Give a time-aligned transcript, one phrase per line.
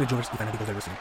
[0.00, 0.96] Simples Jovers y fanáticos del wrestling.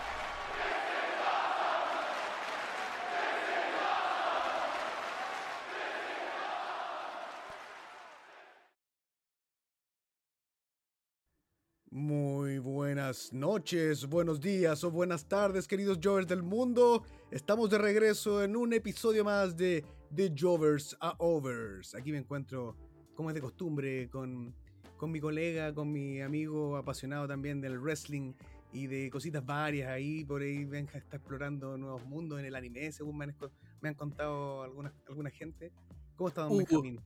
[11.91, 17.04] Muy buenas noches, buenos días o buenas tardes, queridos Jovers del mundo.
[17.31, 21.95] Estamos de regreso en un episodio más de The Jovers a Overs.
[21.95, 22.76] Aquí me encuentro,
[23.16, 24.54] como es de costumbre, con,
[24.98, 28.34] con mi colega, con mi amigo apasionado también del wrestling
[28.71, 30.23] y de cositas varias ahí.
[30.25, 33.35] Por ahí Benja está explorando nuevos mundos en el anime, según me han,
[33.81, 35.71] me han contado alguna, alguna gente.
[36.15, 36.59] ¿Cómo está Don Hugo.
[36.59, 36.99] Benjamín?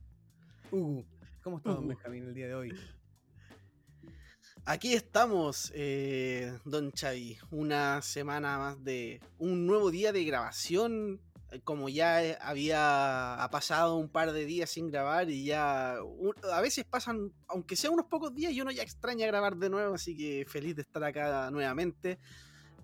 [0.70, 1.04] Hugo,
[1.42, 1.88] ¿cómo está Don Hugo.
[1.88, 2.72] Benjamín el día de hoy?
[4.66, 7.36] Aquí estamos, eh, Don Chavi.
[7.50, 9.20] Una semana más de.
[9.38, 11.20] Un nuevo día de grabación.
[11.54, 15.96] Eh, Como ya eh, había ha pasado un par de días sin grabar y ya.
[16.04, 19.70] un- a veces pasan, aunque sea unos pocos días, y uno ya extraña grabar de
[19.70, 19.94] nuevo.
[19.94, 22.18] Así que feliz de estar acá nuevamente.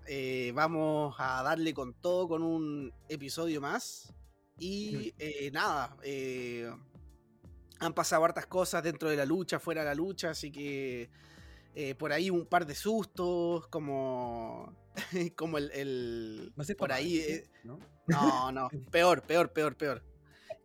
[0.07, 4.15] Eh, vamos a darle con todo con un episodio más.
[4.59, 6.71] Y eh, nada, eh,
[7.79, 11.09] han pasado hartas cosas dentro de la lucha, fuera de la lucha, así que
[11.99, 14.71] por ahí un par de sustos, como,
[15.37, 17.79] como el, el- por ahí, eh, ¿no?
[18.07, 20.03] no, no, peor, peor, peor, peor.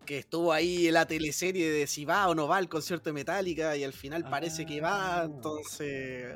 [0.06, 3.14] Que estuvo ahí en la teleserie de si va o no va al concierto de
[3.14, 6.36] Metallica y al final parece que va, Ah, entonces...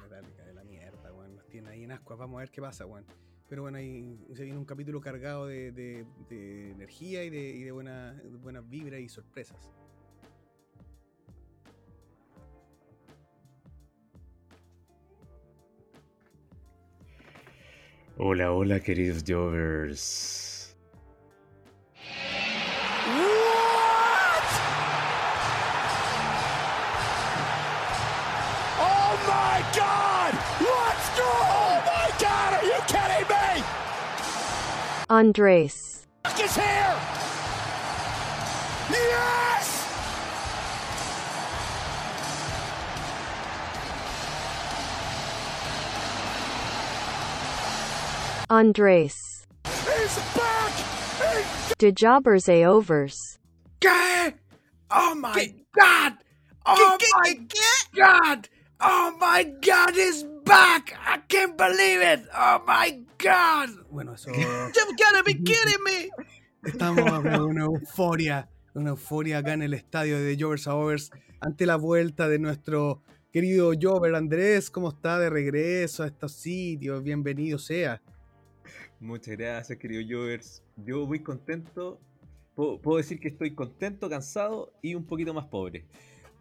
[0.00, 1.36] Metallica de la mierda, weón.
[1.36, 2.18] Nos tiene ahí en ascuas.
[2.18, 3.04] Vamos a ver qué pasa, weón.
[3.50, 7.62] Pero bueno, ahí se viene un capítulo cargado de, de- de energía y de, y
[7.64, 9.58] de buena- de buenas vibras y sorpresas.
[18.24, 20.76] Hola, hola queridos Jovers.
[23.04, 24.48] What?
[28.78, 30.34] Oh my God!
[30.60, 31.26] Let's go!
[31.26, 32.54] Oh my God!
[32.54, 33.64] Are you kidding me?
[35.10, 36.06] Andres.
[36.38, 36.94] Is here!
[38.88, 39.51] Yes!
[48.52, 49.46] Andres.
[49.64, 50.72] He's back!
[50.76, 53.38] He's De jobbers a overs.
[53.80, 54.34] ¿Qué?
[54.90, 56.18] Oh my god!
[56.66, 57.96] Oh ¿Qué, my qué, qué?
[57.96, 58.48] god!
[58.78, 60.92] Oh my god, he's back!
[61.02, 62.28] I can't believe it!
[62.36, 63.70] Oh my god!
[63.90, 64.30] Bueno, eso.
[64.34, 66.10] You gotta be kidding me!
[66.62, 71.10] Estamos con una euforia, una euforia acá en el estadio de Jovers a Overs
[71.40, 73.02] ante la vuelta de nuestro
[73.32, 74.68] querido Jover Andrés.
[74.70, 77.02] ¿Cómo está de regreso a estos sitios?
[77.02, 78.02] Bienvenido sea.
[79.02, 80.62] Muchas gracias queridos Jovers.
[80.76, 81.98] Yo muy contento.
[82.54, 85.84] Puedo, puedo decir que estoy contento, cansado y un poquito más pobre.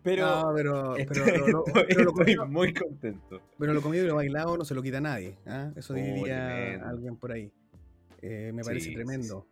[0.03, 3.41] Pero, No, pero, pero, estoy, lo- lo- estoy- pero lo estoy comido, muy contento.
[3.57, 5.38] pero lo comido y lo bailado no se lo quita nadie.
[5.47, 5.71] ¿ah?
[5.75, 6.85] Eso Oh, diría tremendo.
[6.88, 7.51] alguien por ahí.
[8.21, 9.47] Eh, me parece Sí, sí, tremendo.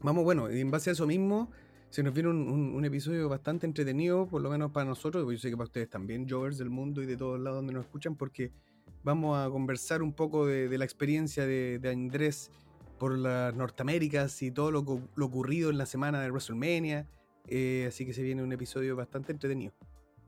[0.00, 1.50] Vamos, bueno, y en base a eso mismo,
[1.90, 5.38] se nos viene un, un- un episodio bastante entretenido, por lo menos para nosotros, yo
[5.38, 8.14] sé que para ustedes también, Jovers del mundo y de todos lados donde nos escuchan,
[8.16, 8.52] porque
[9.04, 12.50] vamos a conversar un poco de, la experiencia de, Andrés
[12.98, 14.80] por las Norteaméricas y todo lo
[15.24, 17.08] ocurrido en la semana de WrestleMania.
[17.48, 19.72] eh, así que se viene un episodio bastante entretenido.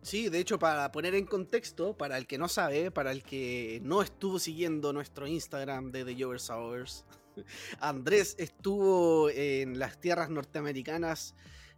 [0.04, 3.80] Sí, de hecho, para poner en contexto, para el que no sabe, para el que
[3.82, 7.04] no estuvo siguiendo nuestro Instagram de The Jovers Hours,
[7.80, 11.34] Andrés estuvo en las tierras norteamericanas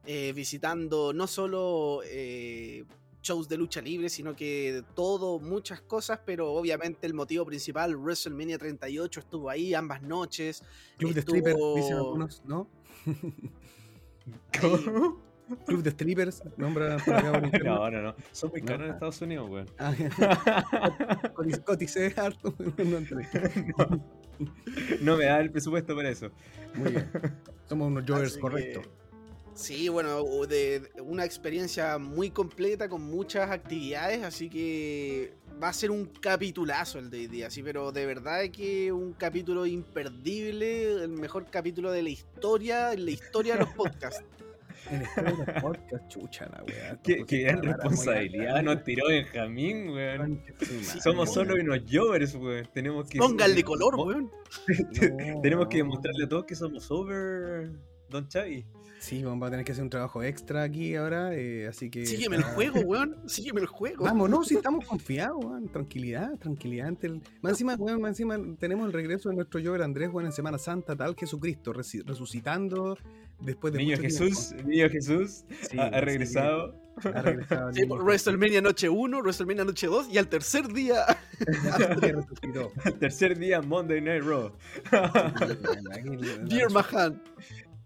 [0.06, 2.84] eh, visitando no solo eh,
[3.26, 8.58] shows de lucha libre, sino que todo, muchas cosas, pero obviamente el motivo principal, WrestleMania
[8.58, 10.62] 38, estuvo ahí ambas noches.
[10.98, 12.68] Club de Estuvo- strippers, dicen algunos, ¿no?
[14.60, 15.24] ¿Cómo?
[15.64, 17.62] Club de strippers, nombra por acá por.
[17.64, 18.14] No, no, no.
[18.32, 18.66] Son muy No.
[18.66, 19.66] caros en Estados Unidos, weón.
[19.78, 19.94] Ah,
[21.64, 22.52] Coticé harto.
[22.58, 23.28] no entré.
[23.78, 24.04] no,
[25.02, 26.30] no me da el presupuesto para eso.
[26.74, 27.10] Muy bien.
[27.68, 28.88] Somos unos Jovers Así que- correctos.
[29.56, 35.32] Sí, bueno, de una experiencia muy completa con muchas actividades, así que
[35.62, 39.14] va a ser un capitulazo el de hoy día, sí, pero de verdad que un
[39.14, 44.22] capítulo imperdible, el mejor capítulo de la historia, en la historia de los podcasts.
[44.90, 47.00] En este de los podcasts, chucha la weá.
[47.02, 50.40] Qué, qué gran responsabilidad nos tiró Benjamín, weón.
[51.02, 52.68] Somos solo unos jovers, weón.
[52.72, 53.18] Tenemos que.
[53.18, 54.30] Pónganle color, weón.
[54.68, 57.72] No, Tenemos que demostrarle a todos que somos over,
[58.08, 58.64] Don Chavi.
[59.06, 62.04] Sí, vamos a tener que hacer un trabajo extra aquí ahora, eh, así que...
[62.04, 63.16] Sígueme el ah, juego, weón.
[63.28, 64.02] Sígueme el juego.
[64.02, 65.68] Vamos, no, sí estamos confiados, weón.
[65.68, 66.88] Tranquilidad, tranquilidad.
[66.88, 70.26] ante el- Más encima, weón, más encima tenemos el regreso de nuestro Jover Andrés, weón,
[70.26, 72.98] en Semana Santa, tal Jesucristo, resucitando
[73.38, 75.66] después de Niño mucho Jesús, niño Jesús, tiempo.
[75.70, 76.74] Sí, ha, regresado.
[77.00, 77.84] que ha regresado Sí.
[77.84, 81.04] WrestleMania noche 1, WrestleMania noche 2 y al tercer día.
[82.98, 84.50] Tercer día Monday Night Raw.
[86.48, 87.22] Dear Mahan.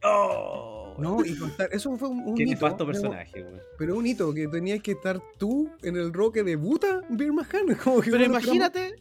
[0.03, 0.80] ¡Oh!
[0.99, 3.61] No, y contar, eso fue un, un Qué hito, pero- personaje, weón.
[3.79, 7.67] Pero un hito, que tenías que estar tú en el rock que debuta Beer Mahan.
[7.85, 8.95] Como que Pero bueno, imagínate,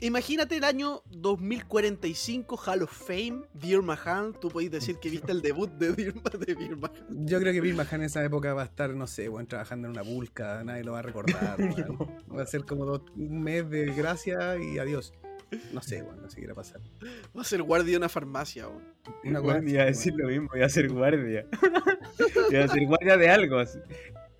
[0.00, 5.42] imagínate el año 2045 Hall of Fame, Dear Mahan, tú podéis decir que viste el
[5.42, 7.26] debut de Dear, de Dear Mahan.
[7.26, 9.86] Yo creo que Bill Mahan en esa época va a estar, no sé, weón, trabajando
[9.88, 11.56] en una vulca, nadie lo va a recordar.
[12.34, 15.12] Va a ser como dos- un mes de gracia y adiós.
[15.72, 16.80] No sé, weón, no sé qué irá a pasar.
[17.36, 18.68] Va a ser guardia de una farmacia.
[18.68, 18.82] weón.
[19.24, 21.46] Una Weón, weá iba a decir lo mismo, iba a ser guardia.
[22.50, 23.58] iba a ser guardia de algo.
[23.58, 23.78] así.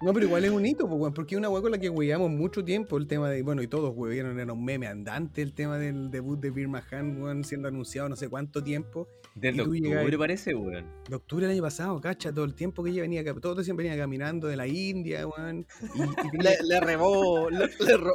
[0.02, 1.90] No, pero igual es un hito, pues, weón, porque es una weá con la que
[1.90, 2.96] hueveamos mucho tiempo.
[2.96, 6.40] El tema de, bueno, y todos huevearon, era un meme andante el tema del debut
[6.40, 9.08] de Mahan, weón, siendo anunciado no sé cuánto tiempo.
[9.34, 10.86] Tú octubre parece, weón.
[11.08, 13.96] De octubre del año pasado, cacha, todo el tiempo que ella venía, todos decían venía
[13.96, 15.66] caminando de la India, weón.
[15.94, 17.68] Y, y tenía- Le, le robó, le,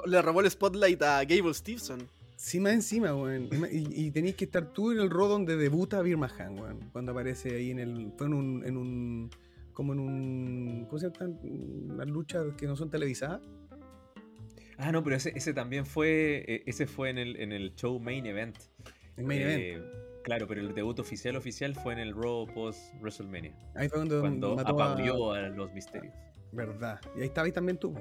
[0.08, 2.08] le robó el spotlight a Gable Stevenson.
[2.46, 3.50] Sí, más encima, weón.
[3.72, 6.80] Y Y, tenéis que estar tú en el rol donde debuta Mahan, weón.
[6.92, 8.12] Cuando aparece ahí en el.
[8.16, 8.64] Fue en un.
[8.64, 9.32] En un
[9.74, 10.86] como en un.
[10.88, 11.34] ¿Cómo se llama?
[11.98, 13.42] Las luchas que no son televisadas.
[14.78, 16.46] Ah, no, pero ese, ese también fue.
[16.48, 18.58] eh, Ese fue en el, en el show Main Event.
[19.18, 19.64] En Main Event.
[19.64, 23.56] Eh, Claro, pero el debut oficial oficial fue en el Raw post WrestleMania.
[23.74, 25.50] Ahí fue cuando, Cuando mató a.
[25.50, 26.14] los misterios.
[26.52, 27.00] Verdad.
[27.16, 27.96] Y ahí estabais también tú.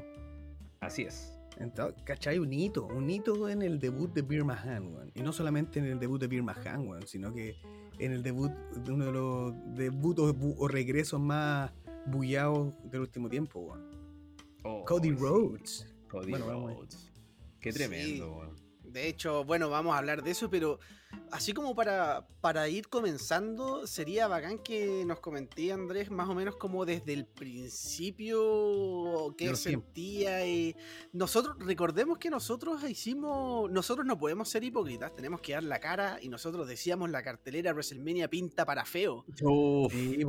[0.80, 1.38] Así es.
[1.58, 2.38] Entonces, ¿cachai?
[2.38, 2.86] Un hito.
[2.86, 5.12] Un hito en el debut de Beer Mahan, weón.
[5.14, 7.56] Y no solamente en el debut de Beer Mahan, weón, sino que
[7.98, 10.20] en el debut de uno de los debuts
[10.58, 11.72] o, regresos más
[12.06, 13.90] bullados del último tiempo, weón.
[14.64, 15.14] Oh, Cody sí.
[15.14, 15.94] Rhodes.
[16.08, 16.74] Cody Bueno, vamos.
[16.74, 17.12] Rhodes.
[17.60, 17.78] Qué Sí.
[17.78, 18.56] tremendo, weón.
[18.82, 20.78] De hecho, bueno, vamos a hablar de eso, pero
[21.30, 26.56] así como para, para ir comenzando, sería bacán que nos comenté, Andrés, más o menos
[26.56, 28.38] como desde el principio,
[29.36, 29.84] qué los tiempos.
[29.86, 30.46] sentía.
[30.46, 30.76] Y
[31.12, 36.18] nosotros, recordemos que nosotros hicimos, nosotros no podemos ser hipócritas, tenemos que dar la cara
[36.20, 39.24] y nosotros decíamos la cartelera WrestleMania pinta para feo.
[39.34, 40.24] Sí.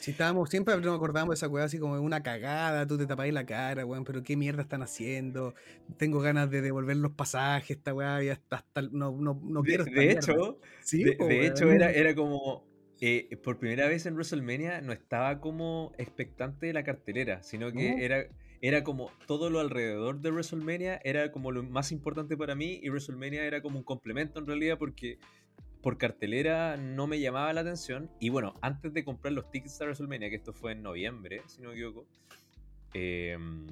[0.00, 3.34] Si estábamos, siempre nos acordábamos de esa weá así como una cagada, tú te tapáis
[3.34, 5.54] la cara, weón, pero qué mierda están haciendo.
[5.98, 9.68] Tengo ganas de devolver los pasajes, esta weá, y hasta, hasta no, no, no De,
[9.68, 10.22] quiero de mierda.
[10.32, 12.64] hecho, Sí, de, de hecho era, era como.
[13.00, 17.90] eh, por primera vez en WrestleMania no estaba como expectante de la cartelera, sino que
[17.90, 17.98] No.
[17.98, 18.24] era,
[18.62, 22.90] era como todo lo alrededor de WrestleMania era como lo más importante para mí y
[22.90, 25.18] WrestleMania era como un complemento en realidad porque
[25.82, 28.10] por cartelera no me llamaba la atención.
[28.20, 31.62] Y bueno, antes de comprar los tickets de WrestleMania, que esto fue en noviembre, si
[31.62, 32.06] no me equivoco,
[32.94, 33.66] em,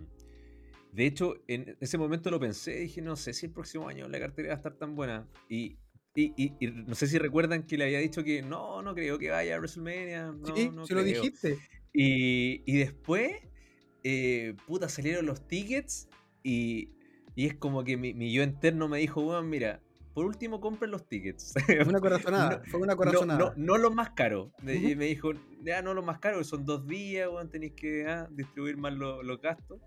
[0.93, 4.19] de hecho, en ese momento lo pensé, dije, no sé si el próximo año la
[4.19, 5.29] cartelera va a estar tan buena.
[5.49, 5.77] Y,
[6.15, 9.19] y, y- y no sé si recuerdan que le había dicho que no, no creo
[9.19, 10.33] que vaya a WrestleMania.
[10.33, 11.15] No, Sí, no se lo creo".
[11.23, 11.59] dijiste.
[11.93, 13.33] Y, y después,
[14.03, 16.09] eh, puta, salieron los tickets
[16.43, 16.91] y,
[17.35, 19.83] y es como que mi, mi yo interno me dijo, weón, mira,
[20.19, 21.55] por último compren los tickets.
[21.65, 23.39] Fue una corazonada, fue una No, corazonada.
[23.39, 24.51] no, no los más caros.
[24.63, 24.89] Me- Ujú.
[24.89, 25.31] Y me dijo,
[25.63, 29.23] ya no los más caros, son dos días, weón, tenéis que ah, distribuir más lo-
[29.23, 29.81] los gastos.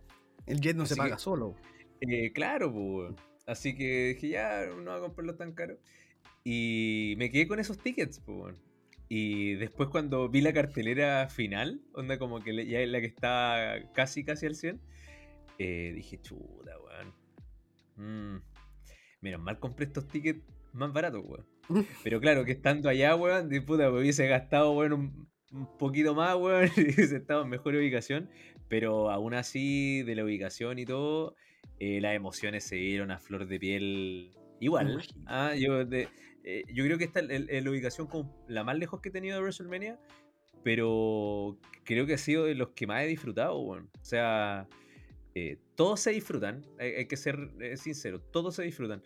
[0.46, 1.56] El jet no se Así paga que- solo.
[2.00, 3.14] Eh, claro, pues.
[3.46, 5.78] Así que dije, ya, no voy a comprarlo tan caro.
[6.46, 8.56] Y me quedé con esos tickets, pues.
[9.10, 13.80] Y después cuando vi la cartelera final, onda como que ya es la que está
[13.94, 14.80] casi, casi al 100,
[15.60, 17.14] eh, dije, chuta, weón.
[17.98, 18.42] Mm,
[19.22, 20.42] menos mal compré estos tickets
[20.74, 21.46] más baratos, weón.
[22.04, 26.14] Pero claro, que estando allá, weón, de puta, me hubiese gastado, weón, un, un poquito
[26.16, 28.30] más, weón, y hubiese estado en mejor ubicación.
[28.68, 31.36] Pero aún así, de la ubicación y todo,
[31.80, 35.02] eh, las emociones se vieron a flor de piel igual.
[35.26, 36.08] Ah, yo, de-
[36.44, 39.36] eh, yo creo que esta es la ubicación como la más lejos que he tenido
[39.36, 40.00] de WrestleMania,
[40.64, 43.90] pero creo que ha sido de los que más he disfrutado, weón.
[44.02, 44.68] O sea,
[45.36, 49.02] eh, todos se disfrutan, hay, hay que ser eh, sincero, todos se disfrutan.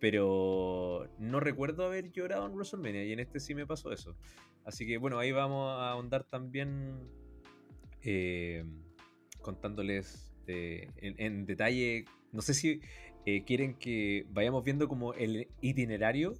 [0.00, 4.16] Pero no recuerdo haber llorado en WrestleMania y en este sí me pasó eso.
[4.64, 6.98] Así que bueno, ahí vamos a ahondar también
[8.00, 8.64] eh,
[9.42, 12.80] contándoles eh, en, en detalle, no sé si
[13.26, 16.32] eh, quieren que vayamos viendo como el itinerario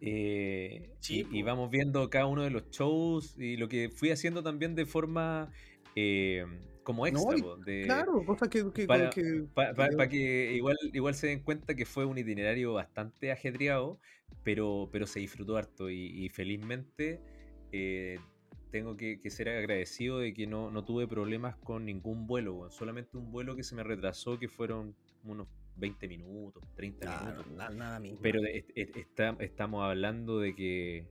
[0.00, 4.44] eh, Sí, y, vamos viendo cada uno de los shows y lo que fui haciendo
[4.44, 5.50] también de forma
[5.96, 6.44] eh,
[6.86, 8.64] como extra, y po, de, Claro, cosas que.
[8.72, 12.72] que, para- que- para que- que igual, igual se den cuenta que fue un itinerario
[12.74, 13.98] bastante ajetreado,
[14.44, 17.20] pero, pero se disfrutó harto y, y felizmente
[17.72, 18.20] eh,
[18.70, 23.32] tengo que, ser agradecido de que no, no tuve problemas con ningún vuelo, solamente un
[23.32, 27.52] vuelo que se me retrasó que fueron unos 20 minutos, 30 Claro, minutos.
[27.52, 28.20] na- nada mismo.
[28.22, 31.08] Pero de- est- est- está- estamos hablando de que,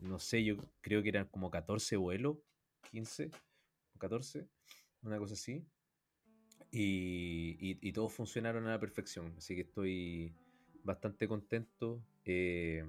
[0.00, 2.38] no sé, yo creo que eran como 14 vuelos,
[2.90, 3.30] 15,
[3.98, 4.46] 14,
[5.02, 5.64] una cosa así.
[6.72, 10.32] Y, y- y todos funcionaron a la perfección, así que estoy
[10.84, 12.00] bastante contento.
[12.24, 12.84] Eh,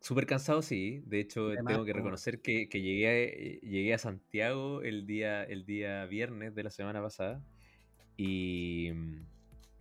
[0.00, 1.02] Súper cansado, sí.
[1.06, 5.44] De hecho, tengo que reconocer que, que llegué, a, eh, llegué a Santiago el día,
[5.44, 7.42] el día viernes de la semana pasada
[8.16, 9.26] y mm,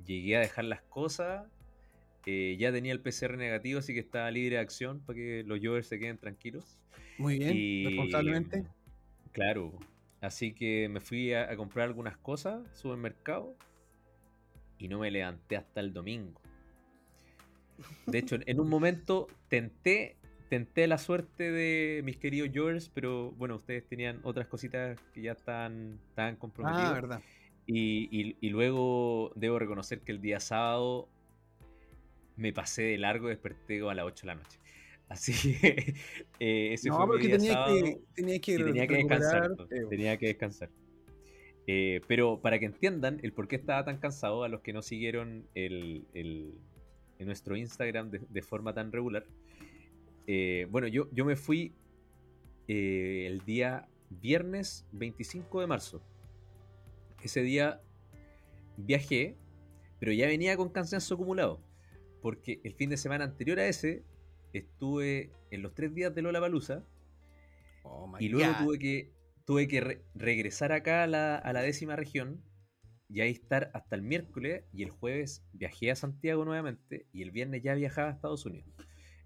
[0.05, 1.47] llegué a dejar las cosas.
[2.25, 5.59] eh, ya tenía el PCR negativo, así que estaba libre de acción para que los
[5.63, 6.79] Jovers se queden tranquilos.
[7.17, 8.63] Muy bien, Y, responsablemente.
[9.31, 9.77] Claro.
[10.21, 13.55] Así que me fui a, a comprar algunas cosas al supermercado
[14.77, 16.41] y no me levanté hasta el domingo.
[18.05, 20.17] De hecho, en- un momento tenté,
[20.49, 25.33] tenté la suerte de mis queridos Jovers, pero bueno, ustedes tenían otras cositas que ya
[25.33, 26.89] estaban, estaban comprometidas.
[26.89, 27.21] Ah, verdad.
[27.67, 31.07] Y, y- y luego debo reconocer que el día sábado
[32.35, 34.59] me pasé de largo, desperté a las 8 de la noche.
[35.09, 35.95] Así que
[36.39, 38.95] eh, ese No, fue mi porque día tenía sábado que, tenía que, y tenía que
[38.97, 39.51] descansar.
[39.71, 40.69] eh, Tenía que descansar.
[41.67, 44.81] Eh, pero para que entiendan el por qué estaba tan cansado, a los que no
[44.81, 46.53] siguieron el, el-
[47.19, 49.25] en nuestro Instagram de, de forma tan regular.
[50.27, 51.73] eh, bueno, yo, yo me fui
[52.67, 56.01] eh, el día viernes 25 de marzo.
[57.23, 57.81] Ese día
[58.77, 59.35] viajé,
[59.99, 61.59] pero ya venía con cansancio acumulado.
[62.21, 64.03] Porque el fin de semana anterior a ese
[64.53, 66.83] estuve en los tres días de Lola Palusa
[67.83, 68.65] oh y luego God.
[68.65, 69.11] tuve que,
[69.45, 72.43] tuve que re- regresar acá a la, a la décima región
[73.07, 77.31] y ahí estar hasta el miércoles y el jueves viajé a Santiago nuevamente y el
[77.31, 78.69] viernes ya viajaba a Estados Unidos.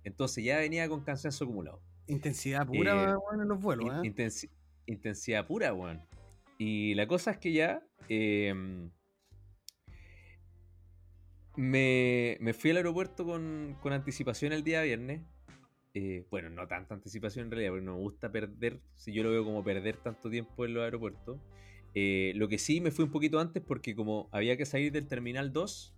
[0.05, 1.81] Entonces ya venía con cansancio acumulado.
[2.07, 4.09] Intensidad pura Eh, en los vuelos, In- ¿eh?
[4.09, 4.49] intensi-
[4.85, 6.01] intensidad pura, weón.
[6.57, 8.89] Y la cosa es que ya em,
[11.55, 15.21] me, me fui al aeropuerto con, con anticipación el día viernes.
[15.93, 19.29] Eh, bueno, no tanta anticipación en realidad, porque no me gusta perder, si yo lo
[19.29, 21.39] veo como perder tanto tiempo en los aeropuertos.
[21.93, 25.07] Eh, lo que sí me fui un poquito antes porque como había que salir del
[25.07, 25.93] terminal 2,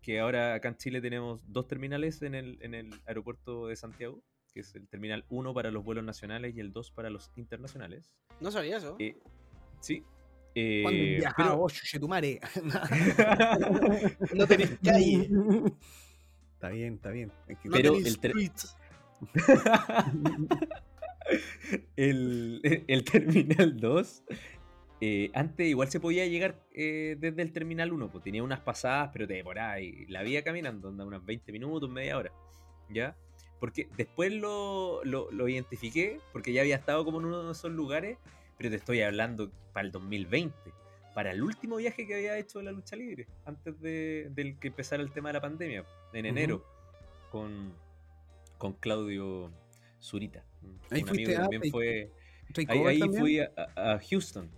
[0.00, 4.22] que ahora acá en Chile tenemos dos terminales en el, en el aeropuerto de Santiago,
[4.54, 8.16] que es el terminal 1 para los vuelos nacionales y el 2 para los internacionales.
[8.40, 8.96] No sabía eso.
[8.98, 9.18] Eh,
[9.80, 10.02] sí.
[10.58, 12.40] Eh, viajaba, pero- oh, chuchetumare.
[14.34, 15.28] No tenés calle.
[16.54, 17.30] Está bien, está bien.
[17.46, 18.76] Es que- No Pero tenés el tre- streets.
[21.96, 24.22] el, el terminal 2.
[25.00, 29.10] eh, antes igual se podía llegar eh, desde el terminal 1, pues tenía unas pasadas,
[29.12, 32.32] pero te demoraba y la vía caminando, anda unas 20 minutos, media hora.
[32.88, 33.16] ¿Ya?
[33.58, 37.72] Porque después lo, lo, lo identifiqué, porque ya había estado como en uno de esos
[37.72, 38.18] lugares,
[38.56, 40.54] pero te estoy hablando para el 2020,
[41.14, 44.68] para el último viaje que había hecho de la lucha libre, antes de, del que
[44.68, 46.64] empezara el tema de la pandemia, en enero,
[47.30, 47.72] con,
[48.58, 49.50] con Claudio
[50.00, 50.44] Zurita.
[50.90, 52.10] Ahí un amigo que a- también ahí- fue.
[52.68, 53.20] Ahí, over ahí también.
[53.20, 54.48] fui a, Houston.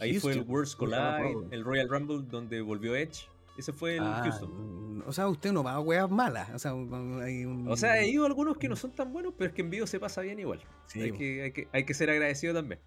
[0.00, 0.40] Ahí fue el.
[0.42, 3.28] Worlds Collide, el Royal Rumble donde volvió Edge.
[3.58, 4.98] Ese fue el Ah, Houston.
[4.98, 6.50] mm, O sea, usted no va a weas malas.
[6.54, 9.34] O sea, hay un- O sea, he ido a algunos que no son tan buenos,
[9.36, 10.60] pero es que en vivo se pasa bien igual.
[10.86, 12.80] Sí, hay, que, hay, que, hay que ser agradecido también.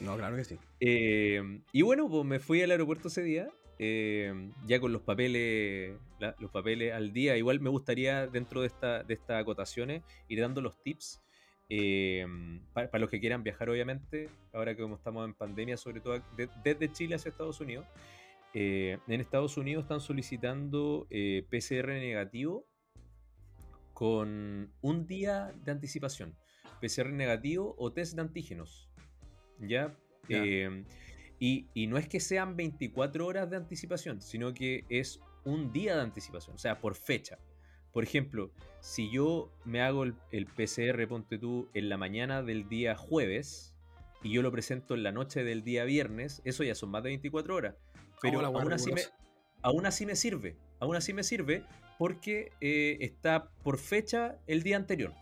[0.00, 0.58] No, claro que sí.
[0.80, 5.96] Eh, y bueno, pues me fui al aeropuerto ese día, eh, ya con los papeles,
[6.38, 7.36] los papeles al día.
[7.36, 11.20] Igual me gustaría, dentro de, esta, de estas acotaciones, ir dando los tips
[12.74, 16.20] pa- para, los que quieran viajar, obviamente, ahora que como estamos en pandemia, sobre todo
[16.36, 17.86] de- desde Chile hacia Estados Unidos.
[18.54, 22.66] Eh, en Estados Unidos están solicitando eh, PCR negativo
[23.94, 26.34] con un día de anticipación.
[26.80, 28.88] PCR negativo o test de antígenos.
[29.60, 29.94] ¿Ya?
[30.28, 30.84] Eh,
[31.38, 35.96] y, y no es que sean 24 horas de anticipación, sino que es un día
[35.96, 37.38] de anticipación, o sea, por fecha.
[37.92, 42.68] Por ejemplo, si yo me hago el, el PCR, ponte tú, en la mañana del
[42.68, 43.74] día jueves
[44.22, 47.10] y yo lo presento en la noche del día viernes, eso ya son más de
[47.10, 47.74] 24 horas.
[48.20, 49.00] Pero aún, así me,
[49.62, 51.64] aún así me sirve, aún así me sirve
[51.98, 55.12] porque eh, está por fecha el día anterior.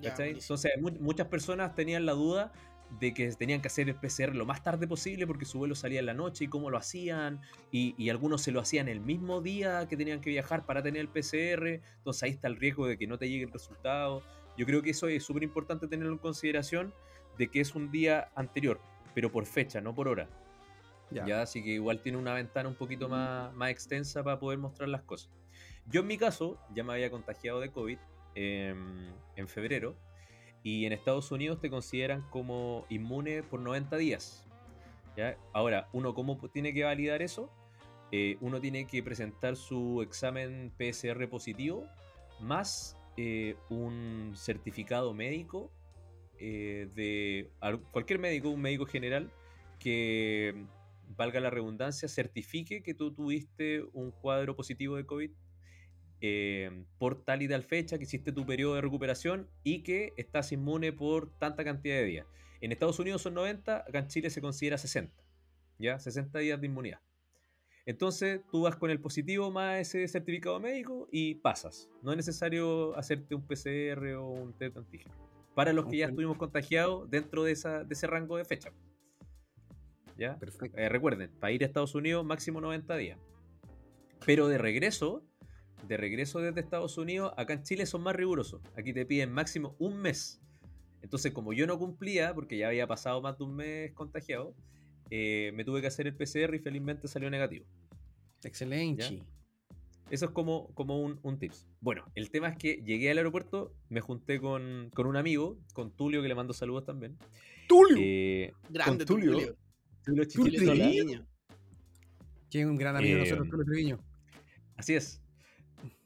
[0.00, 0.10] Ya.
[0.40, 2.52] Entonces, mu- muchas personas tenían la duda
[3.00, 6.00] de que tenían que hacer el PCR lo más tarde posible porque su vuelo salía
[6.00, 9.40] en la noche y cómo lo hacían, y, y algunos se lo hacían el mismo
[9.40, 12.98] día que tenían que viajar para tener el PCR, entonces ahí está el riesgo de
[12.98, 14.22] que no te llegue el resultado.
[14.56, 16.92] Yo creo que eso es súper importante tenerlo en consideración
[17.38, 18.80] de que es un día anterior,
[19.14, 20.28] pero por fecha, no por hora.
[21.10, 21.42] Ya.
[21.42, 25.02] Así que igual tiene una ventana un poquito más, más extensa para poder mostrar las
[25.02, 25.30] cosas.
[25.86, 27.98] Yo en mi caso ya me había contagiado de COVID
[28.34, 29.96] em, en febrero
[30.62, 34.46] y en Estados Unidos te consideran como inmune por 90 días.
[35.52, 37.50] Ahora, ¿uno cómo tiene que validar eso?
[38.10, 41.86] Eh, uno tiene que presentar su examen PCR positivo
[42.40, 45.70] más eh, un certificado médico
[46.38, 47.50] eh, de
[47.90, 49.30] cualquier médico, un médico general,
[49.78, 50.66] que
[51.16, 55.30] valga la redundancia, certifique que tú tuviste un cuadro positivo de COVID
[56.24, 60.52] eh, por tal y tal fecha, que hiciste tu periodo de recuperación y que estás
[60.52, 62.26] inmune por tanta cantidad de días.
[62.60, 65.12] En Estados Unidos son 90, acá en Chile se considera 60,
[65.80, 65.98] ¿ya?
[65.98, 67.00] 60 días de inmunidad.
[67.86, 71.90] Entonces tú vas con el positivo más ese certificado médico y pasas.
[72.02, 75.12] No es necesario hacerte un PCR o un test antígeno.
[75.56, 78.72] Para los que ya estuvimos contagiados dentro de, esa, de ese rango de fecha.
[80.16, 80.38] ¿Ya?
[80.38, 80.78] Perfecto.
[80.78, 83.18] Eh, recuerden, para ir a Estados Unidos máximo 90 días.
[84.24, 85.24] Pero de regreso,
[85.86, 88.60] de regreso desde Estados Unidos, acá en Chile son más rigurosos.
[88.76, 90.40] Aquí te piden máximo un mes.
[91.02, 94.54] Entonces, como yo no cumplía, porque ya había pasado más de un mes contagiado,
[95.10, 97.66] eh, me tuve que hacer el PCR y felizmente salió negativo.
[98.44, 99.22] Excelente.
[100.10, 101.66] Eso es como, como un, un, tips.
[101.80, 105.90] Bueno, el tema es que llegué al aeropuerto, me junté con, con un amigo, con
[105.90, 107.16] Tulio, que le mando saludos también.
[107.66, 107.96] ¡Tulio!
[107.98, 109.56] Eh, Grande con Tulio.
[110.04, 110.28] Tulio.
[110.28, 111.26] Tulio.
[112.50, 113.98] Que es un gran amigo de Eh, nosotros, Tulio Treviño.
[114.76, 115.21] Así es.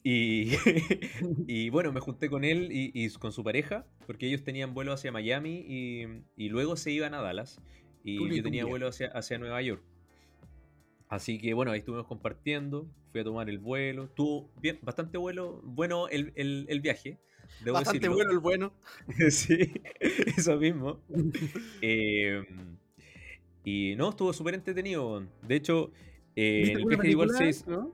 [0.08, 0.52] Y,
[1.48, 4.92] y bueno, me junté con él y, y con su pareja, porque ellos tenían vuelo
[4.92, 6.04] hacia Miami y,
[6.36, 7.60] y luego se iban a Dallas.
[8.04, 9.82] Y Tuli, yo tenía vuelo hacia, hacia Nueva York.
[11.08, 12.86] Así que bueno, ahí estuvimos compartiendo.
[13.10, 14.08] Fui a tomar el vuelo.
[14.14, 17.18] Tuvo bien, bastante vuelo, bueno el, el- el viaje.
[17.64, 18.14] debo Bastante decirlo.
[18.16, 18.72] bueno el bueno.
[19.30, 19.72] sí,
[20.36, 21.00] eso mismo.
[21.82, 22.44] Eh,
[23.64, 25.26] y no, estuvo súper entretenido.
[25.42, 25.90] De hecho,
[26.36, 27.92] eh, ¿Viste en el viaje igual se, ¿No?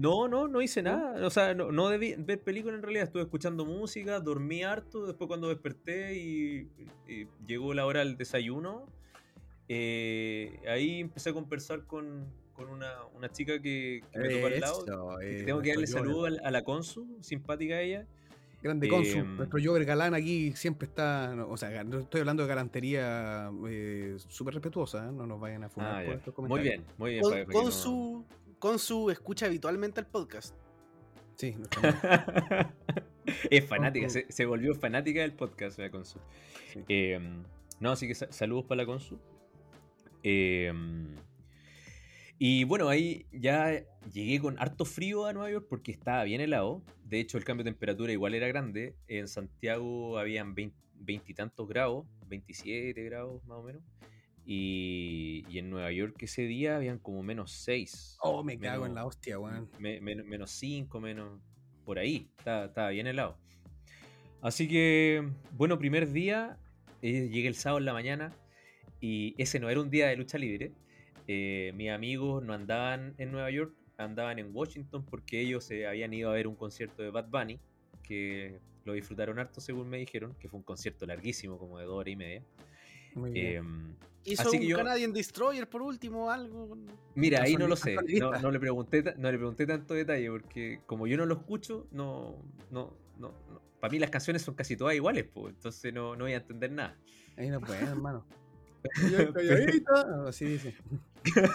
[0.00, 1.26] No, no, no hice nada.
[1.26, 3.04] O sea, no, no debí ver película en realidad.
[3.04, 5.06] Estuve escuchando música, dormí harto.
[5.06, 6.68] Después, cuando desperté y,
[7.08, 8.86] y llegó la hora del desayuno,
[9.68, 14.60] eh, ahí empecé a conversar con, con una, una chica que, que me tocó al
[14.60, 14.84] lado.
[14.84, 18.06] Eso, que eh, tengo que darle saludo a, a la Consu, simpática ella.
[18.62, 19.18] Grande Consu.
[19.18, 21.34] Em, Nuestro Jover Galán aquí siempre está.
[21.34, 25.08] no, o sea, no estoy hablando de galantería eh, súper respetuosa.
[25.08, 25.12] ¿eh?
[25.12, 26.18] No nos vayan a fumar Ah, por ya.
[26.18, 26.84] estos Muy comentarios.
[26.84, 27.22] bien, muy bien.
[27.22, 28.24] Con, para- para que con no- su,
[28.60, 30.54] con su escucha habitualmente el podcast.
[31.34, 31.56] Sí,
[33.50, 36.18] es fanática, se, se volvió fanática del podcast la Consu.
[36.72, 36.84] Sí.
[36.88, 37.18] Eh,
[37.80, 39.18] no, así que sa- saludos para la Consu.
[40.22, 40.72] Eh,
[42.38, 46.82] y bueno, ahí ya llegué con harto frío a Nueva York porque estaba bien helado.
[47.04, 48.94] De hecho, el cambio de temperatura igual era grande.
[49.08, 50.54] En Santiago habían
[50.94, 53.82] veintitantos grados, 27 grados más o menos.
[54.52, 58.16] Y, y en Nueva York ese día habían como menos 6.
[58.20, 59.68] Oh, me cago en la hostia, weón.
[59.78, 61.40] Me- men- menos 5, menos.
[61.84, 62.28] Por ahí.
[62.36, 63.38] Estaba, bien helado.
[64.42, 66.58] Así que, bueno, primer día.
[67.00, 68.32] eh, llegué el sábado en la mañana.
[69.00, 70.72] Y ese no era un día de lucha libre.
[71.28, 76.12] Eh, mis amigos no andaban en Nueva York, andaban en Washington porque ellos se habían
[76.12, 77.60] ido a ver un concierto de Bad Bunny.
[78.02, 80.34] Que lo disfrutaron harto, según me dijeron.
[80.40, 82.42] Que fue un concierto larguísimo, como de dos horas y media.
[83.14, 83.56] Muy bien.
[83.56, 83.90] Em,
[84.22, 86.76] Hizo Así un que yo- Canadian Destroyer por último, algo.
[87.14, 87.96] Mira, ahí no lo sé.
[88.20, 91.86] No, no le pregunté, no le pregunté tanto detalle porque como yo no lo escucho,
[91.90, 92.36] no,
[92.70, 93.32] no, no,
[93.80, 96.70] Para mí las canciones son casi todas iguales, pues, entonces no, no voy a entender
[96.70, 96.98] nada.
[97.38, 98.26] Ahí no puede, hermano.
[100.28, 100.74] Así dice.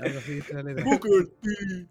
[0.00, 0.84] Algo así dice la letra.
[0.84, 1.86] Booker T.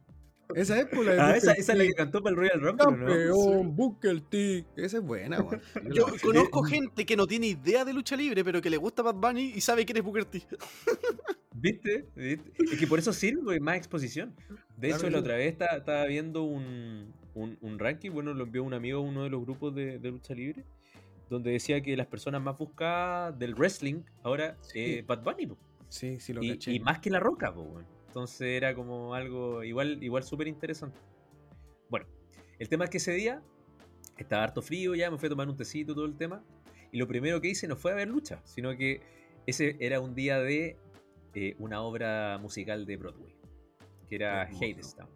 [0.56, 2.62] Esa es por la de Ah, esa, esa es la que cantó para el Royal
[2.62, 3.06] Rumble, ¿o ¿no?
[3.08, 4.66] Campeón, Booker T.
[4.76, 5.62] Esa es buena, weón.
[5.94, 9.16] Yo conozco gente que no tiene idea de lucha libre, pero que le gusta Bad
[9.16, 10.42] Bunny y sabe quién es Booker T.
[11.54, 12.08] ¿Viste?
[12.16, 12.52] ¿Viste?
[12.72, 14.36] Es que por eso sirve más exposición.
[14.78, 18.64] De hecho, la otra vez estaba, estaba viendo un, un, un ranking, bueno, lo envió
[18.64, 20.66] un amigo a uno de los grupos de, de lucha libre,
[21.32, 24.80] donde decía que las personas más buscadas del wrestling ahora Sí.
[24.80, 25.58] eh, Bad Bunny, po.
[25.90, 26.74] Sí, sí lo y, caché.
[26.74, 27.86] y más que la roca, po, weón.
[28.18, 30.98] Entonces era como algo igual, igual súper interesante.
[31.88, 32.08] Bueno,
[32.58, 33.44] el tema es que ese día
[34.18, 36.44] estaba harto frío ya, me fui a tomar un tecito, todo el tema.
[36.92, 39.02] Y lo primero que hice no fue a ver lucha, sino que
[39.46, 40.78] ese era un día de
[41.36, 43.36] eh, una obra musical de Broadway,
[44.10, 44.42] que era.
[44.46, 45.10] Hadestown.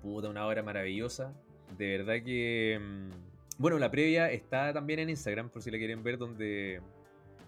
[0.00, 1.34] Puta, una obra maravillosa.
[1.76, 3.10] De verdad que mm,
[3.58, 6.80] bueno, la previa está también en Instagram, por si la quieren ver, donde,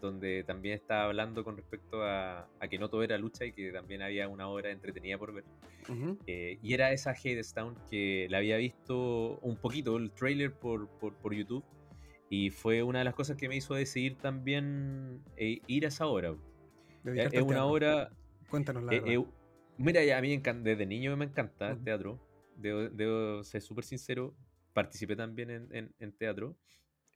[0.00, 3.70] donde también está hablando con respecto a, a que no todo era lucha y que
[3.72, 5.44] también había una obra entretenida por ver.
[5.88, 6.18] Ujú.
[6.26, 11.14] Eh, y era esa Hadestown que la había visto un poquito, el trailer por, por,
[11.16, 11.64] por YouTube.
[12.30, 16.06] Y fue una de las cosas que me hizo decidir también eh, ir a esa
[16.06, 16.34] obra.
[17.02, 18.10] Dedicarte Es una obra
[18.50, 19.12] Cuéntanos la eh, verdad.
[19.14, 19.24] eh,
[19.78, 21.84] mira, ya a mí desde niño me encanta el Ujú.
[21.84, 22.18] teatro.
[22.56, 24.34] Debo, debo ser súper sincero.
[24.74, 26.56] Participé también en, en- en teatro.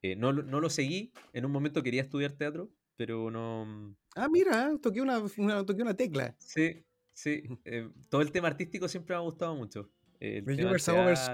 [0.02, 1.12] Eh, no, lo- no lo seguí.
[1.32, 3.96] En un momento quería estudiar teatro, pero no.
[4.16, 6.34] Ah, mira, toqué una, una- toqué una tecla.
[6.38, 7.42] Sí, sí.
[7.64, 9.90] Eh, todo el tema artístico siempre me ha gustado mucho.
[10.20, 10.42] eh,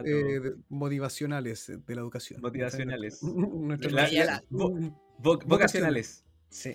[0.07, 2.40] eh, motivacionales eh, de la educación.
[2.40, 3.22] Motivacionales.
[3.22, 6.24] Nuestro- La- ya la- la- vo- vo- vocacionales.
[6.50, 6.74] Sí.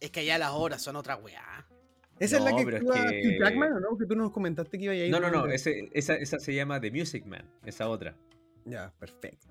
[0.00, 1.66] Es que allá las horas son otra weá.
[2.18, 3.96] Esa es la que pero es actúa que- Hugh Jackman, ¿o ¿no?
[3.98, 5.10] Que tú nos comentaste que iba a ir.
[5.10, 5.46] No, no, no.
[5.46, 7.48] ese- esa, esa se llama The Music Man.
[7.64, 8.16] Esa otra.
[8.64, 9.48] Ya, perfecto.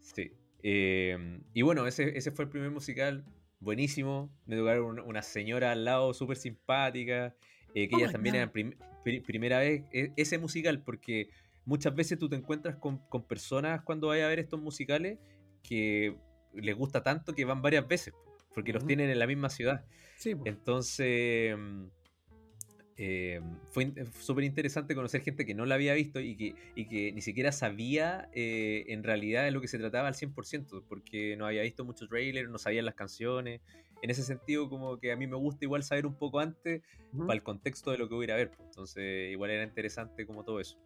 [0.00, 0.32] Sí.
[0.62, 3.24] Eh, y bueno, ese, ese fue el primer musical.
[3.60, 4.30] Buenísimo.
[4.46, 7.34] Me tocaron una, una señora al lado súper simpática.
[7.74, 8.36] eh, que Oh ellas my también God.
[8.38, 10.82] eran prim- pri- primera vez e- ese musical.
[10.82, 11.30] Porque
[11.64, 15.18] muchas veces tú te encuentras con, con personas cuando vayas a ver estos musicales
[15.62, 16.16] que
[16.54, 18.14] les gusta tanto que van varias veces.
[18.54, 19.84] Porque los tienen en la misma ciudad.
[20.16, 20.42] Sí, po.
[20.46, 21.86] Entonces, mm,
[22.98, 26.86] eh, fue fue súper interesante conocer gente que no la había visto y que, y
[26.86, 31.36] que ni siquiera sabía eh, en realidad de lo que se trataba al 100%, porque
[31.36, 33.60] no había visto muchos trailers, no sabían las canciones.
[34.02, 36.82] En ese sentido, como que a mí me gusta igual saber un poco antes
[37.16, 38.50] para el contexto de lo que voy a ir a ver.
[38.50, 38.60] pues.
[38.68, 40.76] Entonces, igual era interesante como todo eso.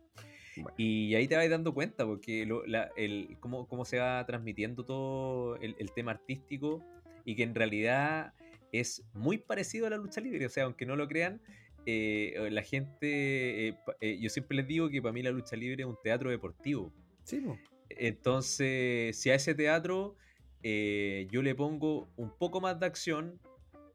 [0.56, 0.74] Bueno.
[0.76, 4.84] Y ahí te vas dando cuenta, porque lo- la- el, cómo, cómo se va transmitiendo
[4.84, 6.84] todo el, el tema artístico
[7.24, 8.34] y que en realidad
[8.70, 10.44] es muy parecido a la lucha libre.
[10.46, 11.40] O sea, aunque no lo crean,
[11.86, 15.82] eh, la gente, eh, eh, yo siempre les digo que para mí la lucha libre
[15.82, 16.92] es un teatro deportivo.
[17.24, 17.58] Sí, po.
[17.90, 20.16] Entonces, si a ese teatro
[20.62, 23.40] eh, yo le pongo un poco más de acción,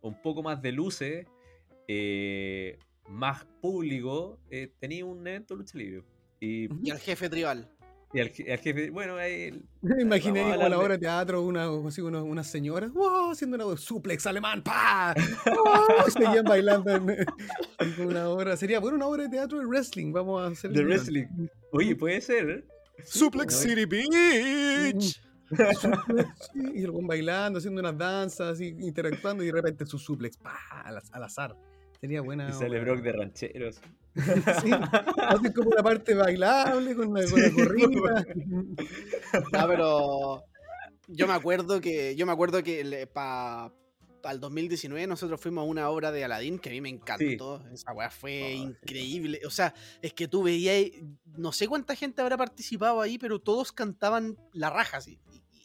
[0.02, 1.26] un poco más de luces,
[1.88, 6.04] eh, más público, eh, tenía un evento de lucha libre.
[6.40, 6.68] Y.
[6.86, 7.70] Y al jefe tribal.
[8.14, 11.68] Y al, al jefe, bueno, ahí- Me imaginé Vamos a la hablar de- teatro, una,
[11.88, 13.32] así, una, una señora ¡wow!
[13.32, 15.14] haciendo una suplex alemán, ¡pa!
[15.66, 16.10] ¡Oh!
[16.10, 18.56] Seguían bailando en, en una obra.
[18.58, 20.12] Sería bueno una obra de teatro de wrestling.
[20.14, 21.26] Vamos a hacer de wrestling.
[21.72, 22.50] Oye, puede ser.
[22.50, 22.64] ¿eh?
[23.04, 25.22] Suplex City Beach.
[26.56, 30.58] Y el buen bailando, haciendo unas danzas, así, interactuando y de repente su suplex, ¡pa!
[30.84, 31.56] Al, al azar.
[32.02, 32.50] Sería buena.
[32.50, 32.80] Y sale.
[32.82, 33.82] Brock de rancheros.
[34.64, 34.72] Sí,
[35.28, 38.26] hacen como una parte bailable con la, con la gorrita.
[39.54, 40.44] Ah, pero
[41.08, 43.72] yo me acuerdo que yo me acuerdo que para
[44.32, 47.64] el 2019 nosotros fuimos a una obra de Aladdin que a mí me encantó.
[47.72, 48.58] Esa weá fue Oh, sí.
[48.64, 49.40] increíble.
[49.46, 50.92] O sea, es que tú veías,
[51.38, 55.20] no sé cuánta gente habrá participado ahí, pero todos cantaban la raja, así.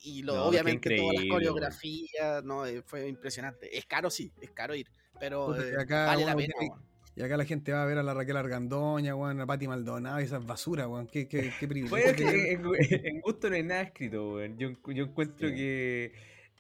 [0.05, 3.77] Y, y lo- No, obviamente todas las coreografías, no, Eh, fue impresionante.
[3.77, 4.87] Es caro, sí, es caro ir,
[5.19, 6.55] pero eh, acá vale la pena.
[6.61, 6.69] que-.
[7.15, 10.21] Y acá la gente va a ver a la Raquel Argandoña, weón, a Pati Maldonado
[10.21, 11.07] y esas basuras, weón.
[11.09, 11.91] Qué, qué, qué privilegio.
[11.91, 14.57] Pues que en, en gusto no hay nada escrito, weón.
[14.59, 15.55] Yo, yo encuentro Sí.
[15.55, 16.13] que.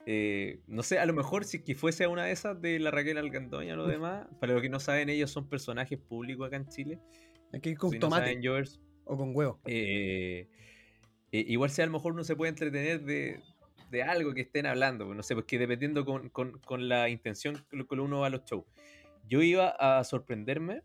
[0.05, 3.17] eh, no sé, a lo mejor si que fuese una de esas de la Raquel
[3.19, 6.69] Alcandoña o lo demás, para los que no saben, ellos son personajes públicos acá en
[6.69, 6.99] Chile.
[7.53, 8.65] Hay que ir con si no tomate saben,
[9.05, 9.61] o con huevo.
[9.67, 10.49] eh,
[11.33, 13.41] eh, igual sea a lo mejor uno se puede entretener de,
[13.91, 17.57] de algo que estén hablando, pues, no sé, porque dependiendo con, con- con la intención
[17.71, 18.65] con lo que uno va a los shows.
[19.29, 20.83] Yo iba a sorprenderme.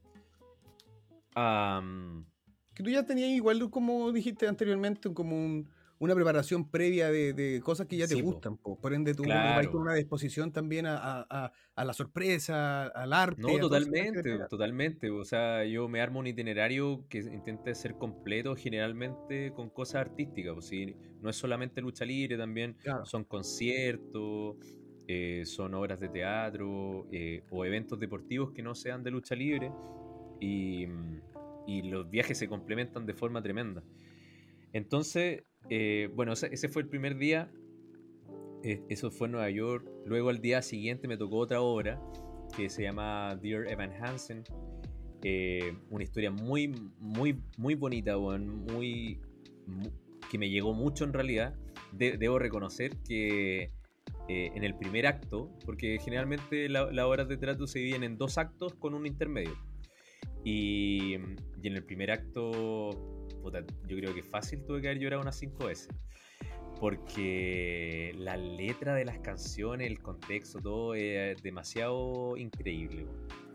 [1.35, 2.25] am,
[2.73, 5.69] Que tú ya tenías igual, como dijiste anteriormente, como un-
[5.99, 8.57] una preparación previa de, de cosas que ya te Sí, gustan.
[8.57, 8.79] po.
[8.79, 9.71] Por ende, tú Claro.
[9.71, 10.95] con una disposición también a,
[11.27, 13.41] a- a- la sorpresa, al arte.
[13.41, 15.09] No, totalmente, totalmente.
[15.09, 20.63] O sea, yo me armo un itinerario que intente ser completo generalmente con cosas artísticas.
[20.65, 23.03] Sí, no es solamente lucha libre, también Claro.
[23.07, 24.57] son conciertos,
[25.07, 29.71] eh, son obras de teatro eh, o eventos deportivos que no sean de lucha libre.
[30.39, 31.21] Y, mm,
[31.89, 33.83] los viajes se complementan de forma tremenda.
[34.73, 37.51] Entonces, eh, bueno, ese, fue el primer día.
[38.63, 39.85] eso fue en Nueva York.
[40.05, 42.01] Luego al día siguiente me tocó otra obra
[42.55, 44.43] que se llama Dear Evan Hansen.
[45.89, 49.19] Una historia muy, muy, muy bonita, muy,
[49.65, 49.91] mu-
[50.31, 51.53] que me llegó mucho en realidad.
[51.91, 53.71] De- debo reconocer que
[54.29, 58.17] eh, en el primer acto, porque generalmente la- las obras de teatro se dividen en
[58.17, 59.57] dos actos con un intermedio.
[60.43, 61.13] Y,
[61.61, 62.89] y en el primer acto,
[63.41, 65.89] puta, yo creo que fácil tuve que haber llorado unas cinco veces.
[66.79, 73.05] Porque la letra de las canciones, el contexto, todo es demasiado increíble.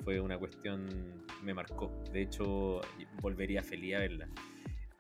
[0.05, 0.89] Fue una cuestión,
[1.43, 1.93] me marcó.
[2.13, 2.81] De hecho,
[3.21, 4.29] volvería feliz a verla.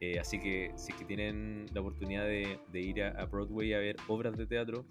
[0.00, 3.72] Eh, así que si es que tienen la oportunidad de, de ir a, a Broadway
[3.74, 4.84] a ver obras de teatro,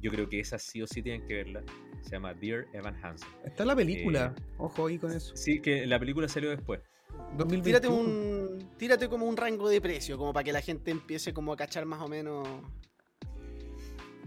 [0.00, 1.62] yo creo que esas sí o sí tienen que verla.
[2.02, 3.28] Se llama Dear Evan Hansen.
[3.44, 4.34] Está la película.
[4.36, 5.34] Eh, Ojo ahí con eso.
[5.36, 6.80] Sí, que la película salió después.
[7.36, 7.62] 2021.
[7.62, 8.76] Tírate un.
[8.76, 11.86] Tírate como un rango de precio, como para que la gente empiece como a cachar
[11.86, 12.46] más o menos.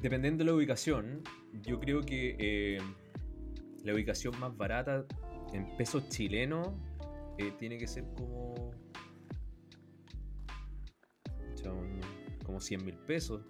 [0.01, 1.23] Dependiendo de la ubicación,
[1.61, 2.77] yo creo que eh,
[3.83, 5.05] la ubicación más barata
[5.53, 6.69] en pesos chilenos
[7.37, 8.71] eh, tiene que ser como.
[12.45, 13.41] como 100 mil pesos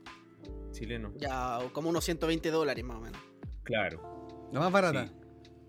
[0.78, 1.14] chilenos.
[1.18, 3.20] Ya, como unos 120 dólares más o menos.
[3.64, 5.08] Claro, La más barata.
[5.08, 5.14] sí,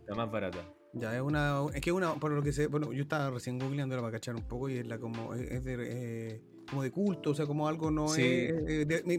[0.06, 0.58] la más barata.
[0.94, 1.60] Ya, es una.
[1.74, 4.42] Es que una, por lo que sé, bueno, yo estaba recién googleándola para cachar un
[4.48, 5.34] poco y es la como.
[5.34, 5.76] Es de.
[5.80, 8.22] eh, como de culto, o sea, como algo no Sí.
[8.22, 8.50] es.
[8.68, 9.18] eh, de- me,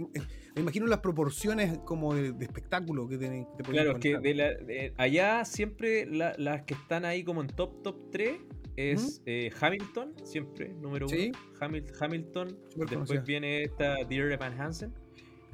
[0.56, 3.45] me imagino las proporciones como de, de espectáculo que tienen.
[3.58, 7.23] que te Claro, es que de la- de- allá siempre la- las que están ahí
[7.23, 8.39] como en top, top 3
[8.75, 11.15] es eh, Hamilton, siempre, número uno.
[11.60, 12.47] Hamil- Hamilton.
[12.65, 13.21] Después conocida.
[13.21, 14.93] viene esta Dear Evan Hansen.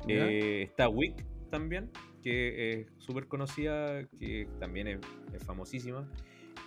[0.07, 1.89] Eh, está Wick también,
[2.23, 4.99] que es súper conocida, que también es,
[5.33, 6.09] es famosísima.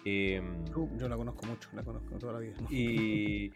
[0.05, 0.40] Eh,
[0.74, 2.55] Uh, Yo la conozco mucho, la conozco toda la vida.
[2.70, 3.51] y,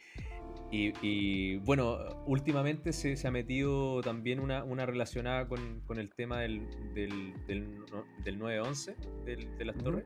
[0.70, 6.10] y- y, bueno, últimamente se, se ha metido también una, una relacionada con, con el
[6.14, 10.04] tema del, del, del, no- del 9-11, del- de las torres,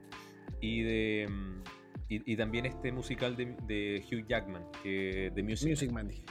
[0.60, 1.28] y, de,
[2.08, 5.70] y, y también este musical de, de Hugh Jackman, que de Music.
[5.70, 6.24] Music Man, dije.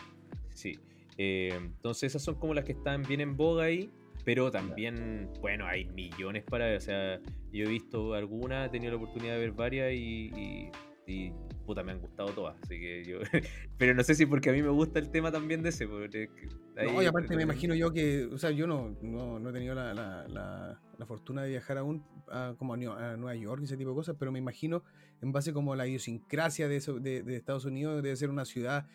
[0.53, 0.77] Sí.
[1.17, 3.91] Eh, entonces esas son como las que están bien en boga ahí.
[4.23, 6.77] Pero también, bueno, hay millones para ver.
[6.77, 7.19] O sea,
[7.51, 10.71] yo he visto algunas, he tenido la oportunidad de ver varias y, y,
[11.05, 11.31] y,
[11.63, 12.55] puta, me han gustado todas.
[12.63, 13.19] Así que yo.
[13.77, 15.87] pero no sé si porque a mí me gusta el tema también de ese.
[15.87, 16.47] Porque que
[16.85, 19.53] No, ahí- y aparte me imagino yo que, o sea, yo no, no, no he
[19.53, 23.65] tenido la, la, la, la fortuna de viajar aún a, como a Nueva York y
[23.65, 24.83] ese tipo de cosas, pero me imagino
[25.21, 28.45] en base como a la idiosincrasia de, eso, de, de Estados Unidos debe ser una
[28.45, 28.87] ciudad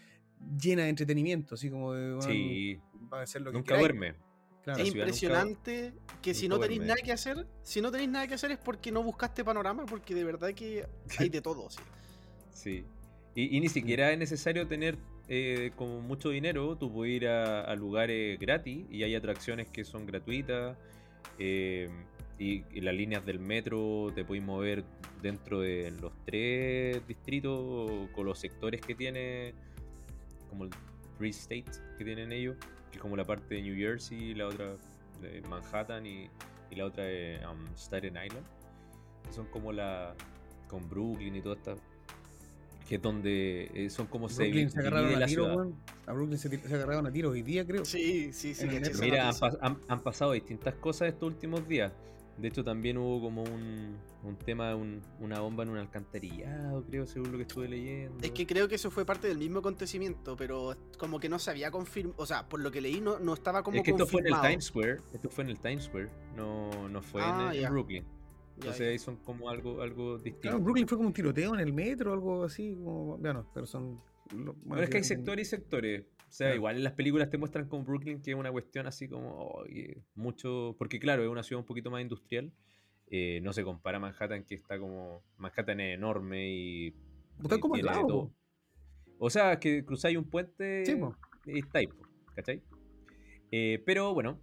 [0.60, 2.78] llena de entretenimiento, así como de, bueno, Sí,
[3.12, 3.88] va a ser lo que nunca queráis.
[3.88, 4.14] duerme.
[4.62, 4.78] Claro.
[4.82, 6.94] Es nunca- impresionante que si no tenéis duerme.
[6.94, 10.14] nada que hacer, si no tenéis nada que hacer es porque no buscaste panorama, porque
[10.14, 10.86] de verdad que
[11.18, 11.68] hay de todo.
[11.70, 11.80] sí.
[12.52, 12.84] Sí.
[13.34, 14.98] Y, y ni siquiera es necesario tener
[15.28, 16.76] eh, como mucho dinero.
[16.76, 20.76] Tú puedes ir a, a lugares gratis y hay atracciones que son gratuitas.
[21.38, 21.88] eh,
[22.38, 24.82] y, y las líneas del metro te puedes mover
[25.22, 29.52] dentro de los tres distritos con los sectores que tiene,
[30.50, 30.70] como el
[31.16, 31.64] Free State
[31.96, 32.56] que tienen ellos,
[32.90, 34.76] que es como la parte de New Jersey, la otra
[35.22, 36.28] de Manhattan y,
[36.70, 38.46] y la otra de um, Staten Island.
[39.26, 40.14] que son como la.
[40.68, 41.74] con Brooklyn y toda esta.
[42.88, 45.74] que es donde eh, son como se Brooklyn divi- se agarraron a tiro.
[46.06, 47.84] A Brooklyn se, se agarraron a tiros hoy día, creo.
[47.84, 48.66] Sí, sí, sí.
[49.00, 51.92] Mira, han, han- han pasado distintas cosas estos últimos días.
[52.40, 57.06] De hecho, también hubo como un, un tema, un- una bomba en un alcantarillado, creo,
[57.06, 58.16] según lo que estuve leyendo.
[58.22, 61.50] Es que creo que eso fue parte del mismo acontecimiento, pero como que no se
[61.50, 62.14] había confirmado.
[62.22, 64.28] O sea, por lo que leí, no, no estaba como Es que esto fue en
[64.28, 64.40] el.
[64.40, 64.96] Times Square.
[65.12, 66.08] Esto fue en el Times Square.
[66.36, 67.70] No, no fue en- Ah, en.
[67.70, 68.04] Brooklyn.
[68.56, 68.86] Entonces ya.
[68.90, 70.40] ahí son como algo, algo distinto.
[70.40, 72.74] Claro, Brooklyn fue como un tiroteo en el metro, algo así.
[72.74, 73.96] Como, bueno, pero son.
[74.34, 76.04] lo- bueno, Pero es que hay sectores y sectores.
[76.30, 76.56] O sea, Claro.
[76.56, 80.04] igual en las películas te muestran como Brooklyn que es una cuestión así como oye,
[80.14, 80.76] mucho.
[80.78, 82.52] Porque claro, es una ciudad un poquito más industrial.
[83.08, 85.24] Eh, no se compara a Manhattan, que está como.
[85.38, 86.94] Manhattan es enorme y.
[87.42, 88.34] Está y como tiene de lado, todo.
[89.18, 90.96] O sea, que cruzáis un puente Sí,
[91.46, 91.88] y estáis,
[92.36, 92.62] ¿cachai?
[93.50, 94.40] Eh, pero bueno,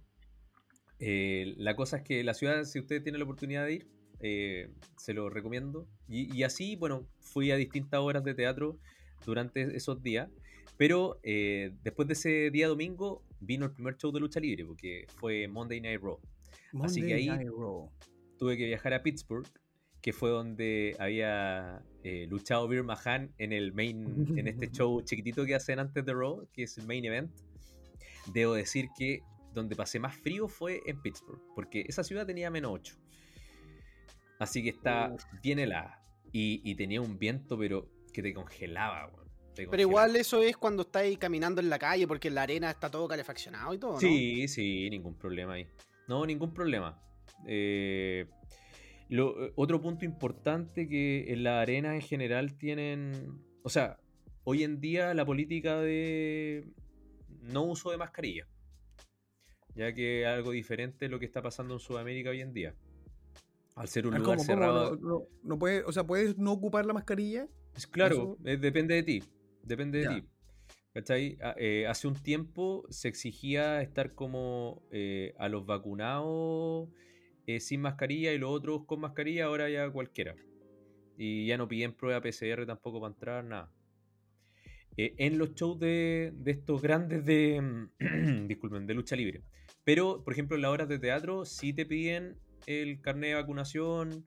[0.98, 3.88] eh, la cosa es que la ciudad, si usted tiene la oportunidad de ir,
[4.20, 5.88] eh, se lo recomiendo.
[6.06, 8.78] Y, y así, bueno, fui a distintas horas de teatro
[9.24, 10.28] durante esos días.
[10.76, 15.06] Pero eh, después de ese día domingo vino el primer show de lucha libre, porque
[15.16, 16.18] fue Monday Night Raw.
[16.82, 17.90] Así que ahí- Night Raw.
[18.38, 19.46] Tuve que viajar a Pittsburgh,
[20.00, 25.44] que fue donde había eh, luchado Beer Mahan en el main, en este show chiquitito
[25.44, 27.32] que hacen antes de Raw, que es el main event.
[28.32, 29.22] Debo decir que
[29.54, 32.96] donde pasé más frío fue en Pittsburgh, porque esa ciudad tenía menos 8.
[34.38, 35.08] Así que está
[35.42, 36.00] bien helada.
[36.30, 39.27] Y, y tenía un viento, pero que te congelaba, weón.
[39.66, 42.90] Pero igual eso es cuando estáis caminando en la calle, porque en la arena está
[42.90, 43.98] todo calefaccionado y todo, ¿no?
[43.98, 45.66] Sí, sí, ningún problema ahí.
[46.06, 47.00] No, ningún problema.
[47.46, 48.26] Eh,
[49.08, 53.98] lo- otro punto importante que en la arena en general tienen, o sea,
[54.44, 56.64] hoy en día la política de
[57.42, 58.46] no uso de mascarilla,
[59.74, 62.74] ya que es algo diferente lo que está pasando en Sudamérica hoy en día.
[63.76, 64.58] Al ser un Ah, lugar ¿cómo, cómo?
[64.58, 67.46] cerrado, No, no- no puede, o sea, ¿puedes no ocupar la mascarilla?
[67.76, 69.22] es claro, Eso- eh, depende de ti.
[69.68, 70.28] Depende de ti.
[70.94, 71.38] ¿Cachai?
[71.42, 76.88] A- eh, hace un tiempo se exigía estar como eh, a los vacunados
[77.46, 80.34] eh, sin mascarilla y los otros con mascarilla, ahora ya cualquiera.
[81.16, 83.70] Y ya no piden prueba PCR tampoco para entrar, nada.
[84.96, 87.88] en los shows de, de estos grandes de,
[88.48, 89.42] disculpen, de lucha libre.
[89.84, 94.26] Pero, por ejemplo, en las horas de teatro sí te piden el carnet de vacunación,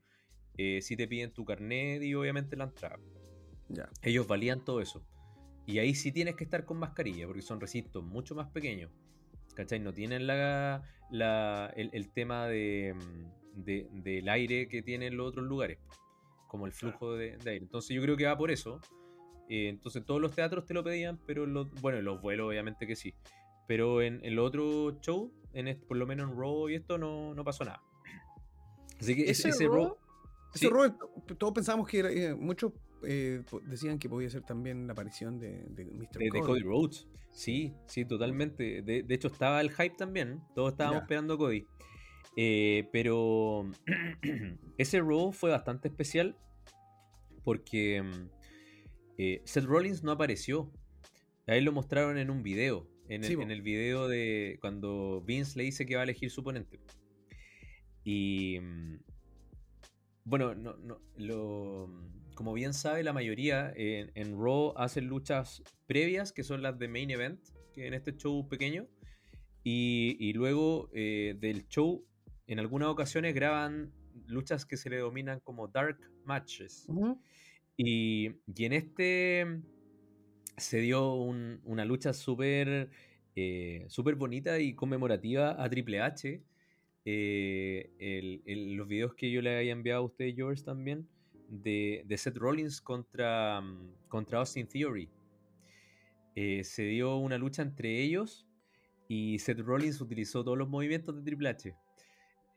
[0.58, 3.00] sí te piden tu carnet y obviamente la entrada.
[3.70, 3.90] Ya.
[4.04, 5.04] Ellos valían todo eso.
[5.65, 8.91] Y ahí sí tienes que estar con mascarilla, porque son recintos mucho más pequeños.
[9.56, 9.80] ¿Cachai?
[9.80, 15.28] No tienen la, la- el, el tema de, mm, de- del aire que tienen los
[15.30, 15.78] otros lugares,
[16.47, 17.65] como el flujo de, de aire.
[17.65, 18.80] Entonces yo creo que va por eso.
[19.50, 22.88] Eh, entonces todos los teatros te lo pedían, pero los, bueno, en los vuelos obviamente
[22.88, 23.13] que sí.
[23.67, 26.97] Pero en, en los otros shows, en este- por lo menos en Raw y esto,
[26.97, 27.82] no, no pasó nada.
[29.00, 29.97] Así que ese, ese Raw...
[30.54, 30.69] Ese sí.
[30.69, 30.97] Raw,
[31.38, 32.71] todos pensamos que era, eh, muchos
[33.04, 36.18] eh, decían que podía ser también la aparición de, de Mr.
[36.20, 36.62] De, de Cody.
[36.62, 37.08] Rhodes.
[37.32, 38.82] Sí, sí, totalmente.
[38.82, 40.42] De, de hecho, estaba el hype también.
[40.54, 41.04] Todos estábamos Ya.
[41.04, 41.66] esperando a Cody.
[42.38, 43.70] Eh, pero
[44.78, 46.38] ese Raw fue bastante especial
[47.44, 48.30] porque mm,
[49.18, 50.72] eh, Seth Rollins no apareció.
[51.48, 52.88] A él lo mostraron en un video.
[53.10, 56.30] En el, Sí, en el video de cuando Vince le dice que va a elegir
[56.32, 56.80] su oponente.
[58.06, 59.00] Y mm,
[60.24, 61.90] bueno, no, no, lo,
[62.36, 66.88] como bien sabe, la mayoría en, en Raw hacen luchas previas, que son las de
[66.88, 67.39] Main Event,
[67.74, 68.88] que en este show pequeño.
[69.63, 72.04] Y, y luego eh, del show,
[72.48, 73.91] en algunas ocasiones graban
[74.28, 76.86] luchas que se le denominan como Dark Matches.
[76.88, 77.22] Ujú.
[77.78, 79.62] Y, y en este
[80.58, 82.89] se dio un- una lucha súper
[83.36, 86.44] eh, súper bonita y conmemorativa a Triple H.
[87.06, 91.08] Eh, el- el- los videos que yo le había enviado a usted, George, también,
[91.52, 95.10] de, de Seth Rollins contra, mm, contra Austin Theory.
[96.36, 98.48] Eh, se dio una lucha entre ellos
[99.10, 101.76] y Seth Rollins utilizó todos los movimientos de Triple H.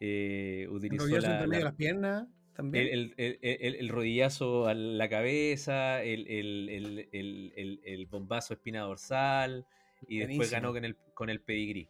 [0.01, 2.87] Eh, utilizó Rodillazo la- la- las piernas también.
[2.87, 8.07] el, el- el- el- el rodillazo a la cabeza, el, el- el- el- el- el
[8.07, 9.67] bombazo espina dorsal
[10.07, 11.89] y después ganó con el, con el pedigrí.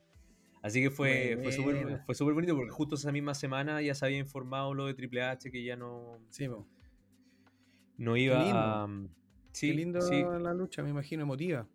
[0.63, 4.07] Así que fue, fue súper fue súper bonito porque justo esa misma semana ya se
[4.07, 6.67] había informado lo de Triple H que ya no, Sí, po.
[7.97, 8.83] No iba lindo.
[8.85, 8.87] a...
[8.87, 9.09] mm,
[9.53, 11.69] Sí, Qué lindo sí, la lucha, me imagino, emotiva.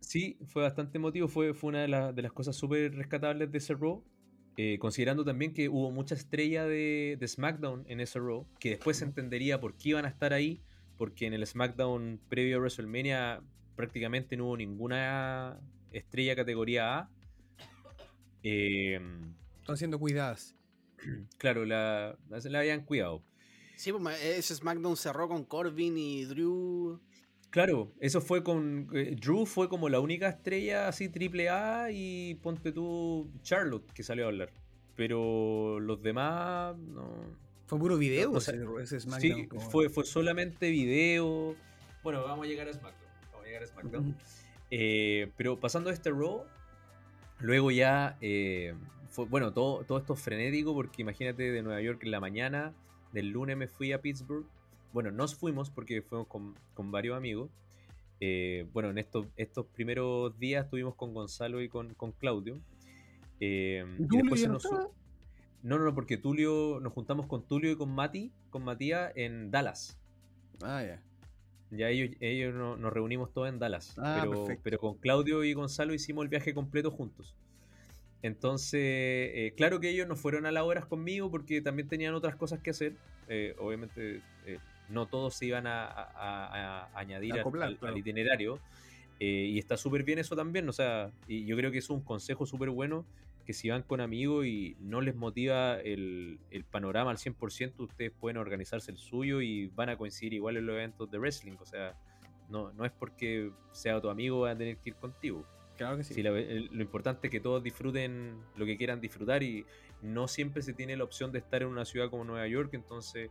[0.00, 3.58] Sí, fue bastante emotivo, fue, fue una de, la- de las cosas súper rescatables de
[3.58, 4.04] ese Raw.
[4.56, 8.96] eh, considerando también que hubo mucha estrella de, de SmackDown en ese Raw, que después
[8.98, 10.62] se entendería por qué iban a estar ahí,
[10.96, 13.42] porque en el SmackDown previo a WrestleMania
[13.76, 15.60] prácticamente no hubo ninguna
[15.92, 17.10] estrella categoría A.
[18.42, 18.98] Eh,
[19.60, 20.56] Están siendo cuidadas.
[21.38, 23.24] claro, la, la, la habían cuidado.
[23.80, 27.00] Sí, pues, ma- ese SmackDown cerró con Corbin y Drew.
[27.48, 28.90] Claro, eso fue con.
[28.92, 34.02] eh, Drew fue como la única estrella así triple A y ponte tú Charlotte que
[34.02, 34.50] salió a hablar.
[34.96, 37.08] Pero los demás no.
[37.68, 39.40] Fue puro video, O sea, ese, SmackDown.
[39.40, 41.56] Sí, como- fue, fue solamente video.
[42.02, 43.10] Bueno, vamos a llegar a SmackDown.
[43.32, 44.08] Vamos a llegar a SmackDown.
[44.10, 44.14] Ujú.
[44.70, 46.44] Eh, pero pasando a este Raw,
[47.38, 48.74] luego ya eh,
[49.08, 52.74] fue, bueno, todo, todo esto frenético porque imagínate de Nueva York en la mañana,
[53.12, 54.46] del lunes me fui a Pittsburgh.
[54.92, 57.50] Bueno, nos fuimos porque fuimos con, con varios amigos.
[58.20, 62.58] Eh, bueno, en estos, estos primeros días estuvimos con Gonzalo y con, con Claudio.
[63.40, 64.64] Eh, y ¿Tulio después se no nos
[65.62, 69.50] no, no, no, porque Tulio, nos juntamos con Tulio y con Mati, con Matías en
[69.50, 69.98] Dallas.
[70.62, 71.02] Ah, ya.
[71.70, 73.94] Ya ellos, ellos no- nos reunimos todos en Dallas.
[73.98, 74.60] Ah, pero, perfecto.
[74.64, 77.36] pero con Claudio y Gonzalo hicimos el viaje completo juntos.
[78.22, 82.36] Entonces, eh, claro que ellos no fueron a las horas conmigo porque también tenían otras
[82.36, 82.92] cosas que hacer.
[83.28, 87.78] Eh, obviamente, eh, no todos se iban a, a- a- a añadir al- Acoplar, al,
[87.78, 87.94] claro.
[87.94, 88.60] al itinerario.
[89.22, 90.66] Y está súper bien eso también.
[90.68, 93.04] O sea, y yo creo que es un consejo súper bueno
[93.46, 98.12] que si van con amigos y no les motiva el, el panorama al 100%, ustedes
[98.12, 101.56] pueden organizarse el suyo y van a coincidir igual en los eventos de wrestling.
[101.60, 101.94] O sea,
[102.48, 105.44] no, no es porque sea tu amigo va a tener que ir contigo.
[105.80, 106.12] Claro que sí.
[106.12, 109.64] Sí, la- el- lo importante es que todos disfruten lo que quieran disfrutar y
[110.02, 113.30] no siempre se tiene la opción de estar en una ciudad como Nueva York, entonces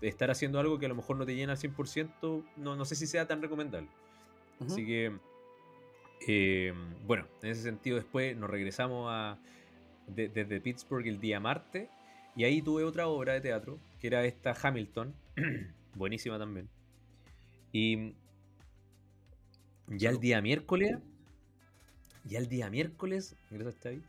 [0.00, 2.94] estar haciendo algo que a lo mejor no te llena al 100%, no, no sé
[2.96, 3.90] si sea tan recomendable.
[4.64, 5.12] Así que,
[6.26, 6.72] eh,
[7.06, 9.36] bueno, en ese sentido después nos regresamos a,
[10.06, 11.90] de- desde Pittsburgh el día martes
[12.34, 15.14] y ahí tuve otra obra de teatro, que era esta Hamilton,
[15.94, 16.66] buenísima también.
[17.72, 18.14] Y
[19.88, 20.96] ya el día miércoles,
[22.24, 24.02] ya el día miércoles, gracias Chavi,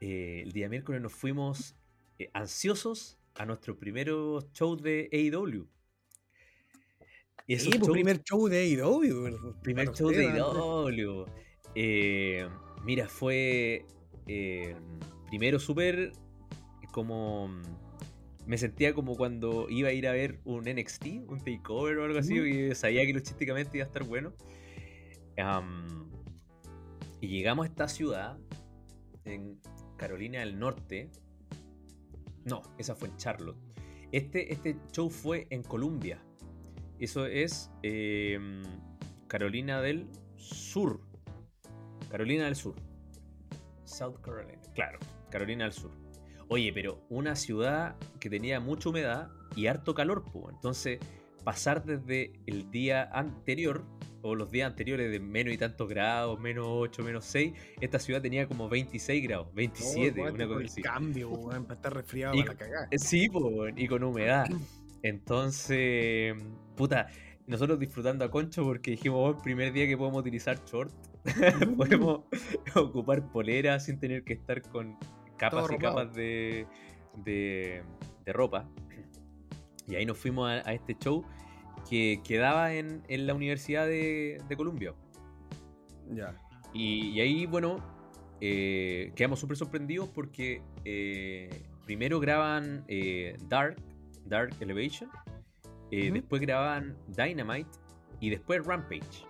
[0.00, 1.74] eh, el día miércoles nos fuimos
[2.18, 4.08] eh, ansiosos a nuestro primer
[4.52, 5.66] show de AEW.
[7.46, 9.54] Y Sí, pues, primer show de AEW.
[9.62, 11.26] Primer show de.
[11.74, 12.48] Eh,
[12.84, 13.84] mira, fue
[14.26, 14.74] eh,
[15.28, 16.12] primero súper
[16.92, 17.48] como...
[18.46, 22.18] Me sentía como cuando iba a ir a ver un NXT, un takeover o algo
[22.18, 24.32] así, y sabía que luchísticamente iba a estar bueno.
[27.20, 28.38] Y llegamos a esta ciudad
[29.24, 29.60] en
[29.96, 31.10] Carolina del Norte.
[32.44, 33.56] No, esa fue en Charlotte.
[34.12, 36.22] Este, este show fue en Columbia.
[36.98, 38.62] Eso es em,
[39.26, 41.00] Carolina del Sur.
[42.10, 42.76] Carolina del Sur.
[43.84, 44.60] South Carolina.
[44.74, 44.98] Claro,
[45.30, 45.90] Carolina del Sur.
[46.48, 50.54] Oye, pero una ciudad que tenía mucha humedad y harto calor, pues.
[50.54, 51.00] Entonces,
[51.46, 53.84] pasar desde el día anterior
[54.22, 58.20] o los días anteriores de menos y tantos grados, menos 8, menos 6, esta ciudad
[58.20, 60.82] tenía como 26 grados, 27, Oh, una cosa así.
[60.82, 62.88] cambio, para estar resfriado Y- a la cagada.
[62.90, 64.46] Eh, Sí, po, y con humedad.
[65.04, 66.34] Entonces,
[66.76, 67.06] puta,
[67.46, 70.92] nosotros disfrutando a Concho porque dijimos, oh, el primer día que podemos utilizar short,
[71.76, 72.22] podemos
[72.74, 74.96] ocupar polera sin tener que estar con
[75.36, 76.66] capas Todo y capas de,
[77.24, 77.84] de,
[78.24, 78.68] de ropa.
[79.88, 81.24] Y ahí nos fuimos a, a este show
[81.88, 84.94] que quedaba en, en la Universidad de, de Columbia.
[86.10, 86.34] Ya.
[86.72, 87.78] Y, y ahí, bueno,
[88.40, 91.48] eh, quedamos súper sorprendidos porque eh,
[91.84, 93.76] primero graban eh, Dark,
[94.26, 95.08] Dark Elevation,
[95.90, 97.70] después graban Dynamite
[98.20, 99.24] y después Rampage.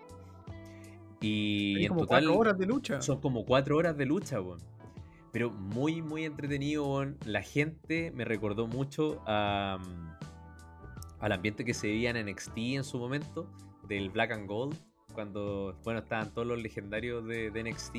[1.20, 3.00] Y en como total cuatro horas de lucha.
[3.00, 4.60] son como cuatro horas de lucha, weón.
[5.32, 7.18] Pero muy, muy entretenido, weón.
[7.24, 10.15] La gente me recordó mucho a, mm,
[11.20, 13.50] al ambiente que se veía en NXT en su momento,
[13.88, 14.76] del Black and Gold,
[15.14, 17.96] cuando, bueno, estaban todos los legendarios de, de NXT.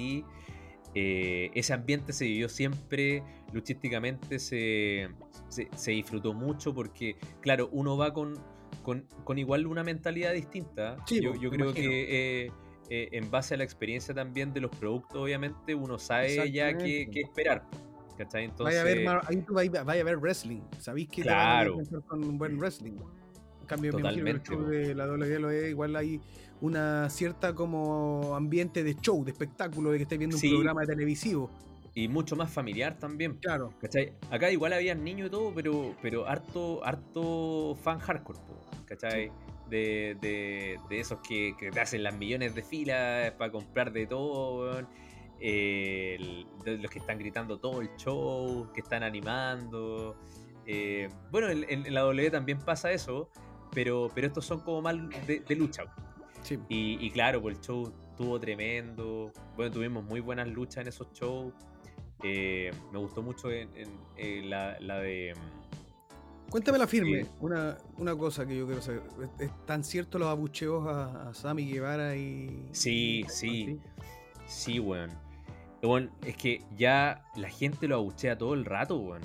[0.95, 5.09] Eh, ese ambiente se vivió siempre, luchísticamente se,
[5.49, 8.35] se, se disfrutó mucho porque, claro, uno va con,
[8.83, 10.97] con, con igual una mentalidad distinta.
[11.05, 11.89] Sí, yo po, yo creo imagino.
[11.89, 12.51] que eh,
[12.89, 17.09] eh, en base a la experiencia también de los productos, obviamente, uno sabe ya qué,
[17.11, 17.67] qué esperar.
[18.17, 18.45] ¿Cachai?
[18.45, 20.61] Entonces, vaya, a ver, vaya, a ver wrestling.
[20.79, 22.03] ¿Sabéis que te van a Claro.
[22.07, 22.93] con un buen wrestling?
[23.61, 24.63] En cambio, me Totalmente, po.
[24.63, 26.19] de la WWE igual hay
[26.61, 30.47] una cierta como ambiente de show, de espectáculo, de que estáis viendo Sí.
[30.47, 31.49] un programa televisivo.
[31.93, 33.37] y mucho más familiar también.
[33.41, 33.73] Claro.
[33.81, 34.13] ¿Cachai?
[34.29, 38.37] Acá igual había niños y todo, pero, pero harto, harto fan hardcore,
[38.85, 39.31] ¿cachai?
[39.67, 44.05] De, de, de esos que, que te hacen las millones de filas para comprar de
[44.05, 44.87] todo, weón.
[45.39, 46.17] Eh,
[46.65, 50.17] el- los que están gritando todo el show, que están animando.
[50.65, 53.29] Eh, bueno, en, la W también pasa eso,
[53.71, 55.85] pero, pero estos son como más de, de lucha.
[56.41, 56.59] Sí.
[56.69, 59.31] Y, y claro, pues el show estuvo tremendo.
[59.55, 61.53] Bueno, tuvimos muy buenas luchas en esos shows.
[62.23, 65.33] Eh, me gustó mucho en, en- en la, la de.
[65.35, 67.29] mm, Cuéntame la firme, Sí.
[67.41, 69.03] una, una cosa que yo quiero saber.
[69.39, 72.67] ¿Es- ¿Están ciertos los abucheos a, a Sammy Guevara y.
[72.71, 73.79] Sí, sí.
[74.47, 75.11] Sí, weón.
[75.83, 79.21] Weón, es que ya la gente lo abuchea todo el rato, weón.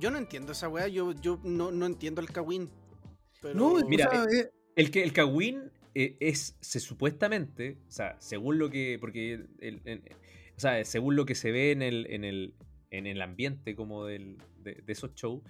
[0.00, 2.68] Yo no entiendo esa weá, yo, yo no, no entiendo el Kawin.
[3.40, 3.54] Pero...
[3.54, 8.16] No, Mira, o sea, eh, El que el Kawin eh, es se, supuestamente, o sea,
[8.18, 8.98] según lo que.
[9.00, 9.34] Porque.
[9.60, 10.02] el- el-
[10.56, 12.54] o sea, según lo que se ve en el, en el,
[12.90, 15.42] en el ambiente como del, de, de esos shows,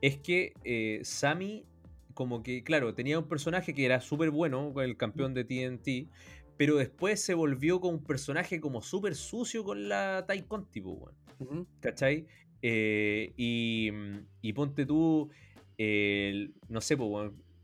[0.00, 1.66] es que eh, Sammy,
[2.14, 6.10] como que, claro, tenía un personaje que era súper bueno, el campeón de TNT,
[6.56, 11.66] pero después se volvió con un personaje como súper sucio con la Tai Conti, ujú.
[11.80, 12.26] ¿cachai?
[12.62, 13.90] Eh, y,
[14.42, 15.30] y ponte tú,
[15.78, 16.96] el- no sé,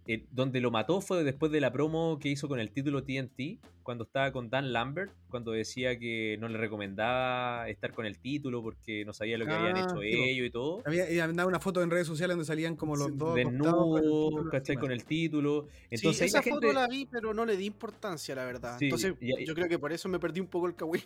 [0.07, 3.59] el- donde lo mató fue después de la promo que hizo con el título TNT,
[3.83, 8.63] cuando estaba con Dan Lambert, cuando decía que no le recomendaba estar con el título
[8.63, 10.23] porque no sabía lo que habían Ah, hecho sí, po.
[10.25, 10.83] ellos y todo.
[10.87, 13.35] Había, y andaba una foto en redes sociales donde salían como los dos.
[13.35, 14.77] Desnudos, ¿cachai?
[14.77, 15.67] Con el título.
[15.69, 18.45] Sí, Entonces ahí esa la foto gente, la vi, pero no le di importancia, la
[18.45, 18.79] verdad.
[18.79, 21.03] Sí, Entonces, yo creo que por eso me perdí un poco el Kawin.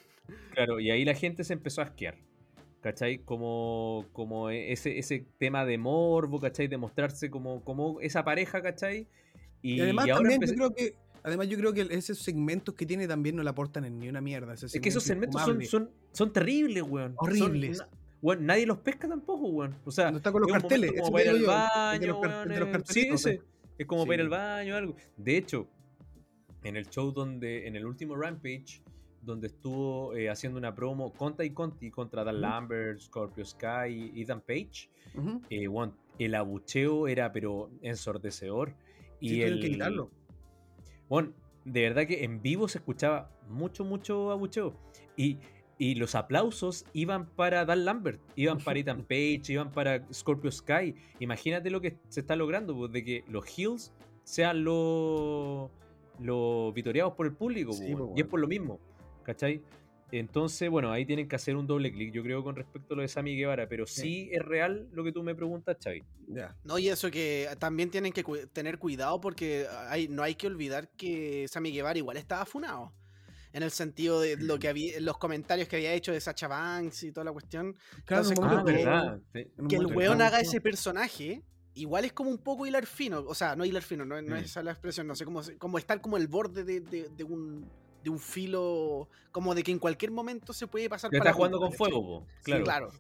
[0.53, 2.17] Claro, y ahí la gente se empezó a asquear.
[2.83, 3.19] ¿Cachai?
[3.19, 6.69] Como, como ese, ese tema de morbo, ¿cachai?
[6.69, 9.09] De mostrarse como, como esa pareja, ¿cachai?
[9.61, 10.95] Y, Y además y ahora también empecé- yo creo que.
[11.27, 14.21] Además, yo creo que esos segmentos que tiene también no le aportan en ni una
[14.21, 14.55] mierda.
[14.55, 17.15] Es que esos segmento segmentos son, son, son terribles, weón.
[17.19, 17.79] Son- Horribles.
[17.79, 17.89] na-
[18.23, 19.75] weón, nadie los pesca tampoco, weón.
[19.85, 20.93] O sea, Cuando está con los es carteles.
[21.01, 22.53] como para ir al baño, weón.
[23.79, 24.97] Es como para ir al baño o algo.
[25.17, 25.69] De hecho,
[26.63, 28.83] en el show donde, en el último Rampage,
[29.21, 32.41] donde estuvo eh, haciendo una promo Conta y Conti contra Dan.
[32.41, 34.89] Lambert, Scorpio Sky y Ethan Page,
[35.51, 38.75] eh, weón, el abucheo era pero ensordecedor.
[39.21, 40.11] Y Sí, tuvieron el, que quitarlo.
[41.09, 41.33] Bueno,
[41.65, 44.75] de verdad que en vivo se escuchaba mucho, mucho abucheo.
[45.17, 45.39] Y,
[45.79, 50.95] y los aplausos iban para Dan Lambert, iban para Ethan Page, iban para Scorpio Sky.
[51.21, 53.93] Imagínate lo que se está logrando, pues, de que los Hills
[54.25, 55.71] sean los
[56.19, 58.81] los vitoreados por el público, Sí, pues, pues, y es por lo mismo,
[59.23, 59.63] ¿cachai?
[60.19, 63.03] Entonces, bueno, ahí tienen que hacer un doble clic, yo creo, con respecto a lo
[63.03, 66.03] de Sammy Guevara, pero sí es real lo que tú me preguntas, Xavi.
[66.29, 66.57] Ya.
[66.65, 70.47] No, y eso que también tienen que cu- tener cuidado porque hay, no hay que
[70.47, 72.93] olvidar que Sammy Guevara igual estaba funado.
[73.53, 77.05] En el sentido de lo que había, los comentarios que había hecho de Sacha Banks
[77.05, 77.75] y toda la cuestión.
[78.05, 79.21] Claro, Entonces, Ah, como que- verdad.
[79.33, 79.47] sí.
[79.69, 81.43] Que el weón haga ese personaje,
[81.73, 83.21] igual es como un poco hilar fino.
[83.27, 84.39] O sea, no hilar fino, no, no Mm.
[84.39, 87.25] es esa la expresión, no sé, como, como estar como el borde de, de- de
[87.25, 87.67] un,
[88.07, 91.37] de un filo, como de que en cualquier momento se puede pasar Ya para está
[91.37, 92.27] jugando con fuego, po.
[92.37, 92.65] Sí, Claro.
[92.65, 92.93] claro.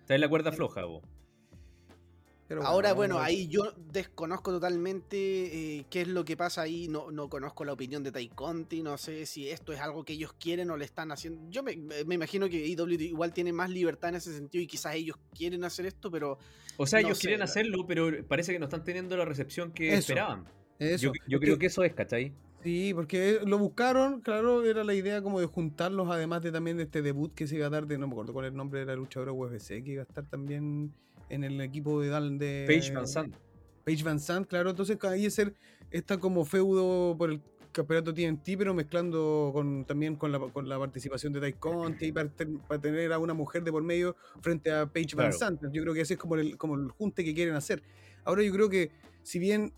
[0.00, 1.00] Está en la cuerda floja, po.
[2.48, 5.16] pero Ahora, bueno, ahí yo desconozco totalmente
[5.78, 6.86] eh, qué es lo que pasa ahí.
[6.86, 8.82] No, no conozco la opinión de Tai Conti.
[8.82, 11.48] No sé si esto es algo que ellos quieren o le están haciendo.
[11.48, 14.94] Yo me, me imagino que IW igual tiene más libertad en ese sentido y quizás
[14.96, 16.36] ellos quieren hacer esto, pero
[16.76, 19.72] O sea, No ellos sé, quieren hacerlo, pero parece que no están teniendo la recepción
[19.72, 20.44] que Eso, esperaban.
[20.78, 21.10] Eso.
[21.26, 22.34] Yo, creo que eso es, ¿cachai?
[22.62, 26.84] Sí, porque lo buscaron, claro, era la idea como de juntarlos, además de también de
[26.84, 28.80] este debut que se iba a dar de, no me acuerdo cuál es el nombre
[28.80, 30.92] de la luchadora UFC, que iba a estar también
[31.28, 33.34] en el equipo de de Paige Van Sant.
[33.84, 35.54] Paige Van Sant, claro, entonces ahí es ser
[35.90, 37.40] esta como feudo por el
[37.72, 42.12] campeonato TNT, pero mezclando con también con la, con la participación de Ty Conti y
[42.12, 45.26] para, ten- para tener a una mujer de por medio frente a Paige Van.
[45.32, 45.60] Sant.
[45.72, 47.82] Yo creo que ese es como el, como el junte que quieren hacer.
[48.24, 48.90] Ahora yo creo que
[49.22, 49.72] si bien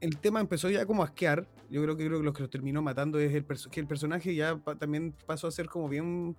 [0.00, 2.48] el tema empezó ya como a asquear, yo creo que creo que lo que lo
[2.50, 6.36] terminó matando es el, que el personaje ya pa- también pasó a ser como bien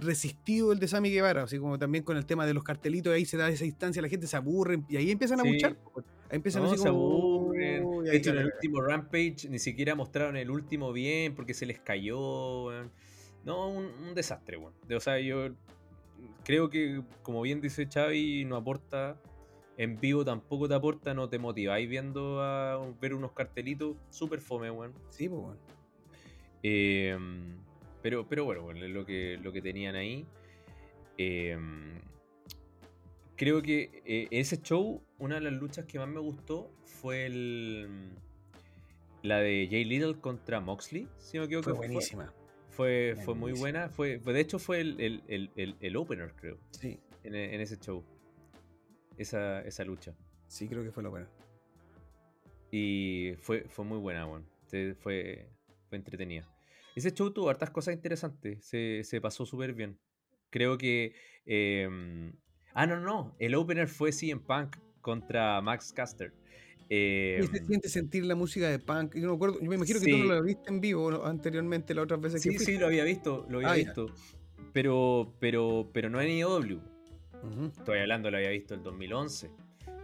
[0.00, 3.24] resistido el de Sammy Guevara, así como también con el tema de los cartelitos, ahí
[3.24, 5.52] se da esa instancia, la gente se aburre y ahí empiezan a Sí.
[5.52, 5.76] luchar.
[6.30, 7.00] Ahí empiezan No, así se como...
[7.16, 7.84] aburren.
[7.84, 8.54] "Uy, De hecho, en el caga".
[8.56, 12.70] último Rampage ni siquiera mostraron el último bien porque se les cayó.
[13.44, 14.58] No, un, un desastre.
[14.86, 15.48] De- O sea, yo
[16.44, 19.20] creo que, como bien dice Xavi, no aporta.
[19.78, 23.96] En vivo tampoco te aporta, no te motiváis viendo a ver unos cartelitos.
[24.10, 24.92] Súper fome, weón.
[25.08, 25.58] Sí, pues bueno.
[26.62, 27.16] Eh,
[28.02, 30.26] pero, pero bueno, bueno, es lo que, lo que tenían ahí.
[31.16, 31.56] Eh,
[33.36, 38.10] creo que eh, ese show, una de las luchas que más me gustó fue el,
[39.22, 41.64] la de Jay Little contra Moxley, si no me equivoco.
[41.70, 42.34] Fue fue- buenísima.
[42.70, 43.60] Fue, fue muy Buenísima.
[43.60, 43.88] buena.
[43.90, 47.76] Fue, fue- de hecho, fue el, el- el- el- opener, creo, Sí, en, en ese
[47.78, 48.04] show.
[49.18, 50.14] Esa, esa lucha.
[50.46, 51.26] sí, creo que fue lo bueno.
[52.70, 54.26] Y fue, fue muy buena.
[54.66, 55.48] Se- Fue,
[55.88, 56.46] fue entretenida.
[56.94, 58.64] Ese show tuvo hartas cosas interesantes.
[58.64, 59.98] Se, se pasó súper bien.
[60.50, 61.14] Creo que.
[61.46, 62.32] eh,
[62.74, 63.34] ah, no, no.
[63.38, 66.32] El opener fue CM Punk contra Max Caster.
[66.90, 69.14] Eh, Y se siente sentir la música de punk.
[69.14, 70.22] Yo no me acuerdo, yo me imagino que tú Sí.
[70.22, 72.72] no lo viste en vivo anteriormente, las otras veces sí, que fuiste.
[72.72, 73.46] sí, lo había visto.
[73.48, 73.84] Lo había Ah, ya.
[73.84, 74.06] visto.
[74.72, 76.80] Pero, pero, pero no en IW.
[77.76, 79.50] Estoy hablando, lo había visto el 2011.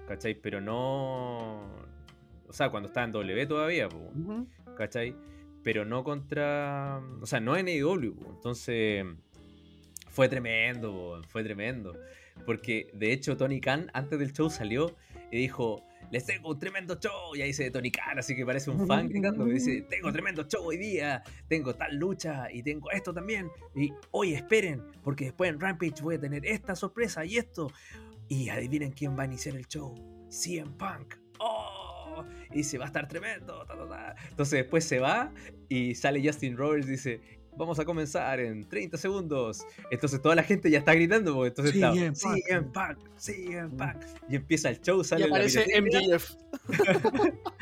[0.07, 0.35] ¿Cachai?
[0.35, 1.63] Pero no.
[2.49, 3.89] O sea, cuando estaba en W todavía.
[4.77, 5.15] ¿cachai?
[5.63, 7.01] Pero no contra.
[7.21, 8.15] O sea, no en AEW.
[8.15, 8.31] po.
[8.31, 9.05] Entonces.
[10.09, 11.97] Fue tremendo, fue tremendo.
[12.47, 14.95] Porque de hecho, Tony Khan antes del show salió
[15.33, 17.35] y dijo: Les tengo un tremendo show.
[17.35, 19.45] Y ahí dice Tony Khan, así que parece un fan gritando.
[19.45, 21.23] Dice: Tengo tremendo show hoy día.
[21.49, 23.51] Tengo tal lucha y tengo esto también.
[23.75, 27.71] Y oye, esperen, porque después en Rampage voy a tener esta sorpresa y esto.
[28.29, 29.95] Y adivinen quién va a iniciar el show:
[30.31, 31.17] CM Punk.
[31.39, 32.25] ¡Oh!
[32.51, 33.65] Y dice, va a estar tremendo.
[33.67, 34.15] ta, ta, ta".
[34.31, 35.33] Entonces después se va
[35.69, 37.21] y sale Justin Roberts y dice,
[37.57, 39.65] vamos a comenzar en 30 segundos.
[39.91, 42.45] Entonces toda la gente ya está gritando, porque entonces está CM Punk.
[42.47, 44.05] CM Punk, CM Punk.
[44.29, 45.65] Y empieza el show, y sale la aparece.
[45.81, 46.35] MJF.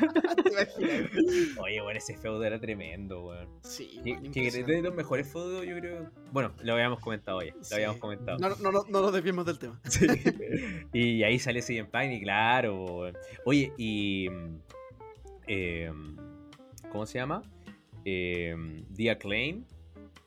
[1.61, 3.49] Oye, bueno, ese feudo era tremendo, weón.
[3.63, 6.11] Sí, Que, bueno, de los mejores feudos, yo creo.
[6.33, 7.55] Bueno, lo habíamos comentado ya.
[7.55, 7.75] Lo Sí.
[7.75, 8.39] habíamos comentado.
[8.39, 9.81] No, no, no, no nos desviemos del tema.
[9.85, 10.07] Sí.
[10.93, 12.85] y ahí sale CM Punk y claro.
[12.85, 13.17] weón.
[13.45, 14.29] Oye, y.
[14.31, 14.59] mm,
[15.47, 16.17] em,
[16.91, 17.43] ¿Cómo se llama?
[18.05, 18.55] Eh,
[18.95, 19.65] The Acclaim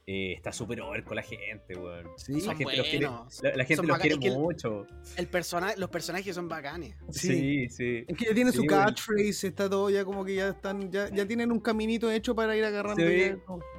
[0.08, 2.08] eh, está súper over con la gente, weón.
[2.18, 3.41] Sí, La Son gente los quiere, buenos.
[3.43, 4.88] la, la gente Son los quiere bacanes, que el- mucho.
[5.18, 6.95] El persona los personajes son bacanes.
[7.10, 7.28] sí.
[7.28, 8.06] Sí, sí.
[8.08, 11.10] Es que ya tiene Sí, su catchphrase, está todo ya como que ya están, ya,
[11.10, 13.01] ya tienen un caminito hecho para ir agarrando.
[13.03, 13.34] Sí.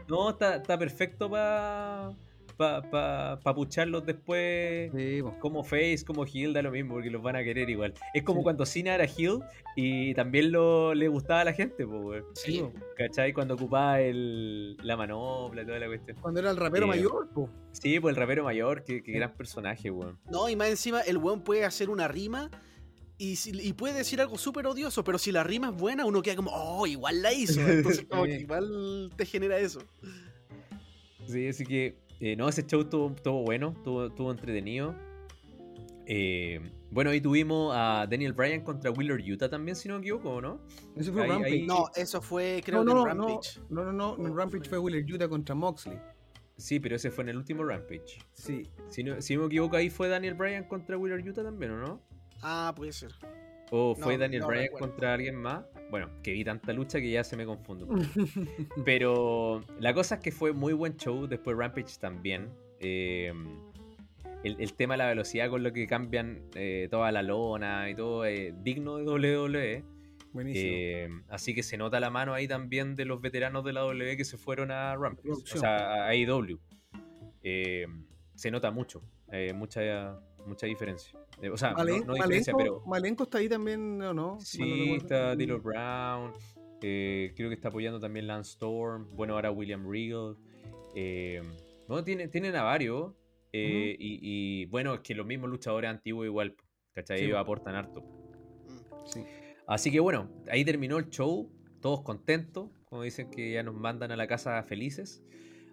[0.08, 2.10] No, está, está perfecto para
[2.56, 4.90] pa, pa, pa pucharlos después.
[4.94, 5.20] Sí.
[5.40, 7.94] Como Face, como Hill, da lo mismo, porque los van a querer igual.
[8.14, 8.44] Es como Sí.
[8.44, 9.40] cuando Cena era Hill
[9.76, 12.24] y también lo, le gustaba a la gente, pues.
[12.34, 12.72] Sí, po.
[12.96, 13.32] ¿Cachai?
[13.32, 16.16] Cuando ocupaba el, la manopla y toda la cuestión.
[16.20, 17.50] Cuando era el rapero Eh, mayor, po.
[17.72, 20.18] Sí, pues el rapero mayor, qué, qué gran personaje, weón.
[20.30, 22.50] No, y más encima, el weón puede hacer una rima
[23.18, 26.36] y, y puede decir algo súper odioso, pero si la rima es buena, uno queda
[26.36, 27.60] como, oh, igual la hizo.
[27.68, 29.80] Entonces, como que igual te genera eso.
[31.26, 34.94] Sí, así que, eh, no, ese show estuvo, estuvo bueno, estuvo, estuvo entretenido.
[36.08, 36.60] Eh,
[36.90, 40.60] bueno, ahí tuvimos a Daniel Bryan contra Wheeler Utah también, si no me equivoco, ¿no?
[40.96, 41.52] Ese fue ahí- Rampage.
[41.54, 43.60] ahí- No, eso fue, creo no, que no, en no, Rampage.
[43.68, 45.98] no, no, no, no, en Rampage fue Wheeler Yuta contra Moxley.
[46.56, 48.18] Sí, pero ese fue en el último Rampage.
[48.32, 51.72] Sí, Si no, si no me equivoco, ahí fue Daniel Bryan contra Wheeler Utah también,
[51.72, 52.02] ¿o no?
[52.40, 53.10] Ah, puede ser.
[53.72, 54.86] ¿O fue No, Daniel no Bryan recuerdo.
[54.88, 55.64] contra alguien más?
[55.90, 57.88] Bueno, que vi tanta lucha que ya se me confundo.
[58.84, 61.26] Pero la cosa es que fue muy buen show.
[61.26, 62.48] Después Rampage también.
[62.80, 63.32] Eh,
[64.44, 67.94] el, el tema de la velocidad con lo que cambian eh, toda la lona y
[67.94, 69.84] todo es digno de WWE.
[70.32, 70.70] Buenísimo.
[70.70, 74.18] Eh, así que se nota la mano ahí también de los veteranos de la WWE
[74.18, 76.60] que se fueron a Rampage, o sea, a AEW.
[77.42, 77.86] Eh,
[78.34, 81.18] se nota mucho, eh, mucha, mucha diferencia.
[81.42, 84.38] Eh, o sea, no- diferencia, Malenko, pero Malenko está ahí también, ¿o no?
[84.40, 86.32] Sí, está Dilo Brown.
[86.82, 89.08] eh, creo que está apoyando también Lance Storm.
[89.16, 90.36] Bueno, ahora William Regal.
[90.94, 91.42] Eh,
[91.88, 93.12] no, tiene, tienen a varios.
[93.52, 94.18] eh, y,
[94.62, 96.54] y, bueno, es que los mismos luchadores antiguos igual,
[96.92, 97.18] ¿cachai?
[97.18, 97.40] Sí, Ellos po.
[97.40, 98.02] aportan harto.
[98.02, 99.06] Mm.
[99.06, 99.24] Sí.
[99.66, 104.12] Así que bueno, ahí terminó el show, todos contentos, como dicen que ya nos mandan
[104.12, 105.22] a la casa felices.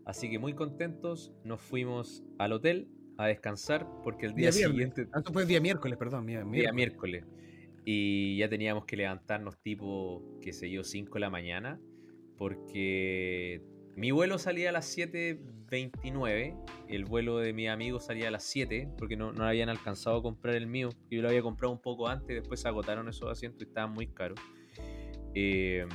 [0.05, 5.21] Así que muy contentos, nos fuimos al hotel a descansar porque el día, siguiente, Ah,
[5.31, 6.25] fue día miércoles, perdón.
[6.25, 7.25] Día, día miércoles,
[7.85, 11.79] y ya teníamos que levantarnos tipo, qué sé yo, 5 de la mañana,
[12.37, 13.61] porque
[13.95, 16.55] mi vuelo salía a las 7.29,
[16.87, 20.21] el vuelo de mi amigo salía a las 7, porque no, no habían alcanzado a
[20.23, 23.61] comprar el mío, yo lo había comprado un poco antes, después se agotaron esos asientos
[23.61, 24.39] y estaban muy caros.
[25.35, 25.85] Eh,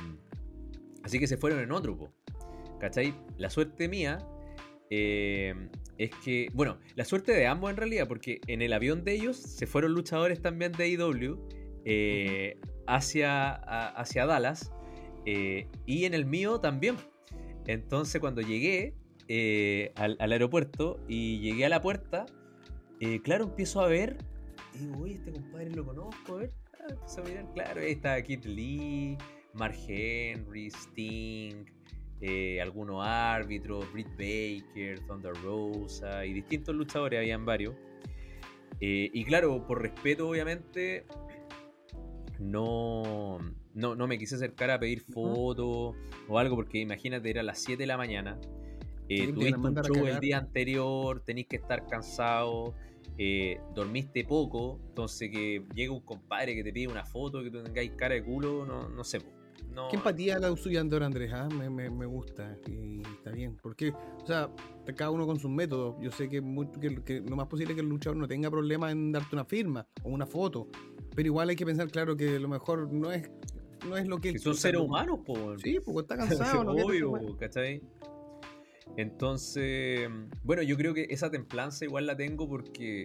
[1.03, 2.13] así que se fueron en otro, po.
[2.79, 3.13] ¿cachai?
[3.37, 4.19] La suerte mía
[4.89, 5.53] eh,
[5.99, 9.35] es que, bueno, la suerte de ambos en realidad, porque en el avión de ellos
[9.35, 11.37] se fueron luchadores también de AEW
[11.83, 13.51] eh, hacia,
[13.89, 14.71] hacia Dallas
[15.25, 16.95] eh, y en el mío también.
[17.67, 18.95] Entonces cuando llegué
[19.27, 22.25] eh, al, aeropuerto y llegué a la puerta,
[23.23, 24.17] claro, empiezo a ver
[24.73, 26.53] y digo, oye, este compadre lo conozco, a ver.
[26.79, 29.17] Ah, empiezo a mirar, claro, ahí está Kid Lee,
[29.53, 31.65] Mark Henry, Sting,
[32.21, 37.75] eh, algunos árbitros, Britt Baker, Thunder Rosa y distintos luchadores, habían varios.
[38.81, 41.05] Eh, y claro, por respeto, obviamente,
[42.39, 43.37] no,
[43.73, 45.95] no, no me quise acercar a pedir fotos
[46.27, 48.37] o algo, porque imagínate, era las 7 de la mañana.
[49.09, 52.75] eh, Sí, tuviste un show el día anterior, tenéis que estar cansado,
[53.17, 57.61] eh, dormiste poco, entonces que llega un compadre que te pide una foto, que tú
[57.63, 59.19] tengáis cara de culo, no, no sé.
[59.73, 61.47] No, Qué empatía la suya Andor Andrés, ¿ah?
[61.47, 63.55] me, me, me gusta y está bien.
[63.61, 64.49] Porque, o sea,
[64.95, 65.95] cada uno con sus métodos.
[66.01, 68.49] Yo sé que, mucho, que, que lo más posible es que el luchador no tenga
[68.49, 70.67] problema en darte una firma o una foto.
[71.15, 73.29] Pero igual hay que pensar, claro, que lo mejor no es,
[73.87, 74.33] no es lo que.
[74.33, 75.57] que son seres no- humanos, po.
[75.59, 76.63] Sí, porque está cansado.
[76.63, 77.81] no Obvio, ¿cachai?
[78.97, 80.09] Entonces,
[80.43, 83.03] bueno, yo creo que esa templanza igual la tengo porque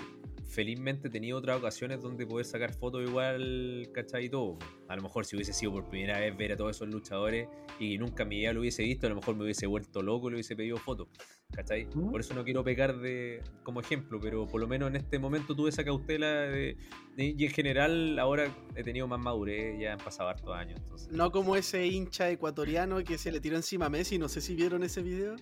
[0.55, 4.27] felizmente he tenido otras ocasiones donde poder sacar fotos igual, ¿cachai?
[4.27, 4.59] Y todo.
[4.89, 7.49] A lo mejor si hubiese sido por primera vez ver a todos esos luchadores
[7.81, 10.31] y nunca mi vida lo hubiese visto, a lo mejor me hubiese vuelto loco y
[10.31, 11.09] le hubiese pedido fotos,
[11.53, 11.87] ¿cachai?
[11.87, 12.13] Ujú.
[12.13, 15.55] Por eso no quiero pecar de, como ejemplo, pero por lo menos en este momento
[15.57, 16.77] tuve esa cautela de,
[17.17, 18.47] de- y en general ahora
[18.77, 20.79] he tenido más madurez, ya han pasado hartos años.
[20.81, 24.41] Entonces, No como ese hincha ecuatoriano que se le tiró encima a Messi, no sé
[24.41, 25.37] si vieron ese video.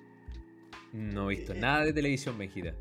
[0.92, 2.74] no he visto Eh, nada de televisión, Benjita.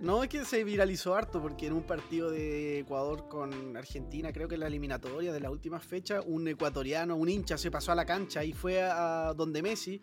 [0.00, 4.46] No, es que se viralizó harto porque en un partido de Ecuador con Argentina, creo
[4.46, 7.94] que en la eliminatoria de la última fecha, un ecuatoriano, un hincha se pasó a
[7.94, 10.02] la cancha y fue a donde Messi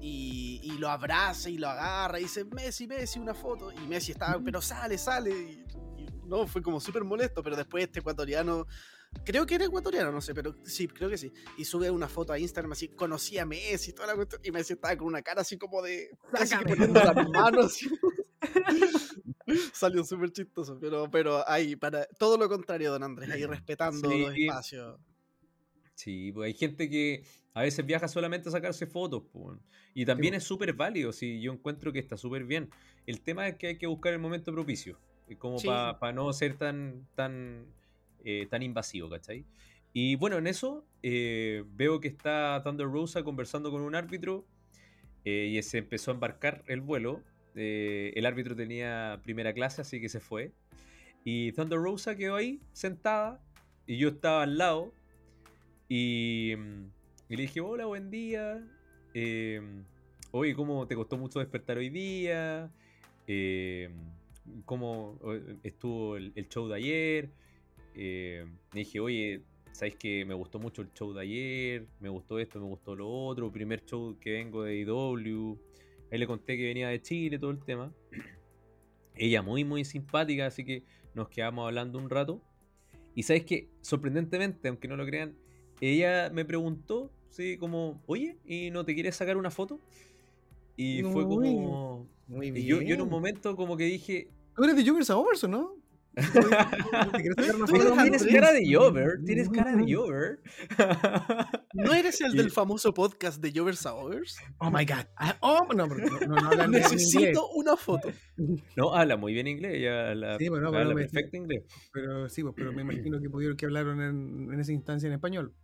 [0.00, 3.70] y, y lo abraza y lo agarra y dice, Messi, Messi, una foto.
[3.72, 5.30] Y Messi estaba, pero sale, sale.
[5.30, 8.66] Y, y no, fue como súper molesto, pero después este ecuatoriano,
[9.24, 11.32] creo que era ecuatoriano, no sé, pero sí, creo que sí.
[11.58, 14.40] Y sube una foto a Instagram así, conocí a Messi y toda la cuestión.
[14.42, 16.10] Y Messi estaba con una cara así como de...
[16.32, 17.78] Casi que poniendo las manos.
[19.72, 24.18] Salió súper chistoso, pero, pero ahí, para todo lo contrario, don Andrés, ahí respetando Sí.
[24.20, 25.00] los espacios.
[25.94, 29.58] Sí, pues hay gente que a veces viaja solamente a sacarse fotos, pues,
[29.94, 30.42] y también pues.
[30.42, 32.68] es súper válido, sí, yo encuentro que está súper bien.
[33.06, 35.68] El tema es que hay que buscar el momento propicio, eh, como Sí.
[35.68, 37.66] para no ser tan, tan,
[38.24, 39.44] eh, tan invasivo, ¿cachai?
[39.92, 44.44] Y bueno, en eso eh, veo que está Thunder Rosa conversando con un árbitro
[45.24, 47.22] eh, y se empezó a embarcar el vuelo.
[47.54, 50.52] Eh, el árbitro tenía primera clase, así que se fue.
[51.24, 53.40] Y Thunder Rosa quedó ahí, sentada,
[53.86, 54.92] y yo estaba al lado.
[55.88, 56.84] Y, mm,
[57.30, 58.62] le dije, hola, buen día.
[59.14, 59.60] Eh,
[60.36, 62.68] Oye, ¿cómo te costó mucho despertar hoy día?
[63.28, 63.88] Eh,
[64.64, 65.16] ¿Cómo
[65.62, 67.30] estuvo el, el show de ayer?
[67.94, 71.86] Eh, le dije, oye, ¿sabes que me gustó mucho el show de ayer?
[72.00, 73.52] Me gustó esto, me gustó lo otro.
[73.52, 75.56] Primer show que vengo de IW.
[76.14, 77.92] Ahí le conté que venía de Chile, todo el tema.
[79.16, 82.40] Ella muy, muy simpática, así que nos quedamos hablando un rato.
[83.16, 85.34] Y sabes que, sorprendentemente, aunque no lo crean,
[85.80, 89.80] ella me preguntó, sí, como, oye, ¿y no te quieres sacar una foto?
[90.76, 92.06] Y fue como...
[92.28, 92.66] Muy y bien.
[92.68, 95.48] yo, yo en un momento como que dije, ¿Tú eres de Jokers a Overs o
[95.48, 95.74] no?
[98.00, 100.40] Tienes cara de Jover, tienes cara de Jover.
[101.74, 104.38] ¿No eres el del famoso podcast de Jovers Hours?
[104.58, 105.06] Oh my god.
[105.16, 106.66] Ah, oh, no, pero no, no.
[106.68, 108.10] Necesito una foto.
[108.76, 111.62] No, habla muy bien inglés, ella habla, Sí, bueno, pero habla perfecto inglés.
[111.92, 115.12] Pero sí, pues, pero me imagino que pudieron que hablaron en, en esa instancia en
[115.12, 115.54] español.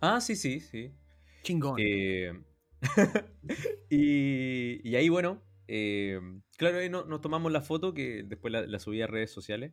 [0.00, 0.92] Ah, sí, sí, sí.
[1.44, 1.76] Chingón.
[1.78, 2.32] Eh,
[3.90, 6.20] y, y ahí, bueno, eh,
[6.56, 9.72] claro, ahí no- nos tomamos la foto que después la, la subí a redes sociales,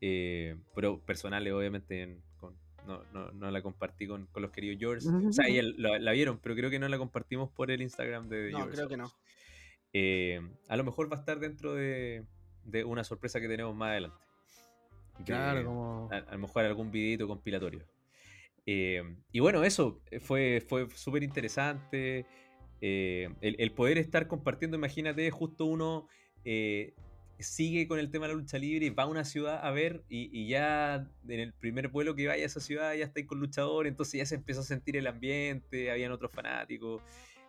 [0.00, 4.78] eh, pero personales, obviamente, en- con- no, no- no la compartí con, con los queridos
[4.78, 5.06] George.
[5.08, 8.28] O sea, ella la, la vieron, pero creo que no la compartimos por el Instagram
[8.28, 9.12] de No, George creo que no.
[9.92, 12.24] Eh, a lo mejor va a estar dentro de,
[12.64, 14.16] de una sorpresa que tenemos más adelante.
[15.18, 16.08] De- claro, como.
[16.10, 17.84] a, a lo mejor algún videito compilatorio.
[18.66, 22.24] Eh, y bueno, eso fue, fue súper interesante.
[22.80, 26.06] eh, el, el poder estar compartiendo, imagínate, justo uno
[26.44, 26.94] eh,
[27.42, 30.02] sigue con el tema de la lucha libre y va a una ciudad a ver
[30.08, 33.26] y, y ya en el primer vuelo que vaya a esa ciudad ya está ahí
[33.26, 37.02] con luchadores, entonces ya se empezó a sentir el ambiente, habían otros fanáticos,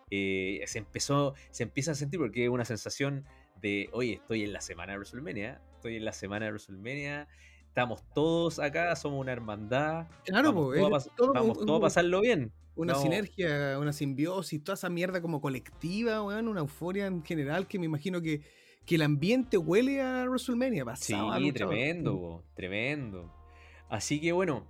[0.10, 3.26] eh, se empezó, se empieza a sentir porque es una sensación
[3.62, 7.28] de, oye, estoy en la semana de WrestleMania, estoy en la semana de WrestleMania,
[7.68, 12.22] estamos todos acá, somos una hermandad, Claro, vamos, a, todo vamos un- todos a pasarlo
[12.22, 12.52] bien.
[12.76, 17.78] Una sinergia, una simbiosis, toda esa mierda como colectiva, weón, una euforia en general que
[17.78, 18.42] me imagino que,
[18.86, 20.84] que el ambiente huele a WrestleMania.
[20.96, 21.54] Sí, pasado luchador.
[21.54, 23.34] tremendo, tremendo.
[23.90, 24.66] Así que bueno,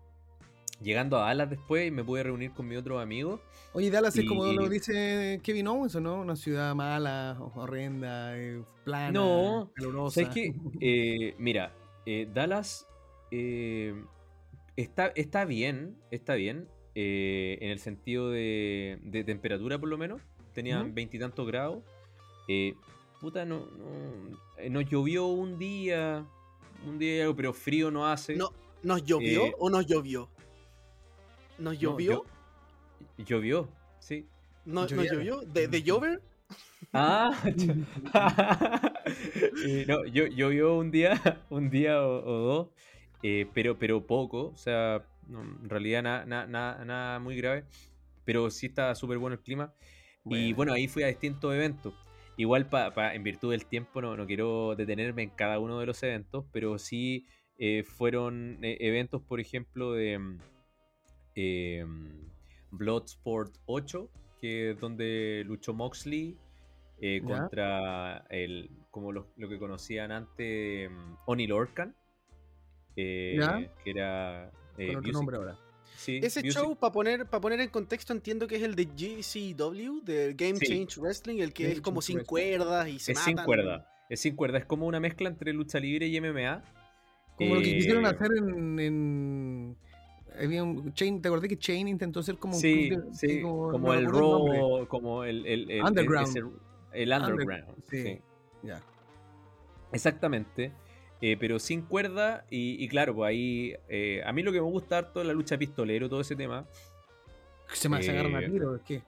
[0.82, 3.39] llegando a Dallas después me pude reunir con mis otros amigos.
[3.74, 6.22] Oye, Dallas es como lo dice Kevin Owens, ¿o no?
[6.22, 10.22] Una ciudad mala, horrenda, eh, plana, No, calurosa.
[10.22, 10.55] ¿Sabes qué?
[10.82, 11.74] Eh, mira,
[12.05, 12.88] eh, Dallas
[13.30, 13.93] eh,
[14.76, 20.22] está, está bien, está bien, en el sentido de, de temperatura por lo menos.
[20.53, 21.82] Tenían veintitantos grados.
[23.22, 26.26] Puta, no, no, eh, nos llovió un día,
[26.88, 28.36] un día y algo, pero frío no hace.
[28.36, 28.51] No,
[28.84, 30.28] ¿Nos llovió Eh, o nos llovió?
[31.59, 32.26] ¿Nos No, llovió?
[33.17, 33.69] llo- llovió,
[33.99, 34.26] sí.
[34.65, 35.41] ¿No, ¿Nos Llovió.
[35.41, 36.22] ¿De, de Jover?
[36.93, 37.32] Ah,
[39.65, 41.11] Eh, no, yo, llovió un día,
[41.49, 42.67] un día o, o dos,
[43.24, 47.65] eh, pero, pero poco, o sea, no, en realidad nada na- na- nada muy grave,
[48.26, 49.74] pero sí está súper bueno el clima.
[50.26, 50.55] Y Bueno.
[50.55, 51.93] bueno, ahí fui a distintos eventos.
[52.42, 55.86] Igual pa, pa- en virtud del tiempo no, no quiero detenerme en cada uno de
[55.86, 57.28] los eventos, pero sí
[57.60, 60.20] eh, fueron eh, eventos, por ejemplo, de
[61.36, 61.86] eh,
[62.72, 66.36] Bloodsport 8, que es donde luchó Moxley
[67.00, 71.96] eh, contra el, como lo, lo que conocían antes, mm, Oni Lorcan,
[72.96, 74.50] que era...
[74.88, 75.58] Con otro nombre ahora.
[76.02, 78.86] Sí, Ese Music- show, para poner, para poner en contexto, entiendo que es el de
[78.86, 80.68] GCW, de Game Sí.
[80.68, 82.58] Change Wrestling, el que Game es como Change sin Wrestling.
[82.58, 83.88] cuerdas y se Es sin cuerda.
[84.10, 84.58] Es sin cuerda.
[84.58, 86.64] Es como una mezcla entre lucha libre y MMA.
[87.38, 88.80] Como lo que quisieron Eh, hacer en.
[88.80, 89.78] en
[90.39, 93.41] había un- Chain, ¿Te acordás que Chain intentó ser como un Sí, club de- sí,
[93.41, 94.06] como, como, no me el.
[94.08, 96.28] Raw, como el, el, el- el- Underground.
[96.28, 96.39] ese-
[96.93, 97.66] el underground.
[97.89, 98.04] sí.
[98.04, 98.20] sí.
[98.64, 98.82] Ya.
[99.93, 100.72] Exactamente.
[101.22, 104.65] Eh, pero sin cuerda y, y claro, pues ahí eh, a mí lo que me
[104.65, 106.65] gusta harto es la lucha pistolero, todo ese tema.
[107.74, 109.03] Se me se agarran a Eh, tiro, es que.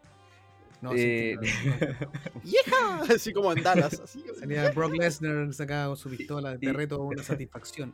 [0.81, 1.37] No, sí, Eh.
[3.09, 3.99] Así como en Dallas.
[3.99, 7.93] Así, Salía Brock Lesnar sacaba con su pistola, de reto una satisfacción.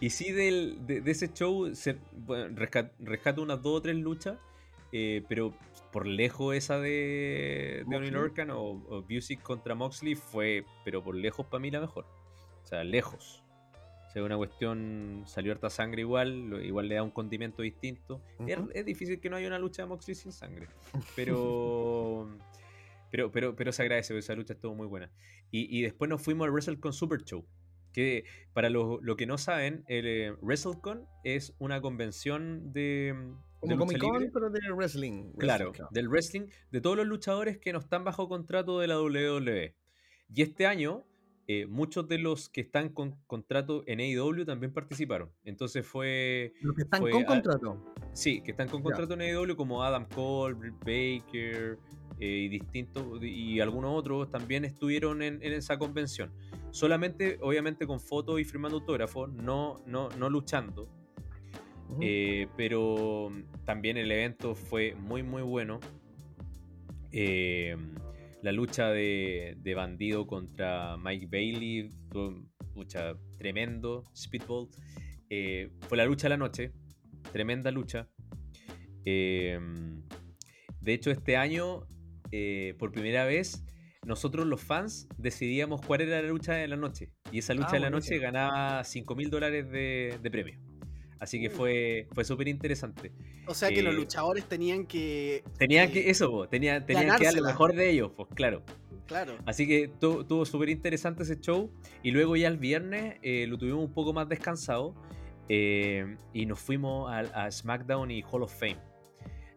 [0.00, 2.54] Y sí, del, de, de ese show se, bueno,
[3.00, 4.38] rescato unas dos o tres luchas,
[4.92, 5.54] eh, pero
[5.90, 8.10] por lejos esa de, de Oni Moxley.
[8.10, 12.06] Lorcan o, o Music contra Moxley fue, pero por lejos para mí la mejor.
[12.68, 13.42] O sea, lejos.
[14.06, 18.22] O sea, una cuestión, salió harta sangre igual, igual le da un condimento distinto.
[18.46, 20.68] Es, difícil que no haya una lucha de Moxley sin sangre,
[21.16, 22.28] pero...
[23.10, 25.10] Pero, pero, pero se agradece, porque esa lucha estuvo muy buena.
[25.50, 27.42] Y, y después nos fuimos al WrestleCon Super Show.
[27.94, 33.14] Que para los lo que no saben, el eh, WrestleCon es una convención de,
[33.62, 35.32] de Como lucha Comic Con, pero de wrestling.
[35.38, 39.00] Claro, wrestling, del wrestling, de todos los luchadores que no están bajo contrato de la
[39.00, 39.74] WWE.
[40.34, 41.06] Y este año,
[41.50, 45.30] eh, muchos de los que están con contrato en AEW también participaron.
[45.44, 46.52] Entonces fue.
[46.60, 47.94] Los que están fue con a- contrato.
[48.12, 51.78] Sí, que están con contrato en AEW, como Adam Cole, Britt Baker
[52.20, 56.30] eh, y distintos, y algunos otros también estuvieron en, en esa convención.
[56.70, 60.86] Solamente, obviamente, con fotos y firmando autógrafos, no, no, no luchando.
[62.02, 63.32] Eh, pero
[63.64, 65.80] también el evento fue muy muy bueno.
[67.10, 67.74] Eh,
[68.42, 72.30] la lucha de, de Bandido contra Mike Bailey fue
[72.74, 74.04] lucha tremendo.
[74.16, 74.68] Speedball.
[75.30, 76.72] Eh, fue la lucha de la noche.
[77.32, 78.08] Tremenda lucha.
[79.04, 79.58] Eh,
[80.80, 81.86] de hecho, este año,
[82.30, 83.64] eh, por primera vez,
[84.06, 87.10] nosotros los fans decidíamos cuál era la lucha de la noche.
[87.32, 90.58] Y esa lucha Ah, de la noche ganaba 5 mil dólares de, de premio.
[91.20, 91.50] Así que Uh.
[91.52, 93.12] fue, fue súper interesante.
[93.46, 95.42] O sea que los Eh, luchadores tenían que.
[95.58, 98.62] Tenían eh, que, eso, po, tenía- tenían que dar lo mejor de ellos, pues claro.
[99.06, 99.36] Claro.
[99.46, 101.70] Así que tu- tuvo súper interesante ese show.
[102.02, 104.94] Y luego ya el viernes eh, lo tuvimos un poco más descansado.
[105.50, 108.76] eh, y nos fuimos a, a SmackDown y Hall of Fame.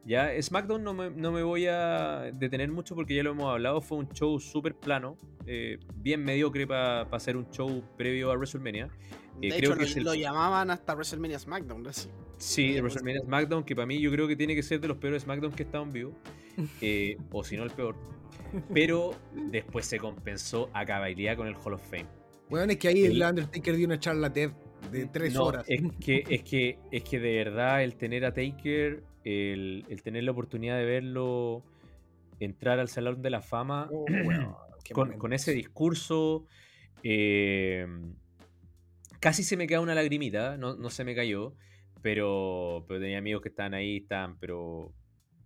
[0.06, 3.82] Ya, SmackDown no me, no me voy a detener mucho porque ya lo hemos hablado.
[3.82, 8.88] Fue un show súper plano, eh, bien mediocre para hacer un show previo a WrestleMania.
[9.40, 11.88] De Eh, hecho, creo que lo, es el- lo llamaban hasta WrestleMania SmackDown.
[11.88, 12.10] así.
[12.38, 12.80] Sí, Sí.
[12.82, 15.54] WrestleMania SmackDown, que para mí yo creo que tiene que ser de los peores SmackDown
[15.54, 16.14] que en vivo.
[16.82, 17.96] eh, o si no, el peor.
[18.74, 22.08] Pero después se compensó a cabalidad con el Hall of Fame.
[22.50, 24.52] Bueno, es que ahí el El- Undertaker dio una charla TED
[24.92, 25.66] de tres No, horas.
[25.70, 30.24] Es que, es, que, es que de verdad el tener a Taker, el, el tener
[30.26, 31.64] la oportunidad de verlo
[32.42, 34.06] entrar al Salón de la Fama Oh,
[34.94, 36.46] con, con ese discurso,
[37.04, 37.88] eh,
[39.22, 41.54] casi se me cae una lagrimita, no, no se me cayó,
[42.02, 44.92] pero, pero tenía amigos que estaban ahí, estaban, pero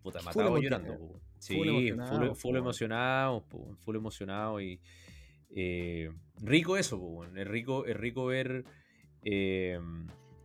[0.02, 0.60] puta, emocionado.
[0.60, 0.98] llorando.
[0.98, 1.22] po.
[1.38, 3.46] Sí, Full emocionado, full emocionado,
[3.82, 4.80] full emocionado y
[5.56, 6.10] eh,
[6.42, 8.64] rico eso, po, es rico, es rico ver,
[9.24, 9.80] eh,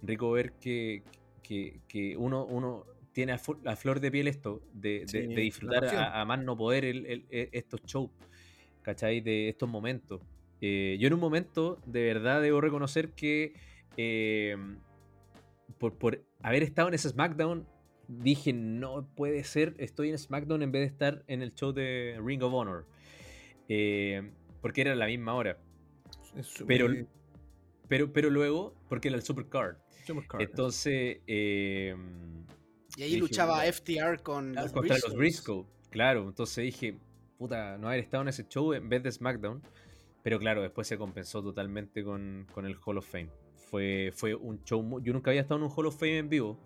[0.02, 1.02] rico ver que,
[1.42, 6.24] que, que uno, uno tiene a, flor de piel esto, de, Sí, disfrutar a, a
[6.24, 8.10] más no poder el- el- e- estos shows,
[8.82, 9.20] ¿cachai?
[9.20, 10.20] De estos momentos.
[10.60, 13.54] Eh, yo en un momento, de verdad, debo reconocer que
[13.96, 14.56] eh,
[15.78, 17.66] por, por haber estado en ese SmackDown,
[18.08, 22.20] dije, no puede ser, estoy en SmackDown en vez de estar en el show de
[22.22, 22.86] Ring of Honor.
[23.68, 25.58] Eh, porque era la misma hora.
[26.66, 27.06] Pero, súper-
[27.88, 29.76] pero, pero luego, porque era el Supercard.
[30.04, 30.42] Supercard.
[30.42, 31.94] Entonces, eh,
[32.96, 35.14] Y ahí Dije, luchaba FTR con los contra los.
[35.14, 35.64] Briscoe.
[35.90, 36.98] Claro, entonces dije,
[37.38, 39.62] puta, no haber estado en ese show en vez de SmackDown.
[40.22, 43.30] Pero claro, después se compensó totalmente con, con el Hall of Fame.
[43.70, 45.00] Fue, fue un show.
[45.00, 46.58] Yo nunca había estado en un Hall of Fame en vivo.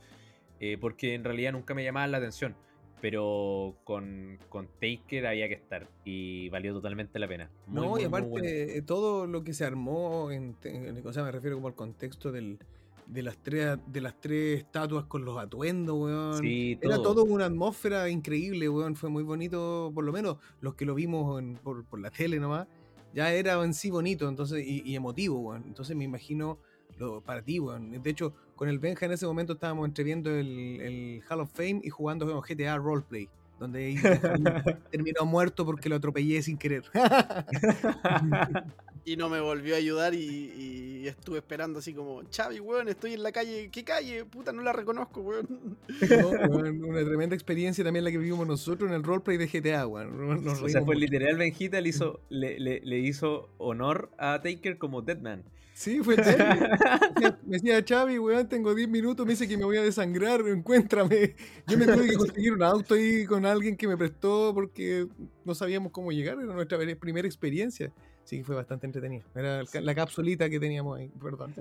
[0.61, 2.57] eh, porque en realidad nunca me llamaba la atención.
[3.01, 5.89] Pero con, con Taker había que estar.
[6.05, 7.51] Y valió totalmente la pena.
[7.67, 8.49] Muy, no, muy, y aparte, bueno.
[8.49, 12.33] eh, todo lo que se armó, en, en- o sea, me refiero como al contexto
[12.33, 12.59] del,
[13.07, 16.39] de, las tres, de las tres estatuas con los atuendos, weón.
[16.41, 17.15] Sí, Era todo.
[17.15, 18.97] todo una atmósfera increíble, weón.
[18.97, 22.41] Fue muy bonito, por lo menos los que lo vimos en- por, por la tele
[22.41, 22.67] nomás.
[23.15, 25.65] Ya era en sí bonito entonces y, emotivo, weón.
[25.67, 26.59] Entonces me imagino
[26.99, 28.03] lo, para ti, weón.
[28.03, 31.81] De hecho, con el Benja en ese momento estábamos entreviendo el, el Hall of Fame
[31.83, 33.95] y jugando GTA Roleplay, donde
[34.91, 36.85] terminó muerto porque lo atropellé sin querer.
[39.07, 43.23] Y no me volvió a ayudar y estuve esperando así como, Chavi, weón, estoy en
[43.23, 43.69] la calle.
[43.73, 44.25] ¿Qué calle?
[44.25, 45.77] Puta, no la reconozco, weón.
[46.11, 49.87] No, weón, una tremenda experiencia también la que vivimos nosotros en el roleplay de GTA,
[49.87, 50.45] weón.
[50.45, 54.79] Nos o sea, fue literal Benjita le hizo, le, le- le hizo honor a Taker
[54.79, 55.45] como Deadman.
[55.77, 56.47] Sí, fue serio.
[57.47, 61.35] Me decía- Chavi, weón, tengo 10 minutos, me dice que me voy a desangrar, encuéntrame.
[61.67, 65.09] Yo me tuve que conseguir un auto ahí con alguien que me prestó porque
[65.45, 67.93] no sabíamos cómo llegar, era nuestra primera experiencia.
[68.25, 69.25] Sí, fue bastante entretenido.
[69.35, 71.55] Era la capsulita que teníamos ahí, perdón.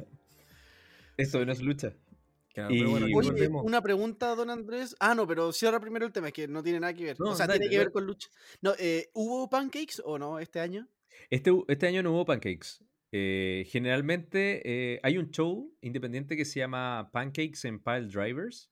[1.17, 1.93] Eso no es lucha.
[2.53, 4.95] Claro, Y- pero bueno, aquí Oye, una pregunta, don Andrés.
[4.99, 7.19] Ah, no, pero cierra primero el tema, es que no tiene nada que ver.
[7.19, 8.29] No, o sea, dale, tiene que ver con lucha.
[8.61, 10.87] No, eh, ¿Hubo pancakes o no este año?
[11.29, 12.83] Este, este año no hubo pancakes.
[13.11, 18.71] Eh, generalmente eh, hay un show independiente que se llama Pancakes and Pile Drivers,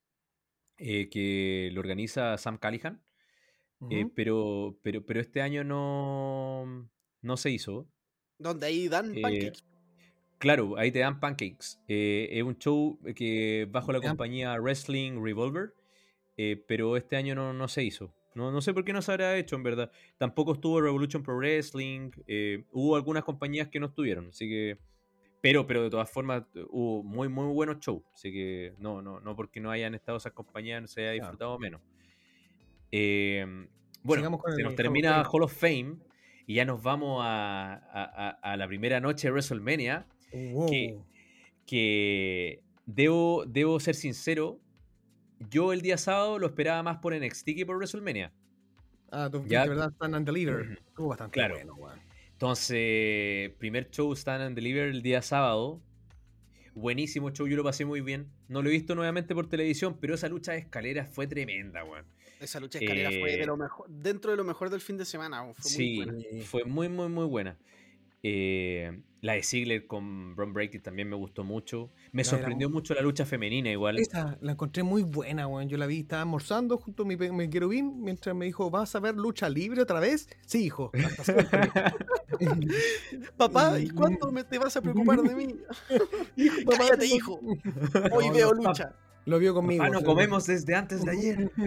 [0.78, 3.04] eh, que lo organiza Sam Callihan,
[3.92, 6.89] eh, pero, pero, pero este año no,
[7.22, 7.88] no se hizo.
[8.38, 9.63] Donde ahí dan Eh, pancakes.
[10.39, 11.80] Claro, ahí te dan pancakes.
[11.88, 15.74] Eh, es un show que bajo la compañía Wrestling Revolver,
[16.38, 18.13] eh, pero este año no, no se hizo.
[18.34, 19.91] No, no sé por qué no se habrá hecho, en verdad.
[20.17, 22.11] Tampoco estuvo Revolution Pro Wrestling.
[22.28, 24.80] eh, hubo algunas compañías que no estuvieron, así que.
[25.41, 28.03] Pero, pero de todas formas, eh, hubo muy, muy buenos shows.
[28.13, 31.24] Así que no, no, no porque no hayan estado esas compañías se haya Claro.
[31.32, 31.82] disfrutado menos.
[32.91, 33.45] Eh,
[34.03, 35.24] bueno, se nos termina.
[35.24, 35.97] Hall of Fame
[36.48, 40.06] y ya nos vamos a, a- la primera noche de WrestleMania
[40.54, 40.70] Wow.
[40.70, 40.98] que-
[41.66, 44.60] que debo, debo ser sincero,
[45.50, 48.32] yo el día sábado lo esperaba más por NXT que por WrestleMania.
[49.12, 49.92] Ah, tú ya- fuiste, ¿verdad?
[49.94, 50.78] Stand and Deliver.
[50.88, 51.56] Estuvo bastante Claro.
[51.56, 52.00] bueno, weón.
[52.34, 55.80] Entonces, primer show Stand and Deliver el día sábado.
[56.74, 58.28] Buenísimo show, yo lo pasé muy bien.
[58.48, 62.06] No lo he visto nuevamente por televisión, pero esa lucha de escaleras fue tremenda, weón.
[62.42, 64.98] Esa lucha de escalera fue eh, de lo mejor, dentro de lo mejor del fin
[64.98, 65.42] de semana.
[65.54, 66.14] Fue muy Sí, buena.
[66.20, 66.42] Sí.
[66.42, 67.58] fue muy, muy, muy buena.
[68.24, 71.89] Eh, la de Ziggler con Bron Breakker también me gustó mucho.
[72.12, 73.98] Me La de la- sorprendió mucho la lucha femenina igual.
[74.00, 75.70] Esa la encontré muy buena, weón.
[75.70, 79.00] Yo la vi, estaba almorzando junto a mi, mi querubín mientras me dijo, ¿vas a
[79.00, 80.28] ver lucha libre otra vez?
[80.46, 80.92] Sí, hijo.
[80.94, 81.60] hasta siempre".
[83.38, 83.84] Papá, Mm.
[83.84, 85.56] ¿y cuándo me te vas a preocupar de mí?
[86.66, 87.39] Papá, Cállate, no- hijo.
[88.12, 88.96] Hoy No, veo no, lucha.
[89.26, 89.84] Lo vio conmigo.
[89.84, 91.51] Ah, no comemos desde antes de ayer.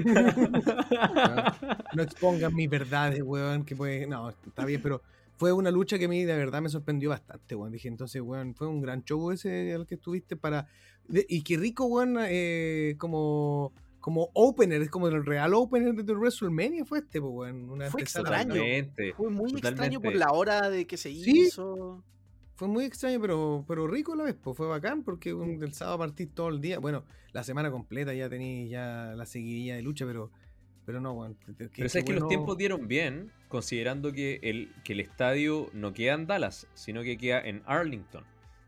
[1.94, 5.00] No expongan mis verdades, weón, que pues, no, está bien, pero
[5.36, 7.70] fue una lucha que a mí de verdad me sorprendió bastante, weón.
[7.72, 10.66] Dije, entonces, weón, fue un gran show ese al que estuviste para...
[11.06, 16.12] de- y qué rico, weón, eh, como, como opener, es como el real opener de
[16.14, 17.70] WrestleMania fue este, pues, weón.
[17.70, 18.54] Una Fue extraño.
[18.54, 19.12] Totalmente.
[19.14, 20.18] Fue muy extraño por Totalmente.
[20.18, 21.42] la hora de que se Sí.
[21.46, 22.02] hizo.
[22.56, 26.26] Fue muy extraño, pero, pero rico la vez, pues fue bacán, porque el sábado partí
[26.26, 26.78] todo el día.
[26.78, 30.30] Bueno, la semana completa ya tenía ya la seguidilla de lucha, pero,
[30.86, 31.34] pero no, weón.
[31.34, 35.00] que- Pero que sabes que los bueno- tiempos dieron bien, considerando que el, que el
[35.00, 38.24] estadio no queda en Dallas, sino que queda en Arlington,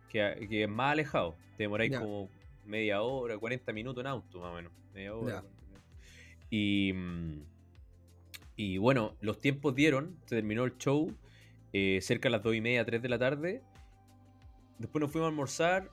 [0.09, 1.37] que, que es más alejado.
[1.57, 2.29] Te demoráis como
[2.65, 4.73] media hora, 40 minutos en auto, más o menos.
[4.95, 5.35] Media hora.
[5.35, 5.41] Ya.
[5.43, 5.85] 40 minutos.
[6.51, 6.93] Y,
[8.57, 11.15] y bueno, los tiempos dieron, se terminó el show
[11.73, 13.63] eh, cerca de las 2 y media, 3 de la tarde.
[14.79, 15.91] Después nos fuimos a almorzar,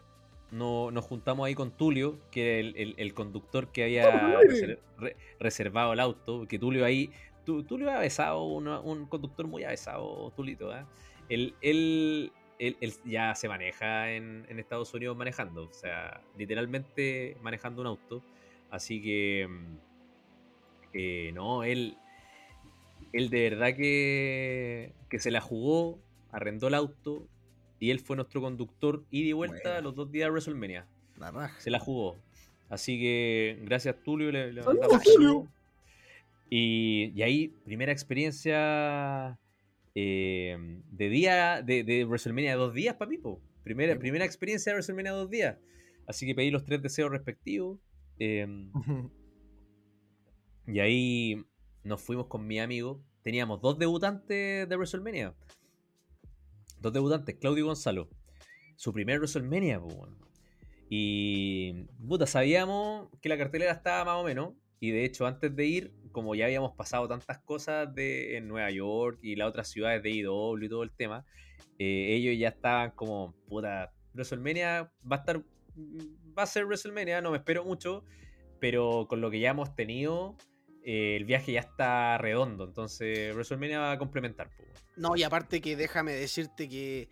[0.51, 4.47] no- nos juntamos ahí con Tulio, que era el, el- el conductor que había madre!
[4.49, 7.11] reser- re- reservado el auto, que Tulio ahí,
[7.45, 10.87] Tu- Tulio es avesado, una- un conductor muy avesado, Tulito, ¿ah?
[11.27, 17.35] Él, él- él- él ya se maneja en, en Estados Unidos manejando, o sea, literalmente
[17.41, 18.23] manejando un auto,
[18.69, 19.77] así que, mm,
[20.93, 21.97] eh, no, él,
[23.11, 25.99] él de verdad que, que se la jugó,
[26.31, 27.27] arrendó el auto,
[27.83, 29.81] y él fue nuestro conductor ida y vuelta Buena.
[29.81, 30.87] los dos días de WrestleMania.
[31.19, 31.59] La raja.
[31.59, 32.17] Se la jugó.
[32.69, 34.31] Así que gracias Tulio.
[34.31, 35.47] Le, Tulio.
[36.49, 39.37] Y, y ahí, primera experiencia
[39.95, 40.57] eh,
[40.91, 43.17] de día, de, de WrestleMania de dos días, papi.
[43.17, 43.41] po.
[43.63, 43.99] Primera, Sí.
[43.99, 45.57] primera experiencia de WrestleMania de dos días.
[46.07, 47.79] Así que pedí los tres deseos respectivos.
[48.19, 49.11] eh, Ujú.
[50.67, 51.43] y ahí
[51.83, 53.01] nos fuimos con mi amigo.
[53.23, 55.33] Teníamos dos debutantes de WrestleMania.
[56.83, 58.09] Dos debutantes, Claudio Gonzalo.
[58.75, 60.17] Su primer WrestleMania, pues, weón.
[60.89, 64.53] Y, puta, sabíamos que la cartelera estaba más o menos.
[64.81, 68.69] Y de hecho, antes de ir, como ya habíamos pasado tantas cosas de, en Nueva
[68.69, 71.25] York y las otras ciudades de IW y todo el tema,
[71.79, 75.41] eh, ellos ya estaban como, puta, WrestleMania va a estar,
[76.37, 78.03] va a ser WrestleMania, no me espero mucho,
[78.59, 80.35] pero con lo que ya hemos tenido,
[80.85, 84.49] eh, el viaje ya está redondo, entonces WrestleMania va a complementar.
[84.55, 84.69] pues.
[84.95, 87.09] No, y aparte que déjame decirte que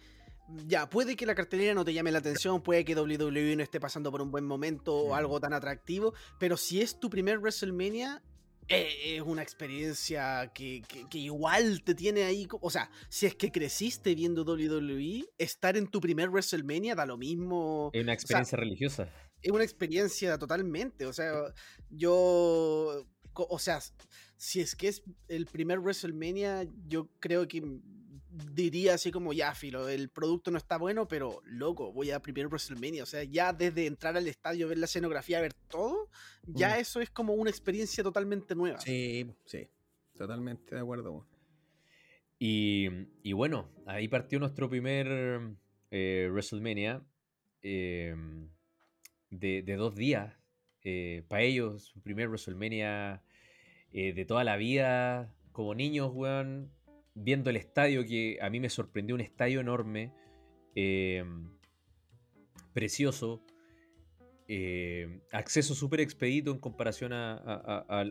[0.68, 3.80] ya, puede que la cartelera no te llame la atención, puede que WWE no esté
[3.80, 8.22] pasando por un buen momento o algo tan atractivo, pero si es tu primer WrestleMania,
[8.68, 13.36] eh, es una experiencia que, que- que igual te tiene ahí, o sea, si es
[13.36, 17.90] que creciste viendo WWE, estar en tu primer WrestleMania da lo mismo.
[17.94, 19.08] Es una experiencia religiosa.
[19.42, 21.06] es una experiencia totalmente.
[21.06, 21.34] O sea,
[21.90, 23.06] yo.
[23.34, 23.80] O sea,
[24.38, 27.64] si es que es el primer WrestleMania, yo creo que
[28.54, 32.48] diría así como ya, filo, el producto no está bueno, pero loco, voy a primer
[32.48, 33.04] WrestleMania.
[33.04, 36.10] O sea, ya desde entrar al estadio, ver la escenografía, ver todo,
[36.46, 36.80] ya Mm.
[36.80, 38.80] eso es como una experiencia totalmente nueva.
[38.80, 39.68] Sí, sí.
[40.16, 41.26] Totalmente de acuerdo.
[42.40, 42.88] Y,
[43.24, 45.08] y bueno, ahí partió nuestro primer
[45.92, 47.04] eh, WrestleMania
[47.62, 48.16] eh,
[49.30, 50.34] de, de dos días.
[51.28, 53.22] Para ellos, su primer WrestleMania
[53.94, 56.14] eh, de toda la vida, como niños,
[57.14, 60.14] viendo el estadio que a mí me sorprendió, un estadio enorme,
[60.76, 61.24] eh,
[62.74, 63.44] precioso,
[64.48, 68.04] eh, acceso súper expedito en comparación a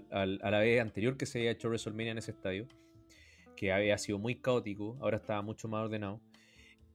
[0.50, 2.66] la vez anterior que se había hecho WrestleMania en ese estadio
[3.60, 6.18] que había sido muy caótico, ahora estaba mucho más ordenado.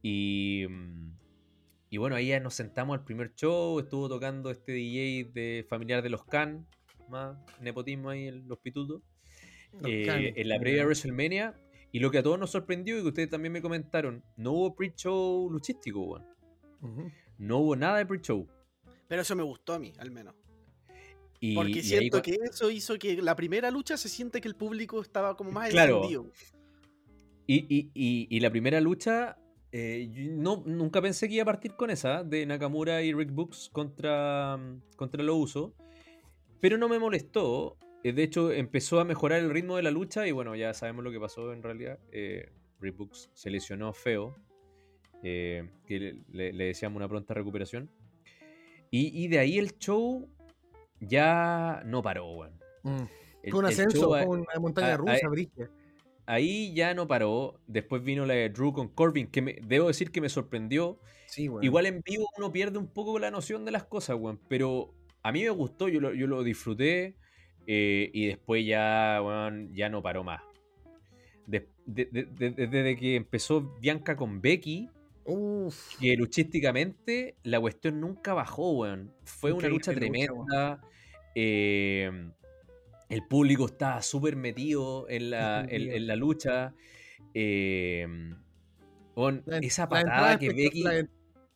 [0.02, 1.12] Y, mm,
[1.96, 6.02] y bueno, ahí ya nos sentamos al primer show, estuvo tocando este DJ de familiar
[6.04, 6.68] de los Khan,
[7.08, 9.02] más nepotismo ahí en los pitutos,
[9.72, 11.56] Los eh, en la previa de WrestleMania.
[11.94, 14.76] Y lo que a todos nos sorprendió y que ustedes también me comentaron, no hubo
[14.76, 16.26] pre-show luchístico, weón.
[16.82, 17.10] Ujú.
[17.38, 18.46] No hubo nada de pre-show.
[19.08, 20.36] Pero eso me gustó a mí, al menos.
[21.40, 24.56] Y, Porque y siento que eso hizo que la primera lucha se siente que el
[24.56, 25.96] público estaba como más Claro.
[26.04, 26.30] encendido.
[27.48, 29.38] Y, y- y- y la primera lucha,
[29.78, 33.32] eh, yo no, nunca pensé que iba a partir con esa, de Nakamura y Rick
[33.32, 34.58] Books contra,
[34.96, 35.72] contra los Usos.
[36.62, 37.78] Pero no me molestó.
[38.04, 41.04] Eh, de hecho, empezó a mejorar el ritmo de la lucha y bueno, ya sabemos
[41.04, 42.00] lo que pasó en realidad.
[42.14, 42.50] Eh,
[42.80, 44.36] Rick Books se lesionó feo.
[45.24, 47.90] eh, que le, le- le deseamos una pronta recuperación.
[48.92, 50.30] Y, y de ahí el show
[51.00, 52.54] ya no paró, weón.
[52.84, 53.04] Mm.
[53.44, 55.70] El- Fue un ascenso, a- una montaña a- rusa, a- brígida.
[56.26, 57.60] Ahí ya no paró.
[57.68, 61.00] Después vino la de Drew con Corbin, que me, debo decir que me sorprendió.
[61.28, 61.50] Sí.
[61.62, 64.40] Igual en vivo uno pierde un poco la noción de las cosas, weón.
[64.48, 67.16] Pero a mí me gustó, yo lo, yo lo disfruté.
[67.68, 70.42] eh, y después ya, weón, ya no paró más.
[71.48, 74.88] De- de- de- de- desde que empezó Bianca con Becky,
[75.26, 75.98] Uf.
[76.00, 79.12] que luchísticamente la cuestión nunca bajó, weón.
[79.24, 80.82] Fue una Increíble lucha, tremenda.
[81.34, 82.30] eh,
[83.16, 86.74] el público estaba súper metido en la, en- la lucha.
[87.34, 88.08] eh,
[89.16, 90.84] La en- esa la patada entrada que Becky.
[90.84, 91.10] la en-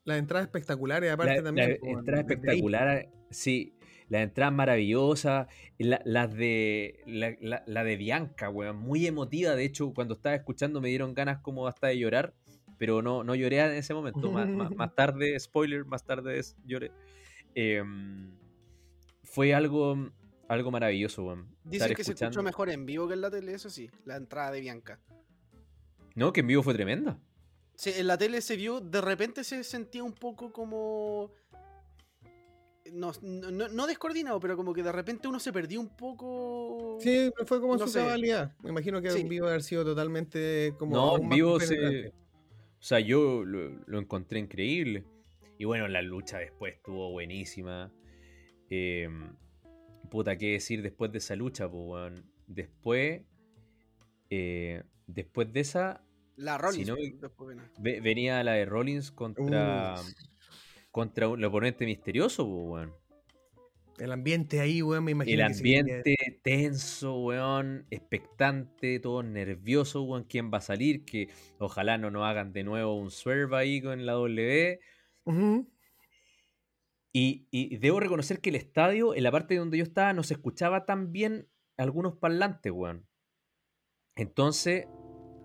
[0.06, 1.78] Las entradas espectaculares, aparte La, también.
[1.84, 3.76] la entrada espectacular, sí.
[4.08, 5.48] La entrada maravillosa.
[5.78, 8.78] La, las de, la, la- la de Bianca, weón.
[8.78, 9.56] Muy emotiva.
[9.56, 12.34] De hecho, cuando estaba escuchando me dieron ganas como hasta de llorar.
[12.80, 14.32] Pero no, no lloré en ese momento.
[14.32, 16.92] Más, más- más tarde, spoiler, más tarde lloré.
[17.54, 18.32] Em,
[19.24, 20.10] fue algo,
[20.50, 21.48] algo maravilloso, weón.
[21.64, 24.18] Dicen que se escuchando- escuchó mejor en vivo que en la tele, eso sí, la
[24.18, 25.00] entrada de Bianca.
[26.16, 27.18] No, que en vivo fue tremenda.
[27.76, 31.32] Sí, en la tele se vio, de repente se sentía un poco como.
[32.92, 36.98] No, no, no descoordinado, pero como que de repente uno se perdió un poco.
[37.00, 38.00] Sí, pero fue como en No su sé.
[38.00, 38.52] cabalidad.
[38.64, 39.22] Me imagino que Sí.
[39.22, 40.96] en vivo haber sido totalmente como.
[40.96, 42.08] No, en vivo se.
[42.08, 45.04] O sea, yo lo, lo encontré increíble.
[45.60, 47.92] Y bueno, la lucha después estuvo buenísima.
[48.72, 49.08] Eh,
[50.10, 52.26] puta, qué decir después de esa lucha, pues, weón.
[52.48, 53.22] Después.
[54.30, 56.04] eh, después de esa.
[56.36, 56.88] La Rollins.
[56.88, 56.96] no-
[57.80, 59.96] ve- venía la de Rollins contra.
[60.00, 60.08] Uf.
[60.92, 62.94] Contra un oponente misterioso, pues, weón.
[64.00, 65.42] El ambiente ahí, weón, me imagino.
[65.42, 71.04] El que se quería- ambiente tenso, weón, expectante, todo nervioso, weón, quién va a salir,
[71.06, 74.80] que ojalá no nos hagan de nuevo un swerve ahí con la W.
[77.22, 80.86] Y, debo reconocer que el estadio, en la parte donde yo estaba, no se escuchaba
[80.86, 83.08] tan bien algunos parlantes, weón.
[84.16, 84.88] Entonces,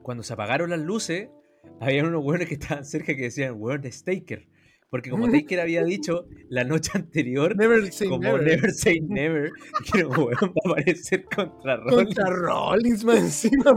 [0.03, 1.31] cuando se apagaron las luces,
[1.81, 4.49] había unos weones que estaban cerca que decían, weón, es Taker.
[4.95, 8.45] Porque como Taker había dicho la noche anterior, Never say como never.
[8.45, 9.51] Never Say Never,
[9.93, 12.15] que weón va a aparecer contra Rollins.
[12.15, 13.75] Contra Rollins, más encima.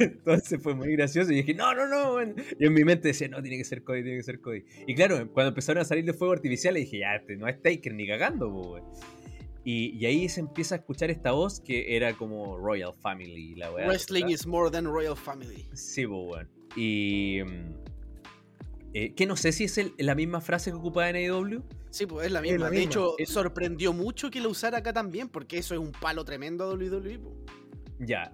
[0.00, 2.14] Entonces fue muy gracioso y dije, no, no, no.
[2.14, 2.36] weón.
[2.58, 4.64] Y en mi mente decía, no, tiene que ser Cody, tiene que ser Cody.
[4.86, 7.92] Y claro, cuando empezaron a salir de fuego artificial, dije, ya, este no es Taker
[7.92, 8.84] ni cagando, weón.
[9.64, 13.70] Y, y ahí se empieza a escuchar esta voz que era como Royal Family, la
[13.70, 13.86] weá.
[13.86, 14.34] Wrestling ¿verdad?
[14.34, 15.66] is more than Royal Family.
[15.74, 16.48] Sí, weón.
[16.74, 17.40] Y.
[17.44, 17.87] mm,
[18.94, 21.62] eh, que no sé si es el- la misma frase que ocupaba en AEW.
[21.90, 22.64] Sí, pues es la Es misma.
[22.66, 22.90] la de misma.
[22.90, 26.64] hecho, Es- sorprendió mucho que lo usara acá también, porque eso es un palo tremendo
[26.64, 27.18] a WWE.
[27.18, 27.36] po.
[28.00, 28.32] Ya.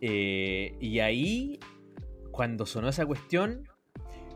[0.00, 1.58] Eh, y ahí,
[2.30, 3.68] cuando sonó esa cuestión,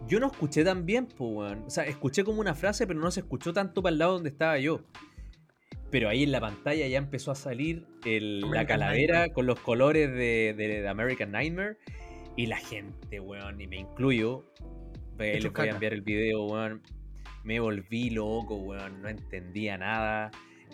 [0.07, 1.65] yo no escuché tan bien, pues, weón.
[1.67, 4.29] O sea, escuché como una frase, pero no se escuchó tanto para el lado donde
[4.31, 4.85] estaba yo.
[5.91, 9.33] Pero ahí en la pantalla ya empezó a salir el- la calavera Nightmare.
[9.33, 11.79] con los colores de, de- de American Nightmare.
[12.37, 14.45] Y la gente, weón, y me incluyo.
[15.19, 16.83] Les voy a enviar el video, weón.
[17.45, 19.03] Me volví loco, weón.
[19.03, 20.31] No entendía nada.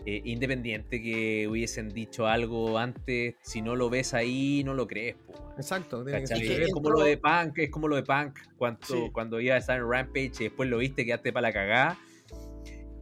[0.06, 5.14] Eh, independiente que hubiesen dicho algo antes, si no lo ves ahí, no lo crees,
[5.14, 5.32] po.
[5.56, 9.10] Exacto, Es como lo de Punk, es como lo de Punk cuando, Sí.
[9.12, 11.98] cuando iba a estar en Rampage y después lo viste, quedaste para la cagada.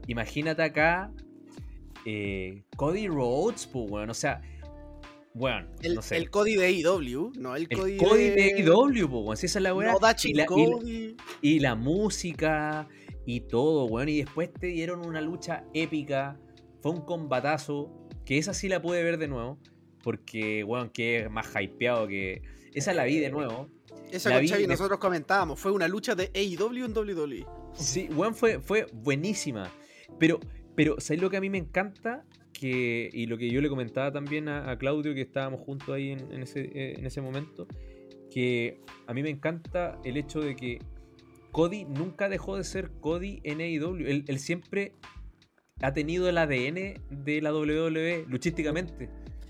[0.06, 1.10] Imagínate acá
[2.04, 4.10] eh, Cody Rhodes, pues, weón.
[4.10, 4.42] O sea,
[5.34, 6.16] bueno, El, no sé.
[6.16, 9.36] el Cody de AEW, no el El Cody, Cody de AEW, pues, weón.
[9.36, 9.92] Si esa es la weá.
[9.92, 11.16] No y, la, y la- Cody.
[11.40, 12.88] y la música
[13.26, 14.08] y todo, weón.
[14.08, 16.38] Y después te dieron una lucha épica.
[16.80, 17.90] Fue un combatazo.
[18.24, 19.58] Que esa sí la pude ver de nuevo.
[20.02, 22.42] Porque, weón, que es más hypeado que.
[22.74, 23.68] Esa la vi de nuevo.
[24.10, 27.46] Esa la con vi Xavi de- nosotros comentábamos, fue una lucha de AEW en WWE.
[27.74, 29.70] Sí, weón, fue, fue buenísima.
[30.18, 30.38] Pero,
[30.76, 32.24] pero, ¿sabes lo que a mí me encanta?
[32.52, 36.10] Que, y lo que yo le comentaba también a, a Claudio, que estábamos juntos ahí
[36.10, 37.66] en, en ese, eh, en ese momento,
[38.30, 40.78] que a mí me encanta el hecho de que
[41.50, 44.06] Cody nunca dejó de ser Cody en AEW.
[44.06, 44.92] Él, él siempre
[45.80, 49.08] ha tenido el ADN de la WWE, luchísticamente.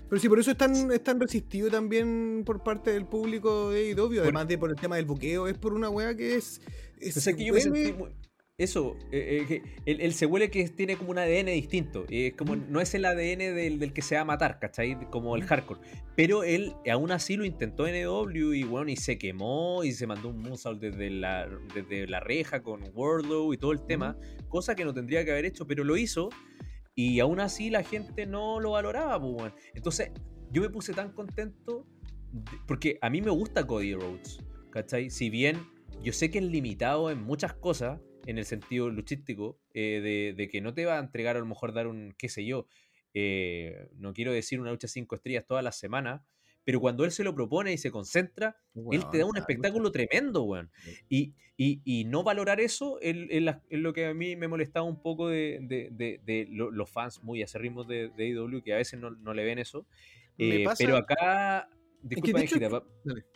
[0.09, 3.91] Pero sí, por eso es tan, es tan resistido también por parte del público de
[3.91, 6.61] AEW, además de por el tema del buqueo, es por una weá que es.
[6.99, 8.09] es- O sea, se es que yo me sentí muy-
[8.63, 12.05] Eso, eh, eh, él, él se huele que tiene como un ADN distinto.
[12.09, 14.97] eh, como, no es el ADN del, del que se va a matar, ¿cachai?
[15.09, 15.81] Como el hardcore.
[16.15, 20.07] Pero él aún así lo intentó en EW y bueno, y se quemó y se
[20.07, 24.17] mandó un moonsault desde la, desde la reja con Wardlow y todo el tema.
[24.47, 26.29] Cosa que no tendría que haber hecho, pero lo hizo.
[26.95, 29.53] Y aún así la gente no lo valoraba, pues, weón.
[29.73, 30.11] Entonces,
[30.51, 31.85] yo me puse tan contento
[32.65, 34.39] porque a mí me gusta Cody Rhodes,
[34.71, 35.09] ¿cachai?
[35.09, 35.57] Si bien
[36.01, 40.47] yo sé que es limitado en muchas cosas, en el sentido luchístico, eh, de, de
[40.49, 42.67] que no te va a entregar a lo mejor dar un, qué sé yo,
[43.13, 46.21] eh, no quiero decir una lucha cinco estrellas todas las semanas,
[46.65, 48.57] pero cuando él se lo propone y se concentra,
[48.91, 50.71] él te da un espectáculo tremendo, weón.
[51.09, 53.15] Y, y, y, no valorar eso es,
[53.69, 57.87] lo que a mí me molestaba un poco de, de, de, los fans muy acérrimos
[57.87, 59.85] de, de IW, que a veces no, no le ven eso.
[60.37, 61.69] Eh, pero acá...
[62.03, 62.83] Disculpa,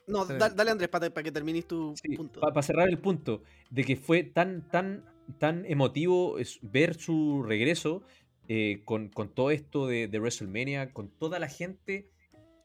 [0.07, 2.41] No, dale, Andrés para, que termines tu punto.
[2.41, 5.06] Para cerrar el punto, de que fue tan, tan,
[5.39, 8.03] tan emotivo ver su regreso
[8.49, 12.10] eh, con, con, todo esto de, de WrestleMania, con toda la gente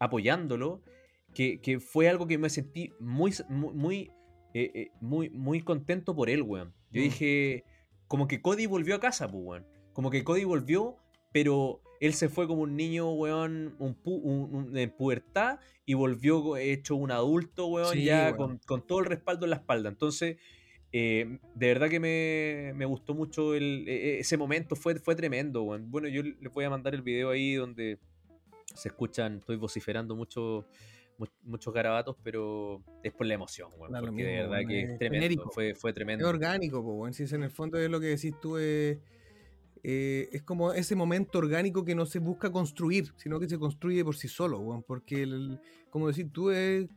[0.00, 0.82] apoyándolo,
[1.34, 4.10] que, que, fue algo que me sentí muy, muy,
[4.54, 6.74] eh, eh, muy, muy, contento por él, weón.
[6.90, 7.04] Yo mm.
[7.04, 7.64] dije,
[8.08, 9.66] como que Cody volvió a casa, pues, weón.
[9.92, 10.96] Como que Cody volvió,
[11.32, 16.96] pero él se fue como un niño, weón, un, un, en pubertad y volvió hecho
[16.96, 19.88] un adulto, weón, ya Con, con, todo el respaldo en la espalda.
[19.88, 20.36] Entonces,
[20.90, 25.14] eh, de verdad que me, me gustó mucho el, e, e, ese momento, fue, fue
[25.14, 25.92] tremendo, weón.
[25.92, 28.00] Bueno, yo les voy a mandar el video ahí donde
[28.74, 30.66] se escuchan, estoy vociferando mucho,
[31.44, 35.92] muchos garabatos, pero es por la emoción, porque de verdad que es tremendo, fue, fue,
[35.92, 36.24] tremendo.
[36.24, 38.58] Es orgánico, pues, si es en el fondo es lo que decís tú,
[39.82, 44.04] eh, es como ese momento orgánico que no se busca construir, sino que se construye
[44.04, 45.60] por sí solo, porque, el,
[45.90, 46.88] como decís tú, es...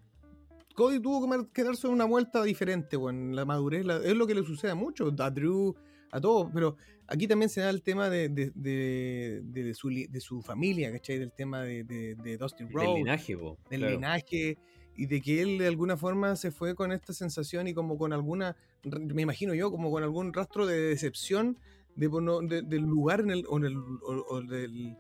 [0.75, 4.71] Cody tuvo que darse una vuelta diferente, bueno, la madurez es lo que le sucede
[4.71, 5.73] a muchos, a Drew,
[6.11, 6.75] a todos, pero
[7.07, 11.17] aquí también se da el tema de, de, de, su, de su, familia, ¿cachai?
[11.17, 12.87] Del tema de, Dustin Rhodes.
[12.87, 13.37] Del linaje,
[13.69, 14.57] Del linaje
[14.97, 18.13] y de que él de alguna forma se fue con esta sensación y como con
[18.13, 21.57] alguna, me imagino yo, como con algún rastro de decepción
[21.95, 24.97] de, del lugar en el, o, en el, o, del,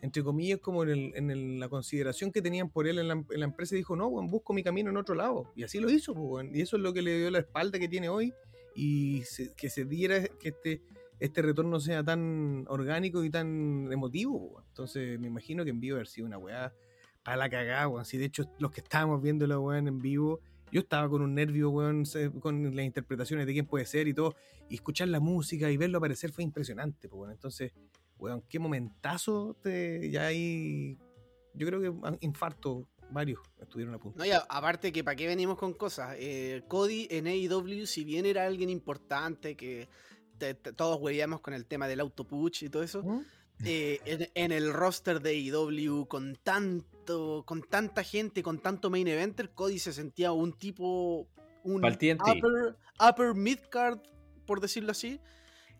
[0.00, 3.40] entre comillas, como en, el, en la consideración que tenían por él en la, en
[3.40, 5.52] la empresa dijo, no, busco mi camino en otro lado.
[5.56, 6.14] Y así lo hizo,
[6.52, 8.32] y eso es lo que le dio la espalda que tiene hoy
[8.74, 9.22] y
[9.56, 10.82] que se diera que este
[11.18, 14.62] este retorno sea tan orgánico y tan emotivo.
[14.68, 16.74] Entonces me imagino que en vivo haber sido una weá
[17.22, 20.40] para la cagada, de hecho los que estábamos viendo la weá en vivo,
[20.70, 22.04] yo estaba con un nervio, weón,
[22.40, 24.34] con las interpretaciones de quién puede ser y todo.
[24.68, 27.72] Y escuchar la música y verlo aparecer fue impresionante, pues, Entonces,
[28.18, 30.98] weón, qué momentazo te, ya ahí.
[31.54, 34.18] Yo creo que infarto varios estuvieron a punto.
[34.18, 36.16] No, y aparte que para qué venimos con cosas.
[36.18, 39.88] Eh, Cody en AEW, si bien era alguien importante que
[40.76, 43.04] todos huevíamos con el tema del autopuch y todo eso.
[43.64, 46.36] Eh, en, el roster de IW, con
[47.06, 51.28] tanto, con tanta gente, con tanto main eventer, Cody se sentía un tipo,
[51.62, 54.00] un upper, upper mid card,
[54.46, 55.20] por decirlo así.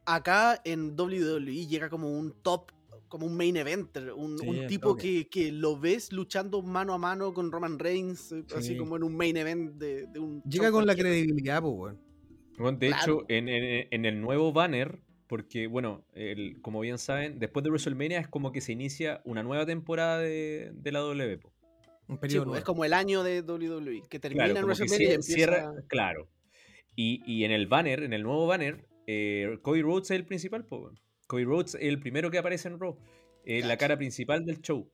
[0.04, 2.70] Acá en WWE llega como un top,
[3.08, 4.36] como un main eventer, un,
[4.68, 9.02] tipo que, lo ves luchando mano a mano con Roman Reigns, eh, así como en
[9.02, 10.42] un main event de, un.
[10.44, 11.96] Llega con la credibilidad, pues,
[12.78, 16.04] de hecho, en, el nuevo banner, porque, bueno,
[16.62, 20.72] como bien saben, después de WrestleMania es como que se inicia una nueva temporada de,
[20.84, 21.40] la WWE.
[22.08, 25.74] Un periodo es como el año de WWE, que termina en WrestleMania y empieza...
[25.88, 26.28] claro.
[26.96, 30.64] Y, en el banner, en el nuevo banner, eh, Cody Rhodes es el principal.
[30.64, 30.90] Po,
[31.26, 32.98] Cody Rhodes es el primero que aparece en Raw.
[33.44, 34.90] Es la cara principal del show.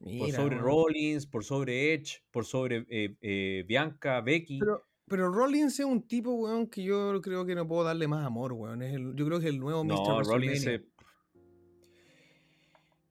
[0.00, 4.58] por sobre Rollins, por sobre Edge, por sobre eh, eh, Bianca, Becky.
[4.58, 8.52] Pero Rollins es un tipo, weón, que yo creo que no puedo darle más amor,
[8.52, 8.82] weón.
[8.82, 10.26] Es el, yo creo que es el nuevo no, Mr.
[10.26, 10.66] Rollins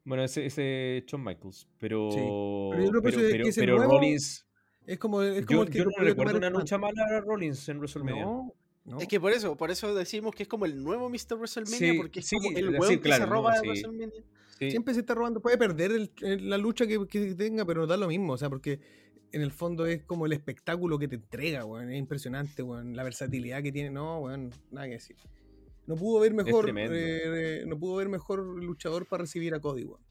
[0.03, 2.09] Bueno, ese, ese Shawn Michaels, pero...
[2.11, 4.45] Pero yo creo pero, que es pero Rollins...
[4.85, 7.69] Es como, es como yo, el que yo no recuerdo una lucha mala a Rollins
[7.69, 8.25] en WrestleMania.
[8.25, 8.53] No,
[8.83, 8.99] no.
[8.99, 11.37] Es que por eso, por eso decimos que es como el nuevo Mr.
[11.37, 14.23] WrestleMania, porque es como el weón que se roba de WrestleMania.
[14.57, 18.07] Siempre se está robando, puede perder el, la lucha que, que, tenga, pero da lo
[18.07, 18.79] mismo, o sea, porque
[19.33, 21.89] en el fondo es como el espectáculo que te entrega, weón.
[21.89, 22.95] Es impresionante, weón.
[22.95, 23.89] La versatilidad que tiene.
[23.89, 25.17] No, weón, nada que decir.
[25.87, 30.01] No pudo haber mejor, eh, no pudo haber mejor luchador para recibir a Cody, weón.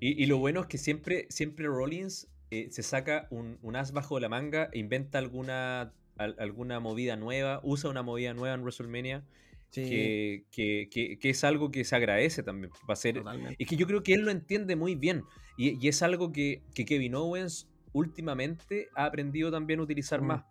[0.00, 4.28] Y, lo bueno es que siempre, siempre Rollins eh, se saca un, as bajo la
[4.28, 9.24] manga e inventa alguna, alguna movida nueva, usa una movida nueva en WrestleMania.
[9.72, 12.70] Que, que, que, es algo que se agradece también.
[12.88, 13.20] Va a ser,
[13.58, 15.24] es que yo creo que él lo entiende muy bien.
[15.56, 20.26] Y, y es algo que, Kevin Owens últimamente ha aprendido también a utilizar mm.
[20.26, 20.44] más,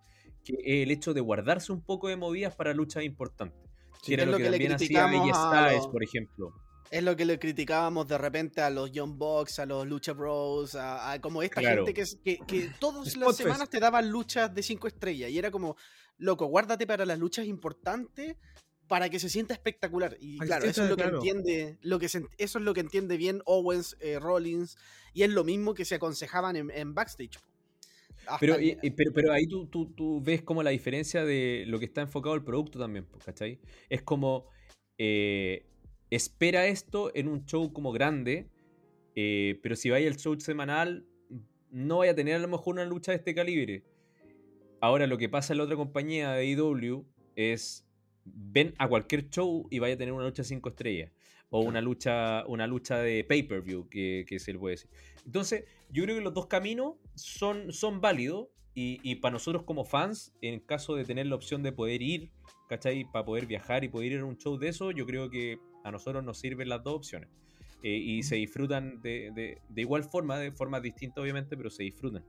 [0.44, 3.70] que el hecho de guardarse un poco de movidas para luchas importantes.
[4.04, 6.54] que era lo, que, también hacía Styles, por ejemplo.
[6.90, 10.76] Es lo que le criticábamos de repente a los Young Bucks, a los Lucha Bros,
[10.76, 14.88] a, como esta gente que, que, que todas las semanas te daban luchas de cinco
[14.88, 15.76] estrellas y era como,
[16.18, 18.36] loco, guárdate para las luchas importantes
[18.94, 20.16] para que se sienta espectacular.
[20.20, 23.42] Y claro, eso es lo que entiende, lo que eso es lo que entiende bien
[23.46, 24.78] Owens, eh, Rollins,
[25.16, 27.40] y es lo mismo que se aconsejaban en, backstage.
[28.40, 28.56] Pero,
[28.96, 32.36] pero, pero, ahí tú, tú, tú, ves como la diferencia de lo que está enfocado
[32.36, 33.60] el producto también, ¿cachai?
[33.90, 34.46] Es como
[35.00, 35.66] eh,
[36.12, 38.48] espera esto en un show como grande,
[39.16, 41.08] eh, pero si vaya el show semanal,
[41.72, 43.86] no vaya a tener a lo mejor una lucha de este calibre.
[44.82, 47.83] Ahora lo que pasa en la otra compañía de AEW es
[48.26, 51.12] ven a cualquier show y vaya a tener una lucha 5 estrellas
[51.50, 54.90] o una lucha una lucha de pay-per-view que, que se le puede decir.
[55.26, 59.86] Entonces, yo creo que los dos caminos son, son válidos y, y para nosotros como
[59.86, 62.32] fans, en caso de tener la opción de poder ir,
[62.70, 63.06] ¿cachai?
[63.12, 65.92] Para poder viajar y poder ir a un show de eso, yo creo que a
[65.92, 67.30] nosotros nos sirven las dos opciones.
[67.84, 71.84] Eh, y se disfrutan de, de- de igual forma, de formas distintas obviamente, pero se
[71.84, 72.24] disfrutan.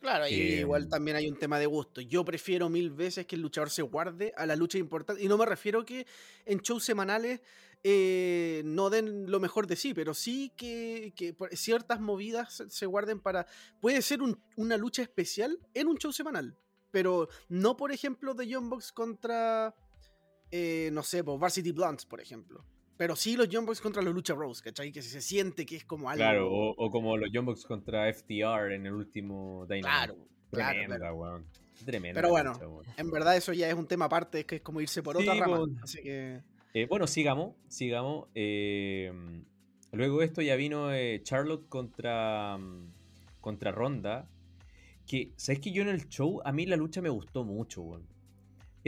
[0.00, 2.00] Claro, y Eh, igual también hay un tema de gusto.
[2.00, 5.22] Yo prefiero mil veces que el luchador se guarde a la lucha importante.
[5.22, 6.06] Y no me refiero que
[6.46, 7.40] en shows semanales
[7.84, 13.20] eh, no den lo mejor de sí, pero sí que, que ciertas movidas se- guarden
[13.20, 13.46] para.
[13.80, 16.56] Puede ser un- una lucha especial en un show semanal.
[16.90, 19.74] Pero no, por ejemplo, de Young Bucks contra.
[20.50, 22.64] eh, no sé, por Varsity Blondes, por ejemplo.
[22.98, 24.92] Pero sí los Bucks contra los Lucha Bros, ¿cachai?
[24.92, 26.18] Que se siente que es como algo.
[26.18, 29.88] Claro, o, o como los Bucks contra FTR en el último Dynamite.
[29.88, 30.16] Claro,
[30.50, 31.14] claro, Tremenda, claro.
[31.14, 31.46] weón.
[31.86, 32.20] Tremenda.
[32.20, 32.92] Pero bueno, lucha.
[32.96, 35.32] En verdad, eso ya es un tema aparte, es que es como irse por otra
[35.32, 35.56] Sí, rama.
[35.58, 35.66] po.
[35.82, 36.40] Así que.
[36.74, 38.26] Eh, bueno, sigamos, sigamos.
[38.34, 39.12] eh,
[39.92, 42.58] luego de esto ya vino eh, Charlotte contra,
[43.40, 44.28] contra Ronda.
[45.06, 48.06] Que, ¿sabes que yo en el show, a mí la lucha me gustó mucho, weón.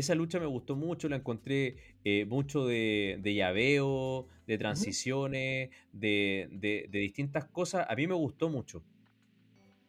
[0.01, 6.48] Esa lucha me gustó mucho, la encontré eh, mucho de, de llaveo, de transiciones, de,
[6.52, 7.86] de- de distintas cosas.
[7.89, 8.82] A mí me gustó mucho.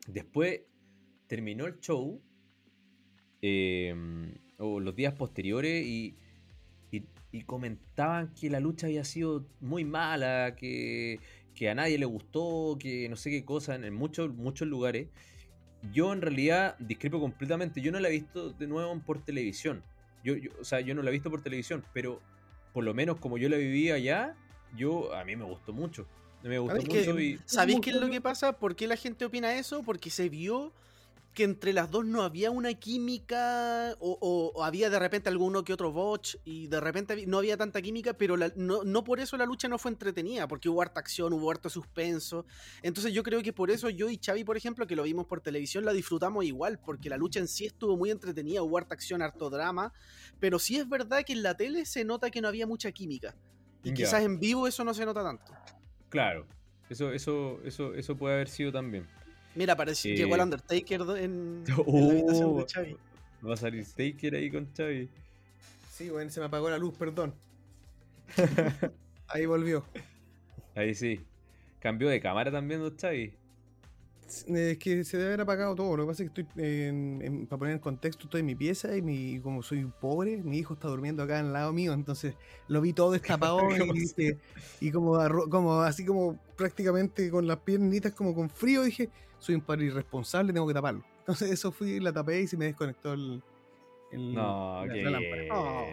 [0.07, 0.61] Después
[1.27, 2.21] terminó el show,
[3.41, 3.95] eh,
[4.57, 6.15] o los días posteriores, y,
[6.91, 11.19] y- y comentaban que la lucha había sido muy mala, que,
[11.55, 15.07] que a nadie le gustó, que no sé qué cosa, en muchos, muchos lugares.
[15.93, 17.81] Yo en realidad discrepo completamente.
[17.81, 19.83] Yo no la he visto de nuevo por televisión.
[20.23, 22.21] Yo, yo- o sea, yo no la he visto por televisión, pero
[22.73, 24.35] por lo menos como yo la vivía allá,
[24.75, 26.07] yo a mí me gustó mucho.
[26.43, 28.53] Me gustó que- mucho y ¿Sabéis qué es lo que- que pasa?
[28.53, 29.83] ¿Por qué la gente opina eso?
[29.83, 30.71] Porque se vio
[31.33, 35.63] que entre las dos no había una química o, o- o había de repente alguno
[35.63, 39.19] que otro botch y de repente no había tanta química, pero la- no, no por
[39.21, 42.45] eso la lucha no fue entretenida, porque hubo harta acción, hubo harto suspenso.
[42.81, 45.39] Entonces yo creo que por eso yo y Xavi, por ejemplo, que lo vimos por
[45.39, 49.21] televisión, la disfrutamos igual, porque la lucha en sí estuvo muy entretenida, hubo harta acción,
[49.21, 49.93] harto drama,
[50.39, 53.35] pero sí es verdad que en la tele se nota que no había mucha química.
[53.83, 55.53] Y quizás en vivo eso no se nota tanto.
[56.09, 56.45] claro,
[56.89, 59.07] eso, eso, eso, eso puede haber sido también.
[59.55, 62.97] Mira, parece Eh, llegó el Undertaker en, en la habitación de Oh, Xavi.
[63.47, 65.09] va a salir Taker ahí con Xavi.
[65.91, 67.33] Sí, bueno, se me apagó la luz, perdón.
[69.27, 69.85] Ahí volvió.
[70.75, 71.21] Ahí sí.
[71.79, 73.33] Cambió de cámara también, don Xavi.
[74.47, 75.97] Es que se debe haber apagado todo.
[75.97, 78.55] Lo que pasa es que estoy, en- en- para poner en contexto, estoy en mi
[78.55, 81.91] pieza y mi, como soy pobre, mi hijo está durmiendo acá al lado mío.
[81.91, 82.35] Entonces
[82.69, 84.37] lo vi todo destapado ¿Cómo y, se- dije-
[84.79, 85.17] y como,
[85.49, 89.09] como así como prácticamente con las piernitas como con frío, dije,
[89.41, 91.03] soy un padre irresponsable, tengo que taparlo.
[91.19, 93.41] Entonces eso fui, la tapé y se me desconectó el...
[94.13, 95.31] el- No, la- qué la bien.
[95.31, 95.59] lámpara.
[95.59, 95.87] Oh.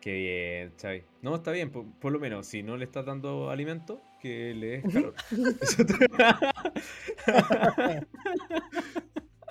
[0.00, 1.02] Qué bien, Xavi.
[1.22, 4.82] No, está bien, por, por lo menos, si no le estás dando alimento, que le
[4.82, 5.14] des calor.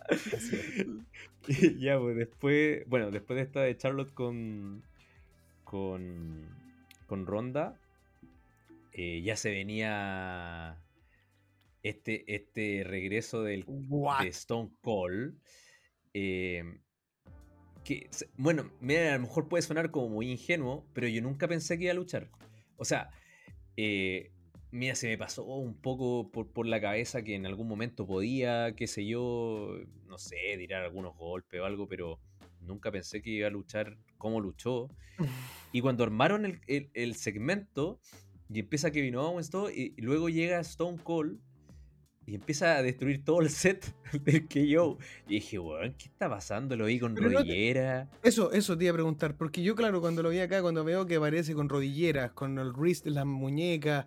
[1.80, 4.82] Ya, pues después, bueno, después de esta de Charlotte con,
[5.66, 6.48] con,
[7.08, 7.76] con Ronda,
[8.94, 10.78] eh, ya se venía
[11.84, 14.24] este, este regreso del, What?
[14.24, 15.36] de Stone Cold.
[16.14, 16.64] eh,
[17.84, 21.78] que, bueno, mira, a lo mejor puede sonar como muy ingenuo, pero yo nunca pensé
[21.78, 22.30] que iba a luchar.
[22.78, 23.10] O sea,
[23.76, 24.32] eh,
[24.72, 28.74] mira, se me pasó un poco por, por la cabeza que en algún momento podía,
[28.76, 29.76] qué sé yo,
[30.08, 32.22] no sé, tirar algunos golpes o algo, pero
[32.62, 34.90] nunca pensé que iba a luchar como luchó.
[35.74, 38.00] Y cuando armaron el, el- el segmento
[38.48, 41.40] y empieza Kevin Owens todo, y luego llega Stone Cold
[42.26, 43.94] y empieza a destruir todo el set
[44.24, 44.98] del KO.
[45.28, 46.76] Y dije, weón, ¿qué está pasando?
[46.76, 48.10] Lo vi con Pero no te- rodillera.
[48.24, 51.06] Eso, eso te iba a preguntar, porque yo, claro, cuando lo vi acá, cuando veo
[51.06, 54.06] que aparece con rodilleras, con el wrist las muñecas,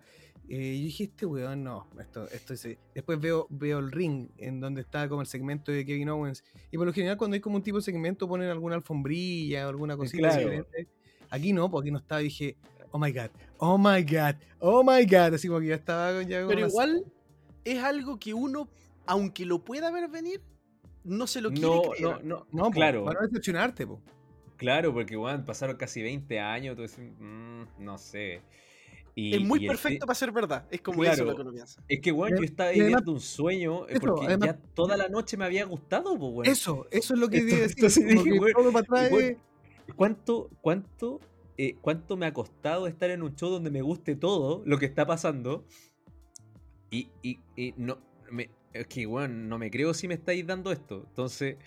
[0.49, 2.65] eh, yo dije, este weón, no, esto, esto es...
[2.65, 2.77] eh".
[2.95, 6.77] Después veo, veo el ring, en donde está como el segmento de Kevin Owens, y
[6.77, 9.97] por lo general cuando hay como un tipo de segmento ponen alguna alfombrilla o alguna
[9.97, 10.39] cosita claro.
[10.39, 10.87] diferente.
[11.29, 12.55] Aquí no, porque no estaba, dije,
[12.91, 16.47] oh my god, oh my god, oh my god, así como que ya estaba ya
[16.47, 17.03] Pero igual
[17.71, 18.69] es algo que uno,
[19.05, 20.41] aunque lo pueda ver venir,
[21.03, 22.01] no se lo quiere No, creer.
[22.03, 23.05] no, no, No, claro.
[23.05, 24.01] para no decepcionarte, po.
[24.57, 28.41] Claro, porque weón, pasaron casi 20 años, tú decís, "Mm, no sé.
[29.13, 30.65] Y- es muy y perfecto para ser verdad.
[30.69, 31.13] Es como Claro.
[31.15, 31.83] eso lo que uno piensa.
[31.87, 35.07] Es que, weón, yo estaba viviendo un sueño eh, Eso, porque además- ya toda la
[35.09, 36.45] noche me había gustado, pues, weón.
[36.45, 39.11] Eso, eso es lo que entonces dije, weón, todo para atrás
[39.95, 41.19] ¿Cuánto, cuánto,
[41.57, 44.85] eh, cuánto me ha costado estar en un show donde me guste todo lo que
[44.85, 45.65] está pasando?
[46.89, 47.97] Y, y- y no,
[48.31, 51.03] me, es que, weón, no me creo si me estáis dando esto.
[51.07, 51.57] Entonces,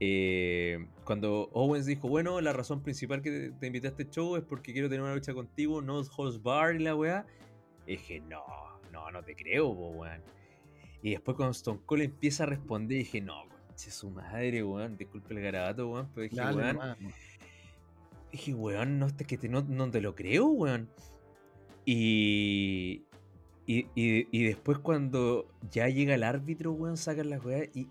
[0.00, 4.36] eh, cuando Owens dijo, bueno, la razón principal que te, te invité a este show
[4.36, 7.26] es porque quiero tener una lucha contigo, no host bar y la weá,
[7.86, 8.42] dije, no,
[8.92, 10.22] no, no te creo, po, weón.
[11.02, 15.34] Y después cuando Stone Cold empieza a responder, dije, no, conche su madre, weón, disculpe
[15.34, 16.96] el garabato, weón, pero dije, Dale weón.
[18.32, 20.88] Dije, weón, no, es que te, no, no te lo creo, weón.
[21.84, 23.04] Y,
[23.72, 27.86] y, y- y después cuando ya llega el árbitro, weón, sacan las weas y,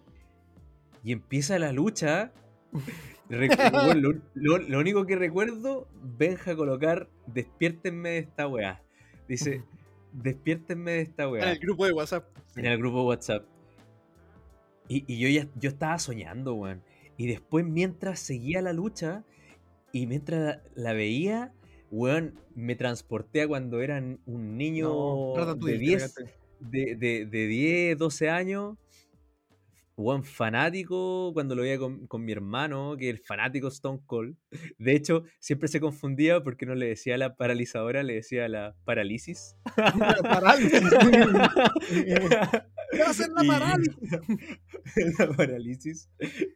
[1.04, 2.32] y empieza la lucha.
[3.30, 5.88] lo, lo- lo único que recuerdo,
[6.18, 8.82] Benja colocar, despiértenme de esta weá.
[9.28, 9.64] Dice,
[10.14, 12.26] despiértenme de esta En weá el grupo de WhatsApp.
[12.56, 13.46] en el grupo de WhatsApp.
[14.88, 16.82] Y, y yo ya yo estaba soñando, weón.
[17.18, 19.24] Y después, mientras seguía la lucha
[19.92, 21.54] y mientras la, la veía,
[21.92, 26.34] weón, me transporté a cuando era un niño No, de te 10, pegaste.
[26.60, 28.78] de, de, de 10, 12 años.
[29.98, 34.38] Weón, fanático cuando lo veía con, con mi hermano, que el fanático Stone Cold.
[34.78, 39.58] De hecho, siempre se confundía porque no le decía la paralizadora, le decía la parálisis.
[39.98, 40.82] La parálisis.
[42.92, 43.96] ¿Qué va a hacer la parálisis?
[45.20, 46.10] la parálisis.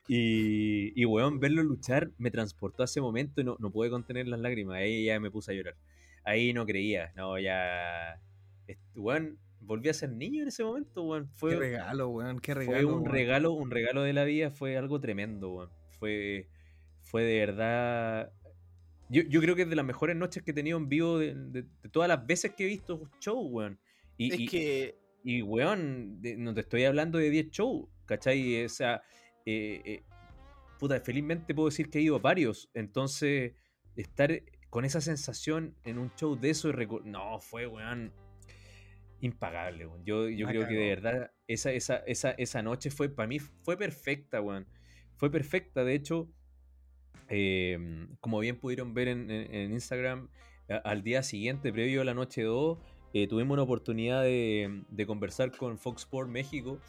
[0.07, 4.27] Y, y, weón, verlo luchar me transportó a ese momento y no, no pude contener
[4.27, 4.77] las lágrimas.
[4.77, 5.75] Ahí ya me puse a llorar.
[6.23, 8.19] Ahí no creía, no, ya.
[8.95, 11.25] Weón, volví a ser niño en ese momento, weón.
[11.27, 12.87] Qué Fue, regalo, weón, qué fue regalo.
[12.87, 13.11] un weón.
[13.11, 15.69] regalo, un regalo de la vida, fue algo tremendo, weón.
[15.99, 16.47] Fue,
[17.01, 18.31] fue de verdad.
[19.09, 21.35] Yo, yo creo que es de las mejores noches que he tenido en vivo de,
[21.35, 23.77] de- de todas las veces que he visto show, weón.
[24.17, 28.65] Y, Es y- que y, weón, de- no te estoy hablando de 10 shows, ¿cachai?
[28.65, 29.01] O sea,
[29.45, 30.03] eh, eh,
[30.79, 32.69] puta, felizmente puedo decir que he ido a varios.
[32.73, 33.53] Entonces,
[33.95, 36.73] estar con esa sensación en un show de eso, y
[37.05, 38.11] no, fue, weón,
[39.21, 40.03] impagable, weón.
[40.05, 43.77] Yo, yo creo que de verdad, esa, esa, esa, esa noche fue, para mí, fue
[43.77, 44.67] perfecta, weón.
[45.15, 46.29] Fue perfecta, de hecho,
[47.29, 50.29] eh, como bien pudieron ver en, en- en Instagram,
[50.69, 52.79] a- al día siguiente, previo a la noche 2,
[53.13, 56.79] eh, tuvimos una oportunidad de, de conversar con Fox Sports México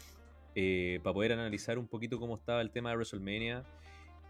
[0.55, 3.63] eh, para poder analizar un poquito cómo estaba el tema de WrestleMania.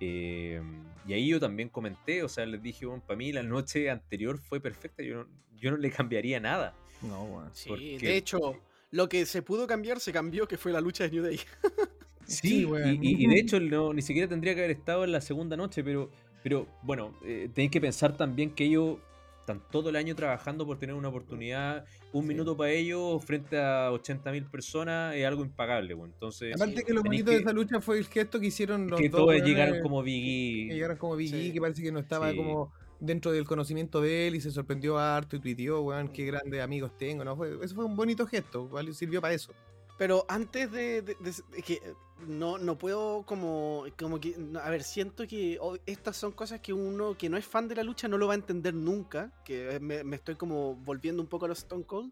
[0.01, 0.61] Eh,
[1.07, 4.37] y ahí yo también comenté, o sea, les dije, bueno, para mí la noche anterior
[4.39, 6.73] fue perfecta, yo no, yo no le cambiaría nada.
[7.01, 7.49] No, weón.
[7.53, 8.59] sí, porque- de hecho,
[8.91, 11.39] lo que se pudo cambiar se cambió, que fue la lucha de New Day.
[12.27, 13.03] Sí, Sí, weón.
[13.03, 15.55] y, y- y de hecho no, ni siquiera tendría que haber estado en la segunda
[15.55, 16.09] noche, pero,
[16.41, 18.97] pero bueno, eh, tenéis que pensar también que ellos
[19.45, 22.27] están todo el año trabajando por tener una oportunidad, un Sí.
[22.29, 26.13] minuto para ellos frente a 80.000 personas es algo impagable, bueno.
[26.15, 29.07] entonces Aparte que lo bonito de esa lucha fue el gesto que hicieron los que
[29.09, 30.69] dos todos llegaron como Biggie.
[30.69, 31.53] que llegaron como Big E, Sí.
[31.53, 32.37] que parece que no estaba Sí.
[32.37, 36.61] como dentro del conocimiento de él y se sorprendió harto y tuiteó, weón, qué grandes
[36.61, 37.35] amigos tengo, ¿no?
[37.35, 38.93] Fue, eso fue un bonito gesto, ¿vale?
[38.93, 39.53] sirvió para eso.
[39.99, 41.79] Pero antes de, de- de- de que
[42.27, 46.73] no, no puedo como, como que, a ver, siento que oh, estas son cosas que
[46.73, 49.79] uno que no es fan de la lucha no lo va a entender nunca, que
[49.79, 52.11] me, me estoy como volviendo un poco a los Stone Cold,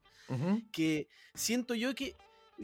[0.72, 2.16] que siento yo que,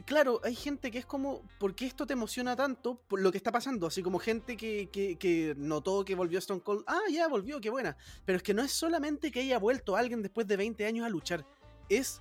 [0.04, 3.00] claro, hay gente que es como, ¿por qué esto te emociona tanto?
[3.08, 6.60] Por lo que está pasando, así como gente que, que, que notó que volvió Stone
[6.60, 9.96] Cold, ah, ya volvió, qué buena, pero es que no es solamente que haya vuelto
[9.96, 11.44] alguien después de 20 años a luchar,
[11.88, 12.20] es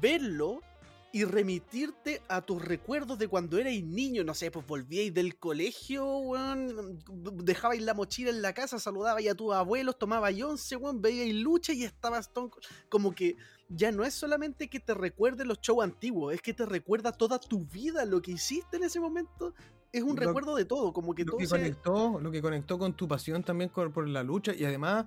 [0.00, 0.60] verlo
[1.14, 6.06] y remitirte a tus recuerdos de cuando erais niño, no sé, pues volvíais del colegio,
[6.18, 6.98] weón,
[7.44, 11.74] dejabais la mochila en la casa, saludabais a tus abuelos, tomabais once, weón, veíais lucha
[11.74, 12.52] y estabas Cold.
[12.88, 13.36] como que
[13.68, 17.38] ya no es solamente que te recuerde los shows antiguos, es que te recuerda toda
[17.38, 19.52] tu vida, lo que hiciste en ese momento,
[19.92, 22.40] es un Lo- recuerdo de todo, como que lo todo que se- conectó, lo que
[22.40, 25.04] conectó con tu pasión también por la lucha y además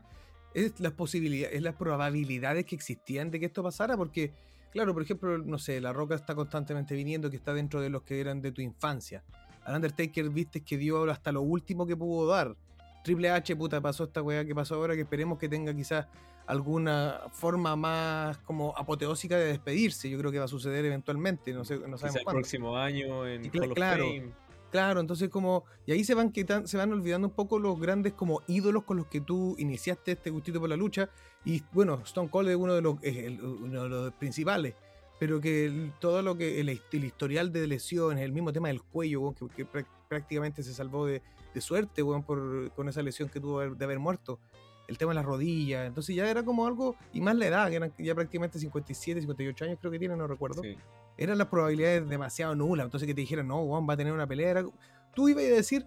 [0.54, 4.32] es las posibilidades, es las probabilidades que existían de que esto pasara, porque,
[4.76, 8.04] claro, por ejemplo, no sé, La Roca está constantemente viniendo, que está dentro de los
[8.04, 9.24] que eran de tu infancia.
[9.64, 12.56] Al Undertaker viste que dio hasta lo último que pudo dar.
[13.04, 16.06] Triple H, puta, pasó esta weá que pasó ahora, que esperemos que tenga quizás
[16.46, 20.10] alguna forma más como apoteósica de despedirse.
[20.10, 22.40] Yo creo que va a suceder eventualmente, no sé, no sabemos el cuándo.
[22.42, 24.06] próximo año en Y cla- Hall of claro.
[24.06, 24.32] Fame.
[24.72, 28.14] Claro, entonces como, y ahí se van quitan, se van olvidando un poco los grandes
[28.14, 31.10] como ídolos con los que tú iniciaste este gustito por la lucha.
[31.46, 34.74] Y bueno, Stone Cold es uno de los, principales.
[35.18, 39.48] Pero que todo lo que, el, historial de lesiones, el mismo tema del cuello, que,
[39.48, 41.22] que prá- prácticamente se salvó de,
[41.54, 44.40] de suerte, weón, por, con esa lesión que tuvo de haber muerto.
[44.88, 47.78] El tema de las rodillas, entonces ya era como algo, y más la edad, que
[47.78, 50.78] eran ya prácticamente 57, 58 años creo que tiene, no recuerdo Sí.
[51.18, 52.86] Eran las probabilidades demasiado nulas.
[52.86, 54.50] Entonces que te dijeran, no, Juan va a tener una pelea.
[54.52, 54.66] era-
[55.14, 55.86] Tú ibas a decir,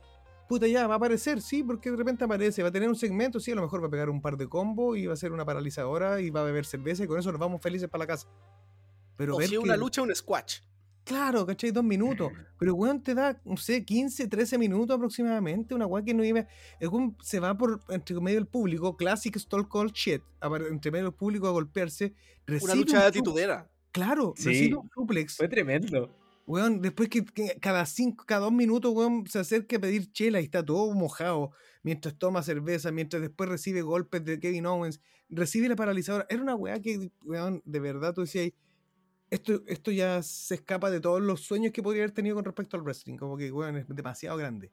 [0.49, 3.39] puta, ya, va a aparecer, sí, porque de repente aparece, va a tener un segmento,
[3.41, 5.33] sí, a lo mejor va a pegar un par de combos y va a ser
[5.33, 8.07] una paralizadora y va a beber cerveza y con eso nos vamos felices para la
[8.07, 8.27] casa.
[9.17, 10.61] Pero o ver si que, una lucha, un squash.
[11.05, 11.71] claro, ¿cachai?
[11.73, 12.31] Dos minutos.
[12.59, 15.75] Pero, weón, te da, no sé, 15, 13 minutos aproximadamente.
[15.75, 16.47] Una weá que no iba.
[16.81, 20.23] El weón se va por entre medio del público, classic stall call shit,
[20.71, 22.15] entre medio del público a golpearse.
[22.63, 23.69] Una lucha un de atitudera.
[23.93, 24.49] Claro, Sí.
[24.49, 25.37] recibe un suplex.
[25.37, 26.11] Fue tremendo.
[26.47, 30.41] Weón, después que, que cada cinco, cada dos minutos, weón, se acerca a pedir chela
[30.41, 31.51] y está todo mojado
[31.83, 36.27] mientras toma cerveza, mientras después recibe golpes de Kevin Owens, recibe la paralizadora.
[36.31, 38.51] Era una weá que, weón, de verdad tú decías,
[39.31, 42.79] esto, esto ya se escapa de todos los sueños que podría haber tenido con respecto
[42.79, 44.73] al wrestling, como que, weón, es demasiado grande.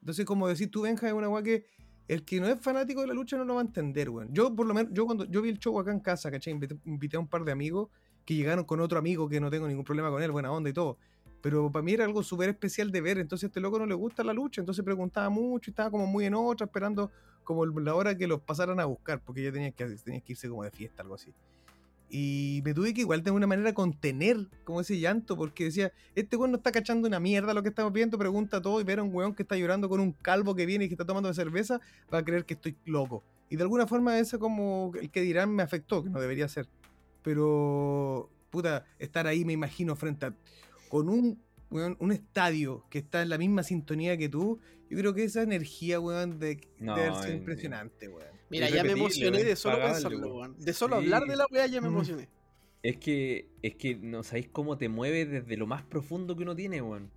[0.00, 1.66] Entonces, como decir tú, Benja, es una weá que
[2.06, 4.32] el que no es fanático de la lucha no lo va a entender, weón.
[4.32, 6.52] Yo, por lo menos, yo cuando yo vi el show acá en casa, ¿cachai?
[6.52, 7.88] Invité, invité a un par de amigos
[8.24, 10.72] que llegaron con otro amigo que no tengo ningún problema con él, buena onda y
[10.72, 10.98] todo.
[11.40, 13.94] Pero para mí era algo súper especial de ver, entonces a este loco no le
[13.94, 17.10] gusta la lucha, entonces preguntaba mucho y estaba como muy en otra, esperando
[17.44, 20.48] como la hora que los pasaran a buscar, porque ya tenía que, tenía que irse
[20.48, 21.32] como de fiesta, algo así.
[22.12, 26.36] Y me tuve que igual de una manera contener como ese llanto, porque decía, este
[26.36, 29.04] weón no está cachando una mierda lo que estamos viendo, pregunta todo y ver a
[29.04, 31.80] un weón que está llorando con un calvo que viene y que está tomando cerveza,
[32.12, 33.22] va a creer que estoy loco.
[33.48, 36.68] Y de alguna forma eso como el que dirán me afectó, que no debería ser.
[37.22, 40.34] Pero, puta, estar ahí me imagino frente a...
[40.88, 41.40] con un,
[41.70, 45.42] weón, un estadio que está en la misma sintonía que tú, yo creo que esa
[45.42, 48.28] energía, weón, de, No, debe ser impresionante, weón.
[48.50, 50.32] Mira, ya me emocioné de solo pensarlo, weón.
[50.36, 50.56] weón.
[50.58, 51.04] De solo Sí.
[51.04, 51.92] hablar de la weá ya me Mm.
[51.94, 52.28] emocioné.
[52.82, 56.56] Es que, es que no sabéis cómo te mueve desde lo más profundo que uno
[56.56, 57.10] tiene, weón.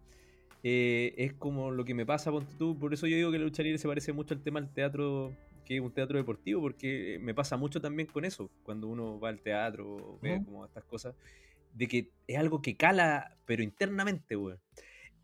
[0.66, 3.46] Eh, es como lo que me pasa, ponte tú, por eso yo digo que la
[3.46, 5.34] lucha libre se parece mucho al tema del teatro,
[5.66, 9.30] que es un teatro deportivo, porque me pasa mucho también con eso, cuando uno va
[9.30, 10.46] al teatro, ve Ujú.
[10.46, 11.16] como estas cosas,
[11.74, 14.60] de que es algo que cala, pero internamente, weón.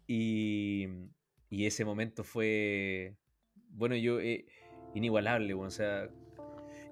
[0.08, 0.88] Y,
[1.50, 3.16] y ese momento fue,
[3.70, 4.46] bueno, yo, eh,
[4.94, 6.10] inigualable, weón, o sea...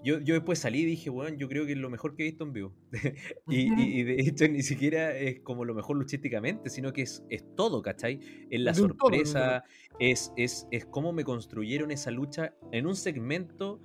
[0.03, 2.25] Yo, yo después salí y dije, bueno, yo creo que es lo mejor que he
[2.27, 2.75] visto en vivo.
[3.49, 3.81] y, Ujú.
[3.81, 7.43] y- y de hecho ni siquiera es como lo mejor luchísticamente, sino que es, es
[7.55, 8.19] todo, ¿cachai?
[8.49, 9.63] Es la De un todo, sorpresa,
[9.99, 13.81] es, es, es cómo me construyeron esa lucha en un segmento.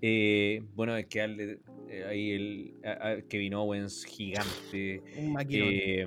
[0.00, 1.58] eh, bueno, hay que darle
[1.90, 5.02] eh, ahí el a- a Kevin Owens gigante.
[5.16, 6.06] Un eh,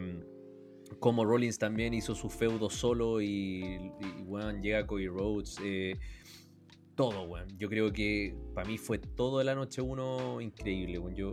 [1.00, 3.62] como Rollins también hizo su feudo solo y,
[4.00, 5.58] y weón, llega Cody Rhodes.
[6.96, 7.48] Todo, weón.
[7.58, 11.16] Yo creo que para mí fue todo la noche uno increíble, weón.
[11.16, 11.32] Yo,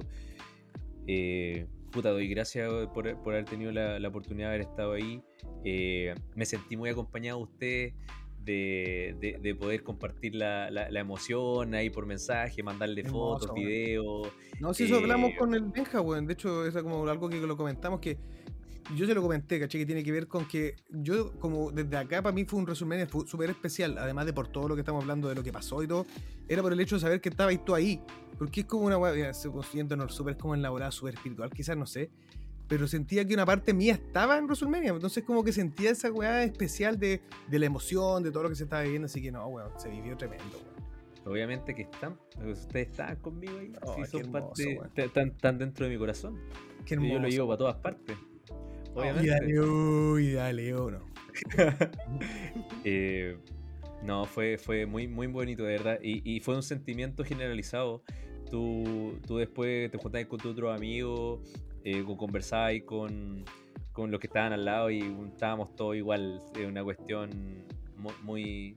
[1.06, 5.22] eh, puta, doy gracias por, por haber tenido la, la oportunidad de haber estado ahí.
[5.64, 7.94] Eh, me sentí muy acompañado de ustedes.
[8.40, 13.50] De, de- de poder compartir la, la- la emoción ahí por mensaje, mandarle Hermoso, fotos,
[13.54, 13.66] weón.
[13.68, 14.28] videos.
[14.58, 16.26] No, si eso hablamos eh, con el Benja, weón.
[16.26, 18.16] De hecho, es como algo que lo comentamos que
[18.96, 22.22] yo se lo comenté, caché, que tiene que ver con que yo, como desde acá,
[22.22, 25.28] para mí fue un resumen súper especial, además de por todo lo que estamos hablando,
[25.28, 26.06] de lo que pasó y todo,
[26.48, 28.00] era por el hecho de saber que estabas tú ahí.
[28.38, 32.10] Porque es como una weá, siéndonos súper como elaborada, súper espiritual, quizás, no sé.
[32.68, 34.90] Pero sentía que una parte mía estaba en WrestleMania.
[34.90, 38.54] Entonces, como que sentía esa weá especial de, de la emoción, de todo lo que
[38.54, 39.06] se estaba viviendo.
[39.06, 40.78] Así que no, weón, se vivió tremendo, weón.
[41.24, 43.72] Obviamente que están, ustedes están conmigo ahí.
[43.82, 46.38] Oh, sí, son hermoso, parte, tan, tan dentro de mi corazón.
[46.84, 47.28] Qué Y yo lo hermoso.
[47.28, 48.16] llevo para todas partes.
[48.98, 49.30] Y Obviamente.
[49.30, 50.98] dale, uy, dale, oh, no.
[52.84, 53.36] Eh,
[54.02, 55.98] no, fue, fue muy, muy bonito, de verdad.
[56.02, 58.02] Y, y fue un sentimiento generalizado.
[58.50, 61.42] Tú, tú después te juntabas con tu otro amigo,
[61.84, 63.44] eh, con- conversabas con,
[63.92, 65.00] con los que estaban al lado y
[65.32, 66.40] estábamos todos igual.
[66.58, 67.30] Es una cuestión
[67.96, 68.76] mu- muy,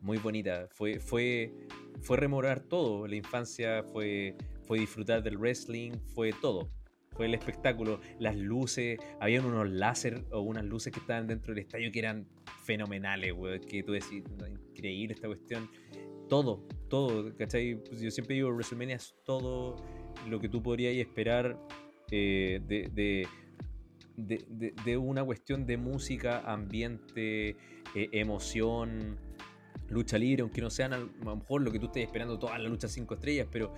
[0.00, 0.68] muy bonita.
[0.70, 1.52] Fue, fue,
[2.00, 3.06] fue rememorar todo.
[3.08, 6.70] La infancia fue, fue disfrutar del wrestling, fue todo.
[7.14, 11.62] Fue el espectáculo, las luces, habían unos láser o unas luces que estaban dentro del
[11.64, 12.26] estadio que eran
[12.64, 15.68] fenomenales, weón, que tú decís, "No, increíble esta cuestión.
[16.28, 17.76] Todo, todo, ¿cachai?
[17.84, 19.76] Pues yo siempre digo, WrestleMania es todo
[20.28, 21.58] lo que tú podrías esperar
[22.10, 23.26] eh, de, de,
[24.16, 27.50] de- de- de una cuestión de música, ambiente,
[27.94, 29.18] eh, emoción,
[29.88, 32.70] lucha libre, aunque no sean a lo mejor lo que tú estés esperando todas las
[32.70, 33.74] luchas 5 estrellas, pero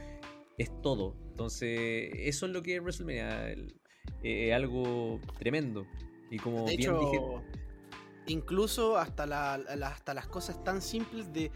[0.59, 1.17] es todo.
[1.31, 3.75] Entonces, eso es lo que es WrestleMania, el-
[4.23, 5.87] eh, es algo tremendo.
[6.31, 7.21] Y como De bien hecho, dije,
[8.27, 11.51] incluso hasta, la- la- hasta las cosas tan simples de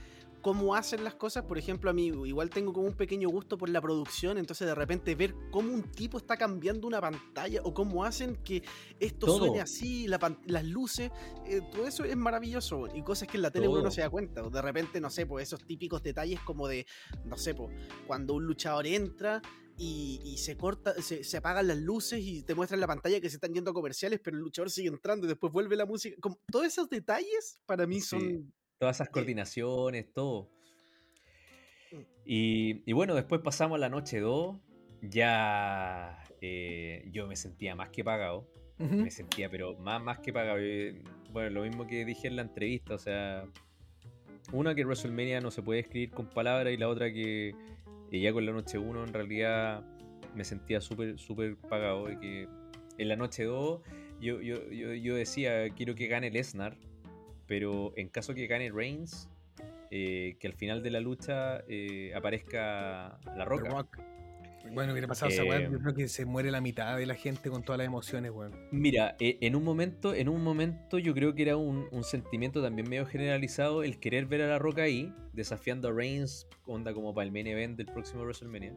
[0.48, 3.68] cómo hacen las cosas, por ejemplo, a mí igual tengo como un pequeño gusto por
[3.68, 8.02] la producción, entonces de repente ver cómo un tipo está cambiando una pantalla o cómo
[8.02, 8.62] hacen que
[8.98, 9.38] esto Todo.
[9.40, 11.10] suene así, la las luces,
[11.46, 14.08] eh, todo eso es maravilloso y cosas que en la tele uno no se da
[14.08, 16.86] cuenta, o de repente, no sé, pues esos típicos detalles como de,
[17.26, 17.76] no sé, pues
[18.06, 19.42] cuando un luchador entra
[19.76, 23.20] y, y se corta, se, se apagan las luces y te muestran en la pantalla
[23.20, 25.84] que se están yendo a comerciales, pero el luchador sigue entrando y después vuelve la
[25.84, 26.16] música.
[26.22, 28.46] Como, todos esos detalles para mí Sí.
[28.78, 30.48] Todas esas coordinaciones, todo.
[32.24, 34.56] Y, y bueno, después pasamos a la noche 2.
[35.02, 38.48] Ya eh, yo me sentía más que pagado.
[38.80, 38.94] Ujú.
[38.94, 40.58] me sentía, pero más, más que pagado.
[40.60, 41.02] Eh,
[41.32, 43.44] Bueno, lo mismo que dije en la entrevista, o sea,
[44.52, 47.54] una que WrestleMania no se puede escribir con palabras y la otra que
[48.12, 49.84] ya con la noche 1 en realidad
[50.34, 52.10] me sentía súper, súper pagado.
[52.10, 52.48] Y que
[52.98, 53.80] en la noche 2
[54.20, 56.76] yo, yo, yo, yo decía, quiero que gane Lesnar,
[57.48, 59.28] pero en caso que gane Reigns,
[59.90, 63.70] eh, que al final de la lucha eh, aparezca La Roca.
[63.70, 63.98] Rock.
[64.72, 67.14] Bueno, hubiera pasado esa weá, Eh, yo creo que se muere la mitad de la
[67.14, 68.52] gente con todas las emociones, weón.
[68.70, 72.62] Mira, eh, en un momento, en un momento yo creo que era un, un sentimiento
[72.62, 77.14] también medio generalizado el querer ver a La Roca ahí, desafiando a Reigns, onda como
[77.14, 78.76] para el main event del próximo WrestleMania.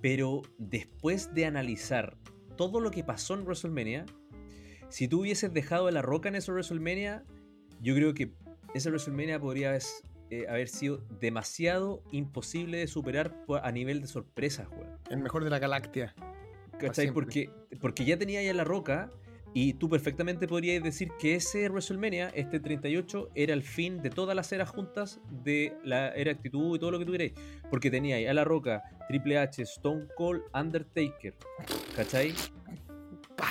[0.00, 2.16] Pero después de analizar
[2.56, 4.06] todo lo que pasó en WrestleMania,
[4.90, 7.24] si tú hubieses dejado a La Roca en ese WrestleMania,
[7.84, 8.32] yo creo que
[8.74, 9.82] ese WrestleMania podría haber,
[10.30, 14.98] eh, haber sido demasiado imposible de superar a nivel de sorpresas, weón.
[15.10, 16.14] El mejor de la galaxia.
[16.78, 17.12] ¿Cachai?
[17.12, 17.50] Porque,
[17.80, 19.12] porque ya tenía ya la roca
[19.52, 24.34] y tú perfectamente podrías decir que ese WrestleMania, este 38, era el fin de todas
[24.34, 27.34] las eras juntas de la era actitud y todo lo que tú queréis.
[27.70, 31.34] Porque tenía ahí a la roca, Triple H, Stone Cold, Undertaker.
[31.94, 32.34] ¿Cachai?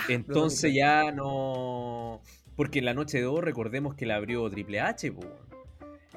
[0.10, 2.22] Entonces ya no.
[2.56, 5.54] Porque en la noche de 2 recordemos que la abrió Triple H, po, weón.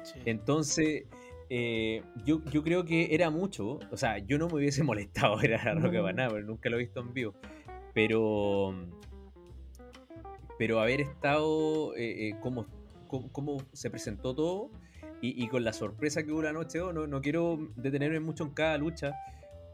[0.03, 0.19] Sí.
[0.25, 1.05] Entonces,
[1.49, 3.79] eh, yo, yo creo que era mucho.
[3.91, 6.69] O sea, yo no me hubiese molestado ver a la Roca para nada, porque nunca
[6.69, 7.33] lo he visto en vivo.
[7.93, 8.75] Pero.
[10.57, 11.95] Pero haber estado.
[11.95, 12.65] Eh, eh, cómo
[13.73, 14.69] se presentó todo.
[15.21, 18.43] Y, y con la sorpresa que hubo la noche 2, no, no quiero detenerme mucho
[18.43, 19.15] en cada lucha.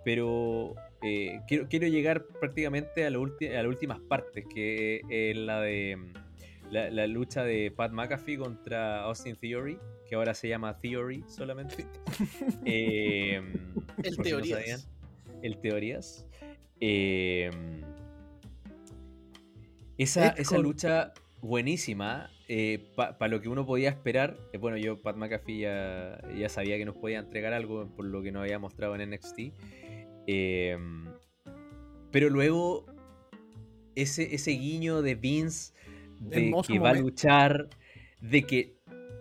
[0.05, 5.61] Pero eh, quiero, quiero llegar prácticamente a, la a las últimas partes, que es la
[5.61, 5.97] de
[6.73, 9.77] la, la lucha de Pat McAfee contra Austin Theory,
[10.07, 11.85] que ahora se llama Theory solamente.
[12.65, 13.41] Eh,
[14.03, 14.87] si no teorías.
[15.41, 16.27] el Teorías.
[16.79, 17.49] Eh,
[19.97, 22.29] esa, esa lucha buenísima,
[22.95, 24.37] para lo que uno podía esperar.
[24.53, 28.21] eh, bueno, yo, Pat McAfee, ya, ya sabía que nos podía entregar algo por lo
[28.21, 29.39] que nos había mostrado en NXT.
[30.27, 30.77] Eh,
[32.11, 32.85] pero luego,
[33.95, 35.73] ese, ese guiño de Vince
[36.29, 37.67] de que va a luchar,
[38.21, 38.73] de que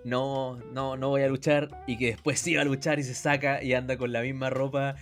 [0.05, 3.15] no, no, no voy a luchar y que después sí va a luchar y se
[3.15, 4.97] saca y anda con la misma ropa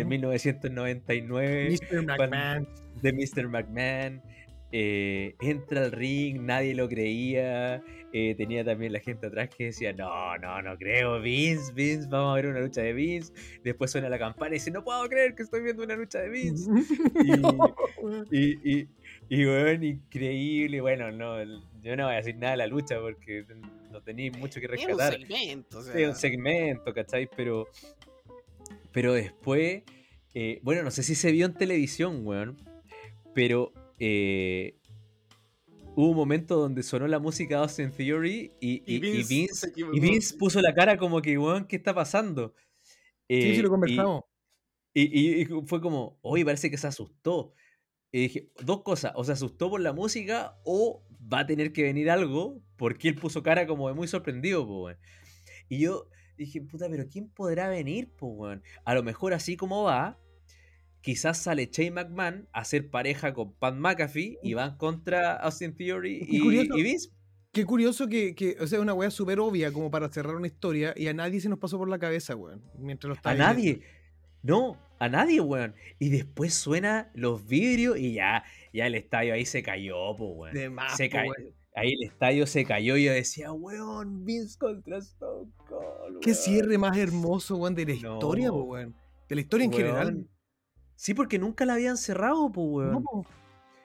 [0.00, 0.08] Ujú.
[0.08, 2.04] 1999 Mr.
[2.06, 2.68] McMahon.
[3.02, 3.48] de Mr.
[3.48, 4.22] McMahon.
[4.72, 7.82] eh, entra al ring, nadie lo creía.
[8.12, 12.32] eh, tenía también la gente atrás que decía: No, no, no creo, Vince, Vince, vamos
[12.32, 13.32] a ver una lucha de Vince.
[13.62, 16.28] Después suena la campana y dice: No puedo creer que estoy viendo una lucha de
[16.30, 16.70] Vince.
[18.30, 18.88] Y, y, y
[19.30, 20.80] weón, increíble.
[20.80, 21.42] Bueno, no,
[21.82, 23.44] yo no voy a decir nada de la lucha porque
[23.90, 25.12] no tenéis mucho que Es un rescatar.
[25.14, 27.28] segmento, o sea, Sí, un segmento, ¿cachai?
[27.36, 27.66] Pero,
[28.92, 29.82] pero después,
[30.34, 32.56] eh, bueno, no sé si se vio en televisión, weón,
[33.34, 34.76] pero eh,
[35.96, 40.00] hubo un momento donde sonó la música de Austin Theory y, y- y Vince, y.
[40.00, 42.54] Vince puso la cara como que, weón, ¿qué está pasando?
[43.28, 44.22] Sí, sí, Eh, lo y- conversamos.
[44.94, 47.54] y, y- y fue como, oye, parece que se asustó.
[48.12, 51.82] Y dije, dos cosas, o se asustó por la música o va a tener que
[51.82, 54.98] venir algo porque él puso cara como de muy sorprendido, po, weón.
[55.68, 58.62] Y yo dije, puta, pero ¿quién podrá venir, po, weón?
[58.84, 60.18] A lo mejor así como va,
[61.00, 66.26] quizás sale Shane McMahon a ser pareja con Pat McAfee y van contra Austin Theory
[66.28, 66.76] y, curioso.
[66.76, 67.10] y Vince.
[67.52, 70.92] Qué curioso que, que, o sea, una weá súper obvia como para cerrar una historia
[70.94, 72.62] y a nadie se nos pasó por la cabeza, weón.
[72.78, 73.80] Mientras lo A nadie.
[74.42, 75.74] No, a nadie, weón.
[75.98, 80.54] Y después suena los vidrios y ya, ya el estadio ahí se cayó, po, weón.
[80.54, 81.54] De más, se po, ca- weón.
[81.74, 86.20] Ahí el estadio se cayó y yo decía, weón, Vince contra Stone Cold.
[86.22, 86.42] Qué weón".
[86.42, 88.14] cierre más hermoso, weón, de la No.
[88.14, 88.94] historia, po, weón.
[89.28, 90.26] De la historia en general.
[90.94, 92.92] Sí, porque nunca la habían cerrado, po, weón.
[92.92, 93.26] No, po.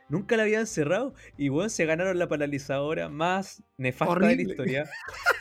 [0.08, 1.14] Nunca la habían cerrado.
[1.38, 4.90] Y weón, se ganaron la paralizadora más nefasta de la historia.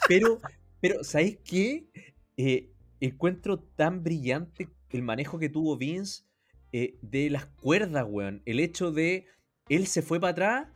[0.08, 0.40] Pero,
[0.80, 1.88] pero, ¿sabéis qué?
[2.36, 2.70] Eh,
[3.00, 6.24] encuentro tan brillante el manejo que tuvo Vince
[6.72, 8.42] eh, de las cuerdas, weón.
[8.44, 9.26] El hecho de
[9.68, 10.68] él se fue para atrás,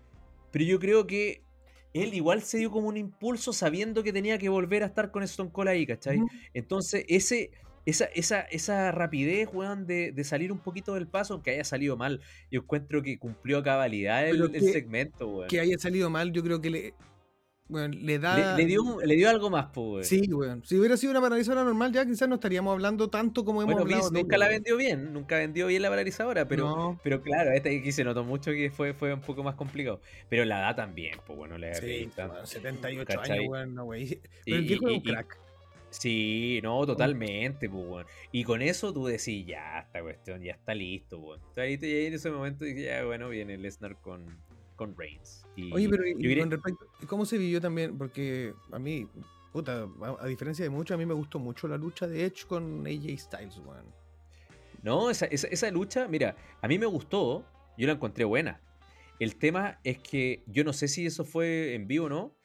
[0.50, 1.44] pero yo creo que
[1.92, 5.22] él igual se dio como un impulso sabiendo que tenía que volver a estar con
[5.22, 6.20] Stone Cold ahí, ¿cachai?
[6.52, 7.52] Entonces, ese,
[7.86, 11.96] esa, esa, esa rapidez, weón, de, de salir un poquito del paso, aunque haya salido
[11.96, 12.20] mal,
[12.50, 15.48] yo encuentro que cumplió a cabalidad el, el segmento, weón.
[15.48, 16.94] Que haya salido mal, yo creo que le,
[17.68, 18.56] weón, le da...
[18.56, 20.04] Le, le dio, le dio algo más, weón.
[20.04, 20.62] Sí, weón.
[20.64, 23.82] Si hubiera sido una paralizadora normal, ya quizás no estaríamos hablando tanto como hemos Bueno,
[23.86, 24.10] hablado.
[24.10, 27.00] Vince nunca la vendió bien, nunca vendió bien la paralizadora, pero, No.
[27.02, 30.00] pero claro, esta aquí se notó mucho que fue, fue un poco más complicado.
[30.28, 33.38] Pero la edad también, pues bueno, edad Sí, weón, 78 ¿cachai?
[33.38, 34.02] años, weón, no, güey.
[34.04, 35.38] Y- Pero el viejo y- es un y- crack.
[35.90, 38.06] Sí, no, totalmente, pues, weón.
[38.32, 41.38] Y con eso tú decís, ya, esta cuestión ya está listo, weón.
[41.38, 44.26] Entonces, ahí te- ahí en ese momento dije, ya, bueno, viene Lesnar con,
[44.76, 45.44] con Reigns.
[45.56, 47.96] Y Oye, pero y- yo y diré- con respecto, ¿cómo se vivió también?
[47.96, 49.06] Porque a mí,
[49.52, 52.46] puta, a, a diferencia de mucho, a mí me gustó mucho la lucha de Edge
[52.46, 53.84] con AJ Styles, weón.
[54.82, 57.44] No, esa, esa, esa lucha, mira, a mí me gustó,
[57.78, 58.60] yo la encontré buena.
[59.18, 62.36] El tema es que yo no sé si eso fue en vivo o no,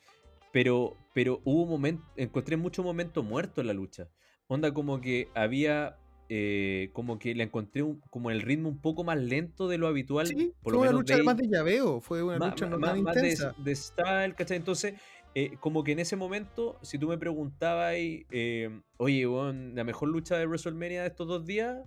[0.53, 4.07] pero, pero hubo un momento, encontré mucho momento muerto en la lucha.
[4.47, 5.97] Onda como que había,
[6.29, 9.87] eh, como que la encontré un- como el ritmo un poco más lento de lo
[9.87, 10.27] habitual.
[10.27, 12.77] Sí, por fue lo una menos lucha de más de llaveo, fue una lucha ma-
[12.77, 13.55] no tan más de, intensa.
[13.57, 14.57] de style, ¿cachai?
[14.57, 14.93] Entonces,
[15.35, 19.25] eh, como que en ese momento, si tú me preguntabas, eh, oye,
[19.73, 21.77] la mejor lucha de WrestleMania de estos dos días,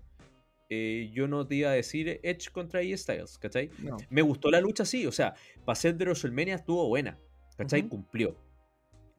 [1.12, 3.70] yo no te iba a decir Edge contra AJ Styles, ¿cachai?
[3.78, 3.98] No.
[4.08, 5.34] Me gustó la lucha, sí, o sea,
[5.66, 7.18] para ser de WrestleMania estuvo buena,
[7.58, 7.80] ¿cachai?
[7.82, 7.90] Ujú.
[7.90, 8.36] Cumplió.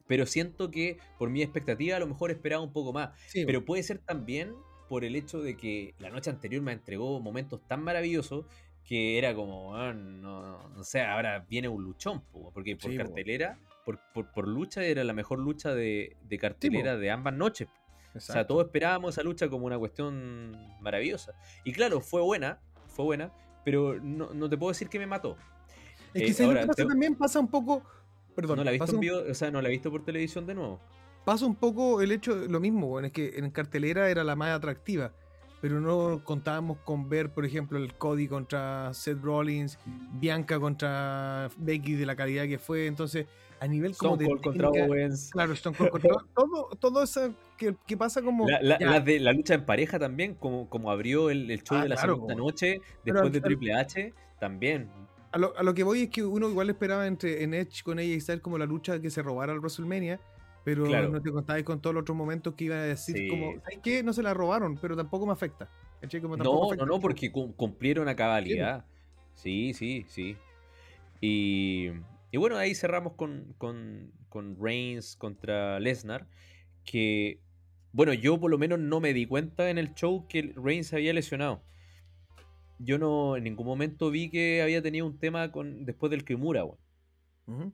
[0.08, 3.12] Pero siento que por mi expectativa a lo mejor esperaba un poco más.
[3.28, 4.54] Sí, Pero puede ser también
[4.94, 8.46] por el hecho de que la noche anterior me entregó momentos tan maravillosos
[8.86, 12.98] que era como, ah, no, no sé, ahora viene un luchón, po, porque por Sí,
[12.98, 17.70] cartelera, por, por, por lucha era la mejor lucha de, de cartelera de ambas noches.
[18.16, 21.34] O sea, todos esperábamos esa lucha como una cuestión maravillosa.
[21.64, 23.34] Y claro, fue buena, fue buena,
[23.66, 25.38] pero no, no te puedo decir que me mató.
[26.14, 27.84] Es eh, que ¿sabes lo ahora, que pasa te- también pasa un poco.
[28.36, 30.54] Perdón, no la he visto un- o sea, no la he visto por televisión de
[30.54, 30.80] nuevo.
[31.26, 34.50] Pasa un poco el hecho, lo mismo, bueno, es que en cartelera era la más
[34.56, 35.12] atractiva,
[35.62, 39.80] pero no contábamos con ver, por ejemplo, el Cody contra Seth Rollins,
[40.20, 43.26] Bianca contra Becky de la calidad que fue, entonces
[43.62, 45.30] a nivel como Stone de Cold contra técnica- Owens.
[45.32, 49.54] claro, Stone Cold contra todo, todo eso que, que pasa como La, de la lucha
[49.54, 52.46] en pareja también, como, como abrió el, el show Ah, de la claro, segunda como-
[52.48, 54.90] noche, después de Triple H, también.
[55.32, 58.00] a lo, a lo que voy es que uno igual esperaba entre en Edge con
[58.00, 60.20] ella y Styles como la lucha que se robara al WrestleMania,
[60.64, 61.10] pero Claro.
[61.10, 63.28] no te contabais con todos los otros momentos que iba a decir Sí.
[63.28, 64.04] como, ¿sabes qué?
[64.04, 65.70] No se la robaron, pero tampoco me afecta.
[66.22, 68.86] Como tampoco No, no, afecta no, porque cum- cumplieron a cabalidad.
[69.36, 70.36] Sí, sí, sí.
[71.22, 71.90] Y,
[72.32, 76.28] y bueno, ahí cerramos con, con, con Reigns contra Lesnar,
[76.84, 77.40] que,
[77.94, 81.14] bueno, yo por lo menos no me di cuenta en el show que Reigns había
[81.14, 81.64] lesionado.
[82.80, 86.66] Yo no en ningún momento vi que había tenido un tema con después del Kimura,
[86.66, 86.78] weón.
[87.48, 87.74] Ujú.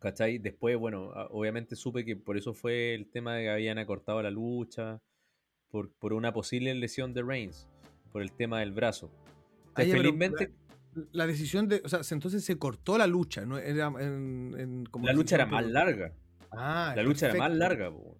[0.00, 0.38] ¿Cachai?
[0.38, 4.30] Después, bueno, obviamente supe que por eso fue el tema de que habían acortado la
[4.30, 5.00] lucha,
[5.70, 7.68] por, por una posible lesión de Reigns,
[8.12, 9.10] por el tema del brazo.
[9.74, 10.52] Ah, ya, felizmente,
[10.94, 14.54] la, la decisión de, o sea, se- entonces se cortó la lucha, no era en,
[14.58, 16.12] en- como la lucha era más larga.
[16.52, 17.90] Ah, La lucha era más larga.
[17.90, 18.16] po.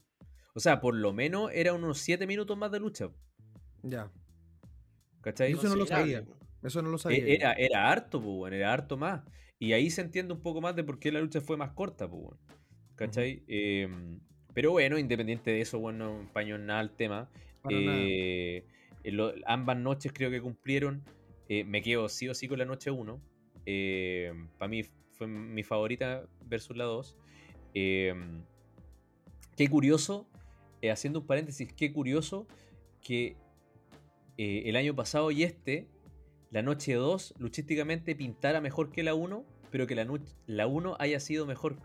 [0.54, 3.08] O sea, por lo menos era unos 7 minutos más de lucha.
[3.82, 4.10] Ya,
[5.20, 5.52] ¿Cachai?
[5.52, 6.24] Eso no lo sabía.
[6.62, 7.18] eso no lo sabía.
[7.24, 9.22] E- Era, era harto, po, era harto más.
[9.58, 12.08] Y ahí se entiende un poco más de por qué la lucha fue más corta.
[12.94, 13.42] ¿cachai?
[13.48, 14.20] Em,
[14.54, 17.30] pero bueno, independiente de eso, bueno, no nada el tema.
[17.70, 18.64] Eh,
[19.04, 21.02] lo- ambas noches creo que cumplieron.
[21.48, 23.20] Eh, me quedo sí o sí con la noche 1.
[24.58, 24.82] Para mí
[25.12, 27.16] fue mi favorita versus la 2.
[29.56, 30.28] qué curioso,
[30.82, 32.46] eh, haciendo un paréntesis, qué curioso
[33.02, 33.36] que
[34.36, 35.88] eh, el año pasado y este,
[36.50, 40.06] la noche 2 luchísticamente pintara mejor que la 1, pero que la,
[40.46, 41.76] la 1 haya sido mejor.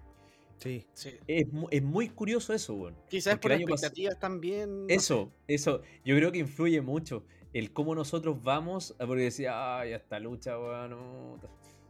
[0.58, 0.86] Sí.
[0.94, 1.12] Sí.
[1.28, 2.96] Es, es muy curioso eso, weón.
[3.10, 4.86] Quizás Porque por las expectativas también.
[4.88, 9.86] Eso, eso, yo creo que influye mucho el cómo nosotros vamos, a- porque decía, ah,
[9.86, 11.40] ya está lucha, weón, no,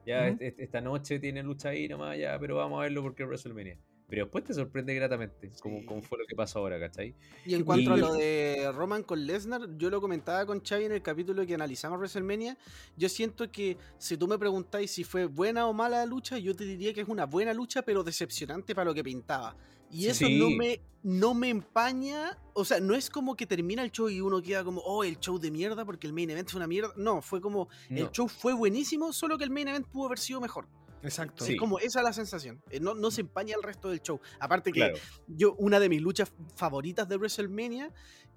[0.06, 3.24] ya este- este- esta noche tiene lucha ahí nomás, ya, pero vamos a verlo porque
[3.24, 3.78] es WrestleMania.
[4.10, 5.86] Pero después te sorprende gratamente, como, Sí.
[5.86, 7.16] como fue lo que pasó ahora, ¿cachai?
[7.46, 10.92] Y en cuanto a lo de Roman con Lesnar, yo lo comentaba con Xavi en
[10.92, 12.58] el capítulo que analizamos WrestleMania.
[12.96, 16.56] Yo siento que si tú me preguntáis si fue buena o mala la lucha, yo
[16.56, 19.56] te diría que es una buena lucha, pero decepcionante para lo que pintaba.
[19.90, 20.38] Y eso Sí.
[20.40, 22.38] no me, no me empaña.
[22.54, 25.20] O sea, no es como que termina el show y uno queda como, oh, el
[25.20, 26.92] show de mierda porque el main event fue una mierda.
[26.98, 30.42] No, fue como, el show fue buenísimo, solo que el main event pudo haber sido
[30.42, 30.68] mejor.
[31.04, 31.44] Exacto.
[31.46, 31.54] Sí.
[31.54, 32.62] Es como esa es la sensación.
[32.72, 34.20] Eh, No, no se empaña el resto del show.
[34.40, 34.96] Aparte que Claro.
[35.28, 37.92] yo, una de mis luchas favoritas de WrestleMania,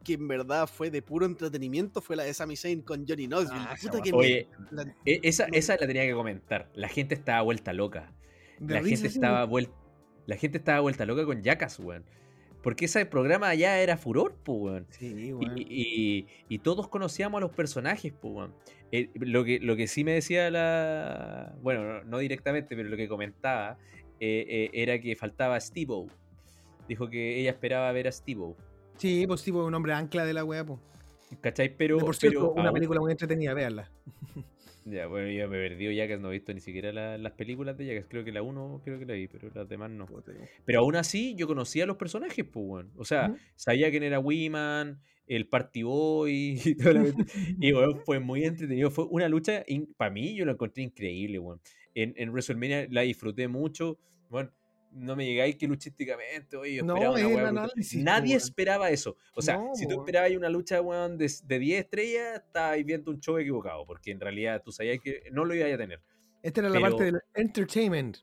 [0.04, 3.64] que en verdad fue de puro entretenimiento, fue la de Sami Zayn con Johnny Knoxville.
[3.68, 5.54] Ah, esa Puta que Oye, me- la- E- Esa, No.
[5.56, 6.70] esa la tenía que comentar.
[6.74, 8.12] La gente estaba vuelta loca.
[8.60, 9.72] La gente, estaba vuelta,
[10.26, 12.04] la gente estaba vuelta loca con Jackass, weón.
[12.66, 14.86] Porque ese programa ya era furor, pues, weón.
[14.90, 15.54] Sí, Y, weón.
[15.56, 18.54] y- y todos conocíamos a los personajes, pues, weón.
[18.90, 21.54] Eh, lo, que, lo que sí me decía la.
[21.62, 23.78] Bueno, no, no directamente, pero lo que comentaba
[24.18, 26.08] eh, eh, era que faltaba Steve-O.
[26.88, 28.56] Dijo que ella esperaba ver a Steve-O.
[28.96, 30.80] Sí, pues tipo un hombre ancla de la weá, pues.
[31.40, 31.72] ¿Cachai?
[31.76, 31.98] Pero.
[31.98, 33.88] De por cierto, pero una aún- película muy entretenida, véanla.
[34.88, 37.86] Ya, bueno, yo me perdí Jackass, no he visto ni siquiera la- las películas de
[37.86, 38.06] Jackass.
[38.08, 40.06] Creo que la uno creo que la vi, pero las demás no.
[40.64, 42.92] Pero aún así, yo conocía a los personajes, pues, weón.
[42.96, 43.38] O sea, Ujú.
[43.56, 47.04] sabía quién era Wiman, el Party Boy y toda la-
[47.60, 48.92] Y, weón, fue muy entretenido.
[48.92, 49.64] Fue una lucha,
[49.96, 51.60] para mí, yo lo encontré increíble, weón.
[51.94, 53.98] en, en WrestleMania la disfruté mucho.
[54.30, 54.52] Bueno,
[54.96, 57.46] no me llegáis que luchísticamente, oye, yo No, una es el weá brutal.
[57.58, 58.36] análisis, po, Nadie weón.
[58.38, 59.16] esperaba eso.
[59.34, 60.00] O sea, No, si tú weón.
[60.00, 64.20] esperabas una lucha, weón, de, de 10 estrellas, estabas viendo un show equivocado, porque en
[64.20, 66.00] realidad tú sabías que no lo ibas a tener.
[66.42, 68.18] Esta era la parte del entertainment.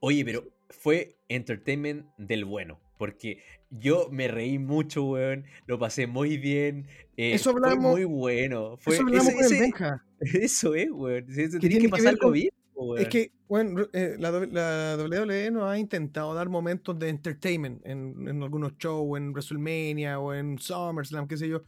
[0.00, 2.80] Oye, pero fue entertainment del bueno.
[2.98, 5.44] Porque yo me reí mucho, weón.
[5.66, 6.86] Lo pasé muy bien.
[7.18, 8.76] eh, Eso hablamos- Fue muy bueno.
[8.78, 10.04] Fue, Eso hablamos ese- con el ese- Benja.
[10.44, 11.26] eso es, weón.
[11.30, 12.50] Eso Que que pasarlo con- bien,
[12.98, 18.28] Es que, bueno, eh, la, la WWE nos ha intentado dar momentos de entertainment en,
[18.28, 21.62] en algunos shows, en WrestleMania o en SummerSlam, qué sé yo.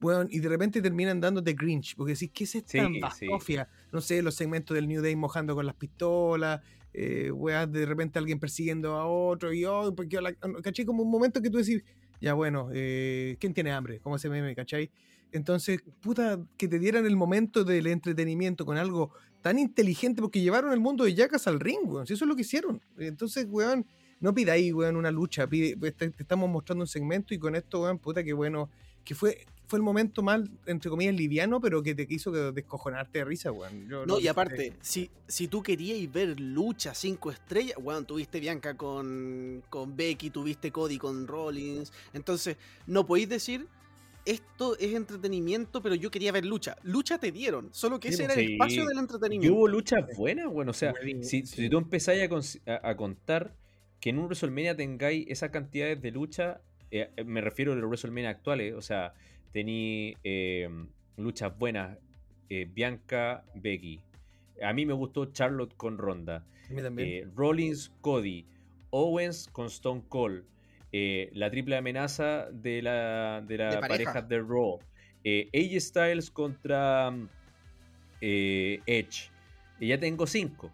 [0.00, 3.00] Bueno, y de repente terminan dándote Grinch, porque decís, ¿qué es esta Sí, sí.
[3.00, 3.68] basofia?
[3.92, 6.60] No sé, los segmentos del New Day mojando con las pistolas,
[6.92, 10.32] eh, weas, de repente alguien persiguiendo a otro, y oh, porque la,
[10.62, 10.84] ¿cachai?
[10.86, 11.82] Como un momento que tú decís,
[12.20, 14.00] ya bueno, eh, ¿quién tiene hambre?
[14.00, 14.90] Como ese meme, ¿cachai?
[15.32, 19.12] Entonces, puta, que te dieran el momento del entretenimiento con algo
[19.42, 22.06] tan inteligente, porque llevaron el mundo de Jackass al ring, weón.
[22.06, 22.80] Si eso es lo que hicieron.
[22.98, 23.86] Entonces, weón,
[24.20, 25.46] no pidáis, weón, una lucha.
[25.46, 28.68] Pide, pues, te, te estamos mostrando un segmento y con esto, weón, puta, que bueno,
[29.04, 33.24] que fue, fue el momento más, entre comillas, liviano, pero que te quiso descojonarte de
[33.24, 33.88] risa, weón.
[33.88, 38.76] Yo No, y aparte, si, si tú querías ver lucha 5 estrellas, bueno, tuviste Bianca
[38.76, 41.92] con, con Becky, tuviste Cody con Rollins.
[42.12, 42.56] Entonces,
[42.86, 43.66] no podéis decir,
[44.24, 46.76] esto es entretenimiento, pero yo quería ver lucha.
[46.82, 48.52] Lucha te dieron, solo que ese pues, era el sí.
[48.54, 49.56] espacio del Y entretenimiento.
[49.56, 51.46] hubo luchas buenas, bueno, o sea, si, sí.
[51.46, 53.54] si tú empezáis a, cons- a- a contar
[54.00, 56.60] que en un WrestleMania tengáis esas cantidades de lucha,
[56.90, 59.14] eh, eh, me refiero a los WrestleMania actuales, o sea,
[59.52, 60.68] tení eh,
[61.16, 61.98] luchas buenas,
[62.48, 64.00] eh, Bianca, Becky.
[64.62, 67.08] A mí me gustó Charlotte con Ronda, A mí también.
[67.08, 68.46] eh, Rollins, Cody,
[68.90, 70.44] Owens con Stone Cold,
[70.92, 74.12] eh, la triple amenaza de la, de la De pareja.
[74.12, 74.78] pareja de Raw,
[75.24, 77.28] eh, AJ Styles contra mm,
[78.20, 79.30] eh, Edge.
[79.78, 80.70] Y ya tengo cinco.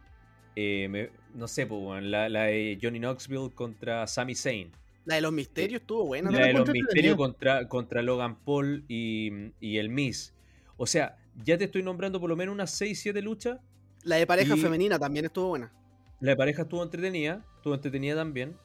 [0.55, 4.73] Eh, me- no sé, pues, la, la de Johnny Knoxville contra Sami Zayn.
[5.05, 6.31] La de los misterios estuvo buena.
[6.31, 10.35] la la de los misterios contra, contra Logan Paul y, y el Miz.
[10.77, 13.61] O sea, ya te estoy nombrando por lo menos unas 6-7 luchas.
[14.03, 15.73] La de pareja femenina también estuvo buena.
[16.21, 18.57] La de pareja estuvo entretenida, estuvo entretenida también.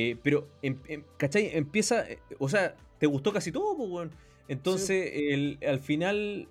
[0.00, 1.50] Eh, pero, em- em- ¿cachai?
[1.56, 4.10] Empieza, eh, o sea, te gustó casi todo, pues, weón.
[4.46, 6.46] Entonces, el- al final,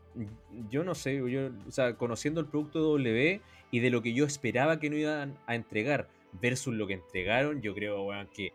[0.70, 3.42] yo no sé, yo, o sea, conociendo el producto de W
[3.72, 6.10] y de lo que yo esperaba que no iban a entregar
[6.42, 8.52] versus lo que entregaron, yo creo, weón, que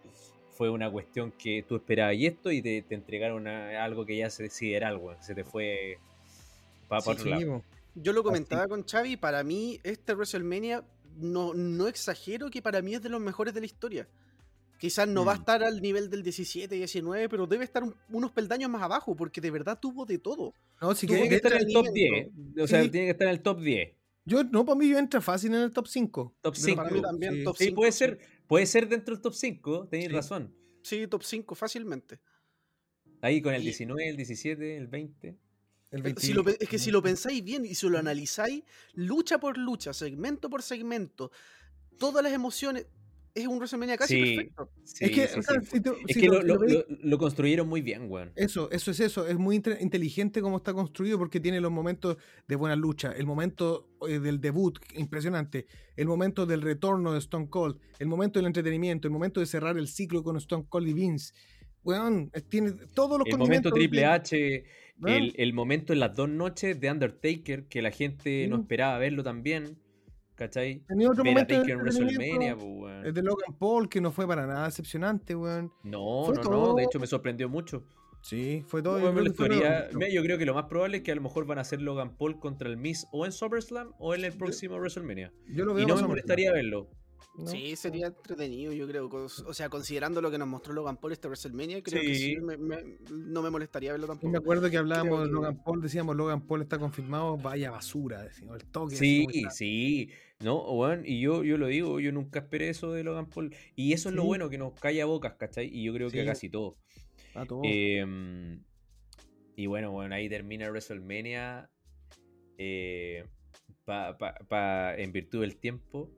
[0.51, 4.29] fue una cuestión que tú esperabas y esto y te, te entregaron algo que ya
[4.29, 5.17] se sideral, weón.
[5.23, 5.97] Se te fue
[6.87, 7.47] para Sí, otro sí, lado.
[7.47, 7.65] po.
[7.95, 10.85] Yo lo comentaba con Xavi, para mí este WrestleMania,
[11.17, 14.07] no, no exagero que para mí es de los mejores de la historia.
[14.83, 15.39] Quizás no va a Mm.
[15.39, 19.15] estar al nivel del 17 y 19, pero debe estar un- unos peldaños más abajo,
[19.15, 20.55] porque de verdad tuvo de todo.
[20.81, 22.41] No, si Tuvo Tiene que, estar en el top entretenimiento.
[22.57, 22.65] 10.
[22.65, 22.89] O sea, Sí.
[22.91, 23.95] tiene que estar en el top 10.
[24.25, 26.35] yo, no, para mí yo entra fácil en el top 5.
[26.41, 26.77] Top De los 5.
[26.83, 27.45] Para mí también, sí.
[27.45, 27.99] top Sí, 5, puede sí.
[27.99, 28.19] ser,
[28.49, 30.15] puede ser dentro del top 5, tenéis Sí.
[30.17, 30.53] razón.
[30.83, 32.19] Sí, top 5 fácilmente.
[33.21, 35.37] Ahí con el Y- 19, el 17, el 20.
[35.93, 38.65] El Eh, 20 Si lo es que si lo pensáis bien y si lo analizáis,
[38.95, 41.31] lucha por lucha, segmento por segmento,
[41.99, 42.87] todas las emociones,
[43.35, 44.35] es un WrestleMania casi Sí.
[44.37, 44.71] perfecto.
[44.85, 45.67] Sí, es que, sí, o sea, sí.
[45.73, 48.33] si tú- Es si que lo- construyeron muy bien, weón.
[48.37, 49.27] Eso, eso es eso.
[49.27, 53.13] Es muy inte- inteligente como está construido porque tiene los momentos de buena lucha.
[53.13, 55.67] El momento eh, del debut, impresionante.
[55.97, 57.79] El momento del retorno de Stone Cold.
[57.99, 59.09] El momento del entretenimiento.
[59.09, 61.33] El momento de cerrar el ciclo con Stone Cold y Vince.
[61.85, 64.65] Weón, tiene todos los El momento Triple H,
[65.01, 65.17] Weón.
[65.17, 69.25] el, el momento en las dos noches de Undertaker, que la gente no esperaba verlo
[69.25, 69.79] también.
[70.43, 70.81] ¿Cachai?
[70.89, 73.07] Tenía otro Ver a momento de Taker en WrestleMania, pues, weón.
[73.07, 75.73] El de Logan Paul, que no fue para nada decepcionante, weón.
[75.85, 76.75] No, fue no, no.
[76.75, 77.85] De hecho, me sorprendió mucho.
[78.23, 78.99] Sí, fue todo.
[79.01, 81.59] No yo creo yo creo que lo más probable es que a lo mejor van
[81.59, 85.33] a hacer Logan Paul contra el Miz o en SummerSlam o en el próximo WrestleMania.
[85.49, 86.89] Yo lo Y no me molestaría verlo.
[87.39, 87.47] ¿no?
[87.47, 89.09] Sí, sería entretenido, yo creo.
[89.09, 92.35] O sea, considerando lo que nos mostró Logan Paul este WrestleMania, creo que Sí.
[92.35, 94.31] sí, me- me- no me molestaría verlo Yo tampoco.
[94.31, 97.71] me acuerdo que hablábamos Creo de que- Logan Paul, decíamos Logan Paul está confirmado, vaya
[97.71, 98.97] basura, decíamos, el toque.
[98.97, 100.11] Sí, sí.
[100.43, 103.55] No, weón, y yo, yo lo digo, yo nunca esperé eso de Logan Paul.
[103.77, 105.67] Y eso es lo bueno, que nos calla bocas, ¿cachai?
[105.73, 106.77] Y yo creo que a casi todo.
[107.35, 107.61] A todo.
[107.65, 108.63] Em,
[109.57, 111.69] y bueno, bueno, ahí termina WrestleMania.
[112.59, 113.25] eh,
[113.85, 116.11] pa- pa- pa- en virtud del tiempo.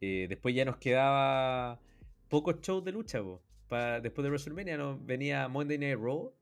[0.00, 1.80] Eh, después ya nos quedaba
[2.28, 3.20] pocos shows de lucha.
[3.68, 6.32] Pa- después de WrestleMania nos venía Monday Night Raw.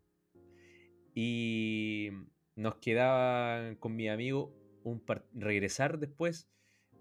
[1.14, 2.10] Y
[2.56, 4.54] nos quedaba con mi amigo
[4.84, 5.02] un
[5.34, 6.48] regresar después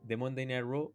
[0.10, 0.92] de Monday Night Raw.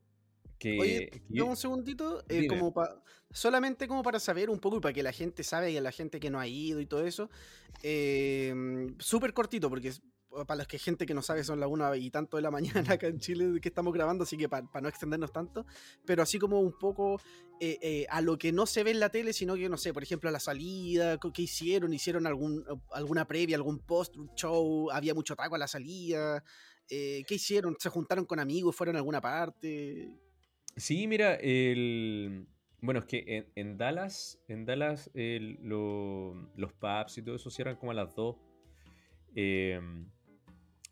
[0.58, 4.76] Que, Oye, que yo- un segundito, eh, como pa- solamente como para saber un poco
[4.78, 6.86] y para que la gente sabe y a la gente que no ha ido y
[6.86, 7.30] todo eso.
[7.82, 8.54] eh,
[8.98, 9.92] Súper cortito, porque
[10.46, 12.50] para los que gente que no sabe son la una y tanto de la
[12.86, 15.64] mañana acá en Chile que estamos grabando, así que para no extendernos tanto,
[16.04, 17.20] pero así como un poco
[17.60, 19.92] eh, eh, a lo que no se ve en la tele, sino que, no sé,
[19.92, 21.92] por ejemplo, a la salida, ¿qué hicieron?
[21.92, 24.90] ¿Hicieron algún, alguna previa, algún post, show?
[24.90, 26.42] ¿Había mucho taco a la salida?
[26.90, 27.76] Eh, ¿Qué hicieron?
[27.78, 28.76] ¿Se juntaron con amigos?
[28.76, 30.10] ¿Fueron a alguna parte?
[30.76, 32.46] Sí, mira, el...
[32.80, 37.94] Bueno, es que en, Dallas, en Dallas los pubs y todo eso cierran como a
[37.94, 38.36] las 2.
[39.36, 40.10] Em,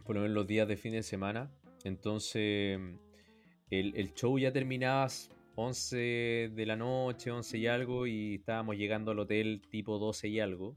[0.05, 1.51] por lo menos los días de fin de semana.
[1.85, 2.81] Entonces,
[3.71, 5.07] el, show ya terminaba
[5.55, 10.41] 11 de la noche, 11 y algo, y estábamos llegando al hotel tipo 12 y
[10.41, 10.75] algo.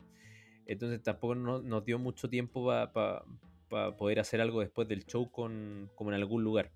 [0.65, 3.23] Entonces tampoco nos dio mucho tiempo para
[3.67, 6.71] poder hacer algo después del show con, como en algún lugar.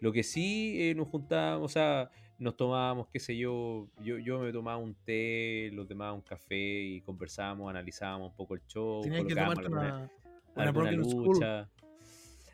[0.00, 4.40] Lo que sí eh, nos juntábamos, o sea, nos tomábamos, qué sé yo, yo, yo
[4.40, 9.02] me tomaba un té, los demás un café y conversábamos, analizábamos un poco el show.
[9.02, 10.10] Tenías que tomarte una,
[10.56, 11.70] alguna lucha.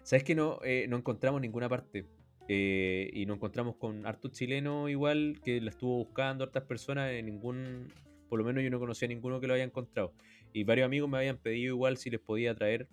[0.02, 2.06] ¿Sabes que no, eh, no encontramos ninguna parte?
[2.48, 7.26] Eh, y nos encontramos con harto chileno igual, que la estuvo buscando hartas personas, en
[7.26, 7.92] ningún,
[8.28, 10.14] por lo menos yo no conocía a ninguno que lo haya encontrado.
[10.54, 12.88] Y varios amigos me habían pedido igual si les podía traer,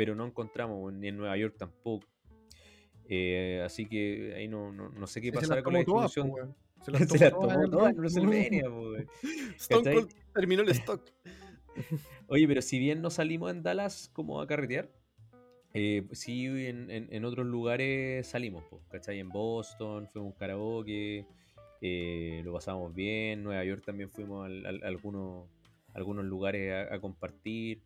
[0.00, 2.06] pero no encontramos, ni en Nueva York tampoco.
[3.06, 6.56] Eh, así que ahí no, no, sé qué pasará con la distribución.
[6.82, 8.64] se las tomó, todas en WrestleMania,
[9.58, 11.02] Stone Cold terminó el stock.
[12.28, 14.90] Oye, pero si bien no salimos en Dallas como a carretear,
[15.74, 19.18] eh, sí, en, otros lugares salimos, ¿cachai?
[19.18, 21.26] En Boston, fuimos a un karaoke,
[21.82, 25.46] eh, lo pasamos bien, Nueva York también fuimos a, algunos,
[25.92, 27.82] algunos lugares a, compartir,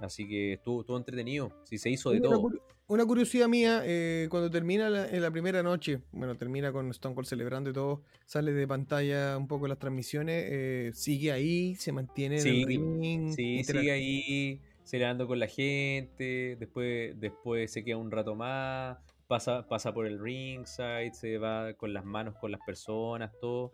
[0.00, 2.50] así que estuvo, estuvo entretenido, sí, se hizo de todo.
[2.86, 7.14] Una curiosidad mía, eh, cuando termina la, en la primera noche, bueno, termina con Stone
[7.14, 11.92] Cold celebrando y todo, sale de pantalla un poco las transmisiones, eh, sigue ahí, se
[11.92, 13.32] mantiene en el ring.
[13.34, 18.96] Sí, sigue ahí celebrando con la gente, después, después se queda un rato más,
[19.26, 23.72] pasa, pasa por el ringside, se va con las manos con las personas, todo.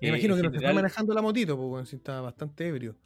[0.00, 2.96] Me imagino eh, que no está manejando la motito, porque está bastante ebrio.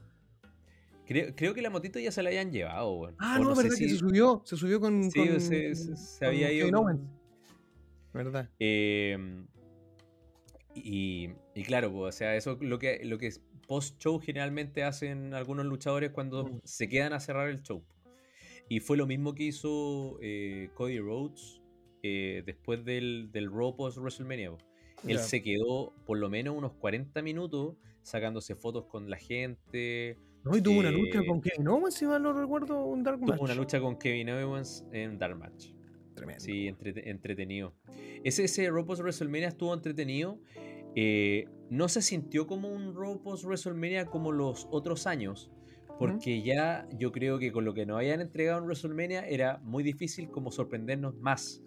[1.09, 3.17] Creo, creo, que la motito ya se la habían llevado, weón.
[3.19, 5.11] Ah, no, verdad que se subió, se subió con.
[5.11, 6.85] Sí, se, había ido.
[8.13, 8.51] ¿Verdad?
[8.59, 9.47] Em,
[10.75, 13.33] y, y, claro, pues, o sea, eso lo que, lo que
[13.67, 16.61] post-show generalmente hacen algunos luchadores cuando mm.
[16.65, 17.83] se quedan a cerrar el show.
[18.69, 21.63] Y fue lo mismo que hizo eh, Cody Rhodes
[22.03, 24.53] eh, después del, del Raw post WrestleMania.
[25.07, 30.19] Él se quedó por lo menos unos 40 minutos sacándose fotos con la gente.
[30.45, 33.37] No, y tuvo una lucha con Kevin Owens, si mal no recuerdo, un Dark Match.
[33.37, 35.73] Tuvo una lucha con Kevin Owens en Dark Match.
[36.15, 36.45] Tremendo.
[36.45, 37.75] Sí, entretenido.
[38.25, 40.41] Ese, ese Raw post WrestleMania estuvo entretenido.
[40.95, 45.51] Eh, no se sintió como un Raw post WrestleMania como los otros años,
[45.99, 49.83] porque ya yo creo que con lo que nos habían entregado en WrestleMania era muy
[49.85, 51.63] difícil como sorprendernos más.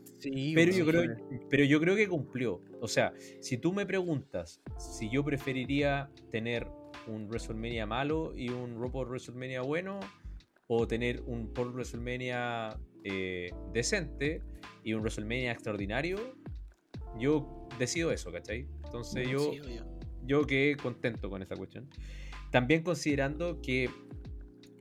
[0.56, 1.16] pero, yo creo,
[1.50, 2.62] pero yo creo que cumplió.
[2.82, 6.68] O sea, si tú me preguntas si yo preferiría tener
[7.08, 10.00] un WrestleMania malo y un post WrestleMania bueno,
[10.68, 14.42] o tener un post WrestleMania eh, decente
[14.84, 16.36] y un WrestleMania extraordinario,
[17.20, 18.68] yo decido eso, ¿cachai?
[18.86, 19.52] Entonces yo,
[20.24, 21.90] yo quedé contento con esa cuestión.
[22.52, 23.90] También considerando que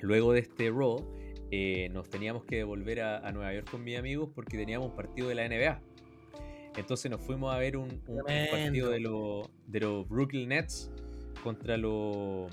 [0.01, 1.05] luego de este Raw
[1.51, 5.29] eh, nos teníamos que devolver a, Nueva York con mis amigos porque teníamos un partido
[5.29, 5.83] de la NBA.
[6.77, 9.01] Entonces nos fuimos a ver un, partido de,
[9.67, 10.91] de los Brooklyn Nets
[11.43, 12.51] contra los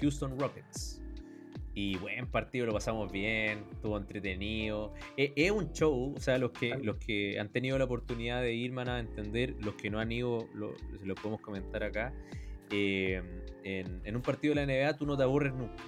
[0.00, 1.02] Houston Rockets.
[1.74, 4.94] Y buen partido, lo pasamos bien, estuvo entretenido.
[5.18, 8.54] E, es, un show, o sea, los que, los que han tenido la oportunidad de
[8.54, 10.72] ir van a entender, los que no han ido, lo,
[11.04, 12.14] lo podemos comentar acá.
[12.70, 13.22] Eh,
[13.62, 15.84] en, en, un partido de la NBA tú no te aburres nunca.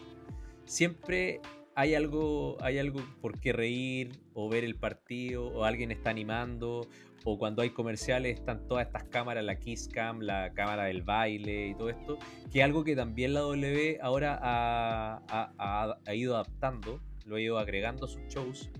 [0.66, 1.40] Siempre
[1.78, 6.88] hay algo, hay algo por qué reír, o ver el partido, o alguien está animando,
[7.24, 11.68] o cuando hay comerciales están todas estas cámaras, la Kiss Cam, la cámara del baile
[11.68, 12.18] y todo esto,
[12.52, 18.06] que es algo que también la W ahora ha, ido adaptando, lo ha ido agregando
[18.06, 18.70] a sus shows.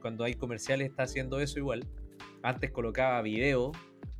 [0.00, 1.86] Cuando hay comerciales está haciendo eso igual.
[2.42, 3.72] Antes colocaba video,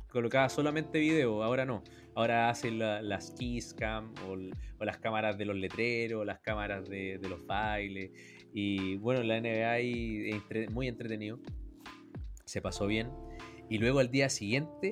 [0.09, 1.83] colocaba solamente video, ahora no.
[2.15, 4.37] Ahora hacen las Kiss Cam o,
[4.83, 8.11] las cámaras de los letreros, las cámaras de, los bailes.
[8.53, 10.41] Y bueno, la NBA ahí
[10.71, 11.39] muy entretenido.
[12.45, 13.24] Se pasó bien.
[13.69, 14.91] Y luego al día siguiente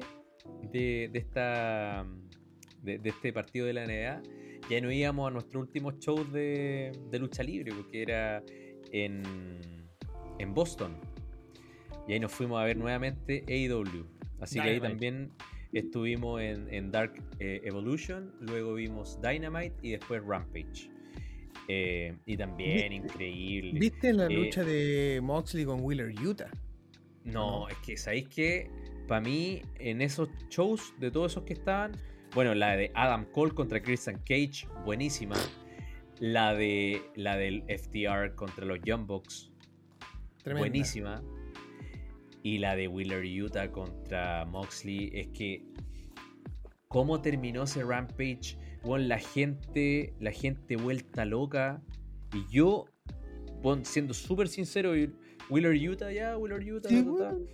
[0.72, 2.06] de, esta,
[2.82, 4.22] de, este partido de la NBA,
[4.70, 8.44] ya no íbamos a nuestro último show de, lucha libre, porque era
[8.92, 9.22] en,
[10.40, 10.98] en, Boston.
[12.08, 14.06] Y ahí nos fuimos a ver nuevamente AEW.
[14.40, 15.32] Así que ahí también
[15.72, 20.90] estuvimos en, Dark eh, Evolution, luego vimos Dynamite y después Rampage.
[21.68, 23.80] Eh, y también increíble.
[23.80, 26.52] ¿Viste la Eh, lucha de Moxley con Wheeler Utah?
[27.26, 28.70] No, es que sabéis que
[29.08, 31.94] para mí en esos shows de todos esos que estaban,
[32.34, 35.36] bueno, la de Adam Cole contra Christian Cage, buenísima.
[36.20, 39.52] La de la del FTR contra los Young Bucks,
[40.44, 40.60] Tremenda.
[40.68, 41.24] buenísima.
[42.44, 45.64] Y la de Wheeler Utah contra Moxley, es que
[46.88, 51.82] cómo terminó ese Rampage, bueno, la gente, la gente vuelta loca.
[52.34, 52.86] Y yo,
[53.62, 55.14] bueno, siendo súper sincero, y-
[55.50, 57.30] Wheeler Utah ya, Wheeler Utah, Sí, ta, ta, ta.
[57.36, 57.48] weón.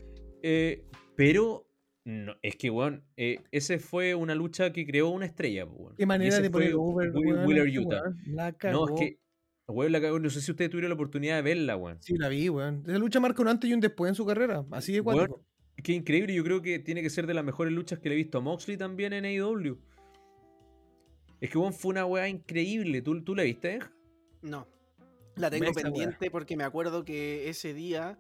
[0.44, 0.86] Eh,
[1.16, 1.68] pero
[2.06, 5.96] no, es que, weón, eh, ese fue una lucha que creó una estrella, weón.
[5.96, 8.02] Qué Y manera de poner fue over, Whe- weón, Wheeler Utah.
[8.28, 8.90] La No, cagó.
[8.96, 9.20] es que,
[9.68, 10.20] weón, la cagó.
[10.20, 11.98] no sé si ustedes tuvieron la oportunidad de verla, weón.
[12.02, 12.84] Sí, la vi, weón.
[12.88, 14.66] Esa lucha marca un antes y un después en su carrera.
[14.72, 15.44] Así de cuático.
[15.84, 18.18] Qué increíble, yo creo que tiene que ser de las mejores luchas que le he
[18.18, 19.78] visto a Moxley también en AEW.
[21.42, 23.02] Es que, weón, fue una weá increíble.
[23.02, 23.80] ¿Tú, tú la viste, eh?
[24.42, 24.68] No.
[25.40, 28.18] La tengo pendiente porque me acuerdo que ese día,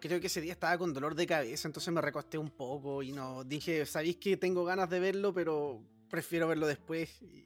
[0.00, 3.12] creo que ese día estaba con dolor de cabeza, entonces me recosté un poco y
[3.12, 7.20] no dije, sabéis que tengo ganas de verlo, pero prefiero verlo después.
[7.22, 7.44] Y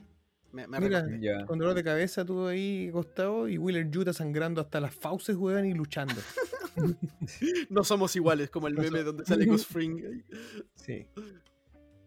[0.53, 1.21] me, me Mira, recosté.
[1.27, 1.47] Ya.
[1.47, 5.67] Con dolor de cabeza tuvo ahí acostado y Wheeler Utah sangrando hasta las fauces, weón,
[5.67, 6.15] y luchando.
[7.71, 10.23] No somos iguales, como el No meme so- donde sale Ghost Fring.
[10.75, 11.07] Sí.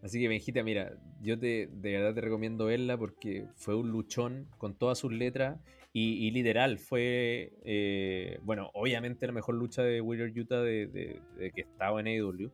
[0.02, 4.48] Así que, Benjita, mira, yo te, de verdad te recomiendo verla porque fue un luchón
[4.58, 5.60] con todas sus letras
[6.00, 11.20] y, y literal fue, eh, bueno, obviamente la mejor lucha de Wheeler Utah de,
[11.56, 12.52] que estaba en AEW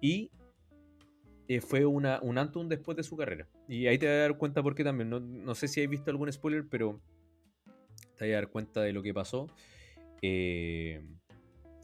[0.00, 0.30] y
[1.46, 3.46] eh, fue una, un un después de su carrera.
[3.68, 5.10] Y ahí te vas a dar cuenta por qué también.
[5.10, 6.98] No, no sé si has visto algún spoiler, pero
[8.16, 9.46] te vas a dar cuenta de lo que pasó.
[10.22, 11.04] Eh,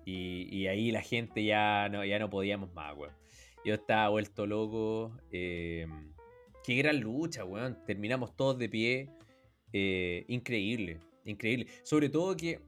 [0.06, 3.12] y, ahí la gente ya no, ya no podíamos más, weón.
[3.66, 5.14] Yo estaba vuelto loco.
[5.30, 5.86] qué
[6.68, 7.76] gran lucha, weón.
[7.84, 9.10] Terminamos todos de pie.
[9.72, 11.66] Eh, increíble, increíble.
[11.82, 12.60] Sobre todo que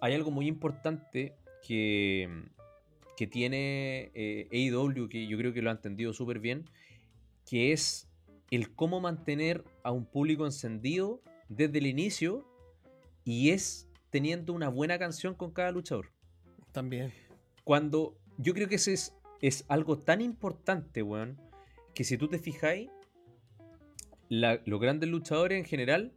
[0.00, 1.34] hay algo muy importante
[1.66, 2.28] que,
[3.16, 6.68] que tiene eh, AEW, que yo creo que lo ha entendido súper bien,
[7.46, 8.08] que es
[8.50, 12.46] el cómo mantener a un público encendido desde el inicio
[13.24, 16.12] y es teniendo una buena canción con cada luchador
[16.72, 17.12] También.
[17.64, 21.40] cuando yo creo que ese es, es algo tan importante, weón,
[21.94, 22.90] que si tú te fijáis,
[24.40, 26.12] la- los grandes luchadores en general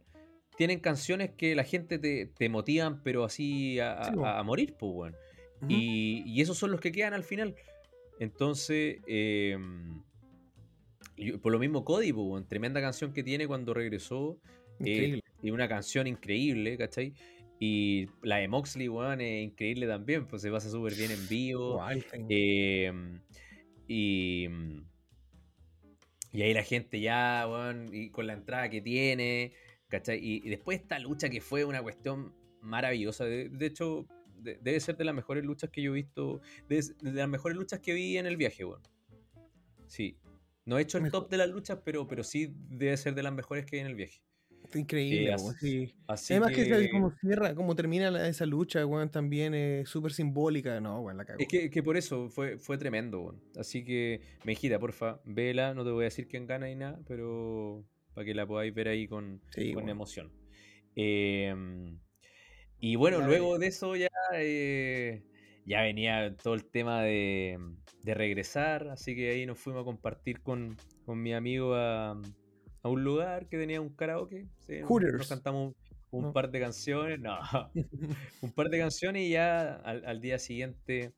[0.56, 4.26] tienen canciones que la gente te, te motivan, pero así a, Sí, po.
[4.26, 5.16] a- a morir, pues, weón.
[5.62, 5.66] Ujú.
[5.72, 7.54] Y, y esos son los que quedan al final.
[8.18, 9.56] Entonces, eh,
[11.16, 14.38] y por lo mismo Cody, pues, weón, tremenda canción que tiene cuando regresó.
[14.84, 17.12] eh, y una canción increíble, ¿cachai?
[17.60, 21.80] Y la de Moxley, weón, es increíble también, pues se pasa súper bien en vivo.
[22.28, 22.92] Eh,
[23.88, 24.46] y,
[26.38, 29.54] y ahí la gente ya, weón, y con la entrada que tiene,
[29.88, 30.20] ¿cachai?
[30.24, 33.24] Y, y después esta lucha que fue una cuestión maravillosa.
[33.24, 34.06] De, de hecho,
[34.36, 37.58] de- debe ser de las mejores luchas que yo he visto, de, de las mejores
[37.58, 38.82] luchas que vi en el viaje, weón.
[39.88, 40.16] Sí.
[40.64, 43.32] No he hecho el top de las luchas, pero, pero sí debe ser de las
[43.32, 44.22] mejores que hay en el viaje.
[44.68, 45.94] Está increíble, weón, así- sí.
[46.06, 50.12] Así Además que, que, cómo cierra, cómo termina la- esa lucha, weón, también es súper
[50.12, 50.78] simbólica.
[50.78, 51.40] No, weón, la cagó.
[51.40, 53.40] Es que, que por eso fue, fue tremendo, weón.
[53.56, 55.72] Así que, Mejita, porfa, vela.
[55.72, 57.82] No te voy a decir quién gana y nada, pero
[58.12, 60.30] para que la podáis ver ahí con, Sí, con emoción.
[60.96, 61.54] Eh,
[62.78, 65.22] y bueno, luego de eso ya, eh,
[65.64, 67.58] ya venía todo el tema de,
[68.02, 70.76] de regresar, así que ahí nos fuimos a compartir con,
[71.06, 72.20] con mi amigo a,
[72.82, 74.46] a un lugar que tenía un karaoke.
[74.66, 75.14] sí, nos- Hooters.
[75.18, 75.74] Nos cantamos
[76.10, 76.32] un No.
[76.32, 77.38] par de canciones, no,
[78.42, 81.12] un par de canciones y ya al, al día siguiente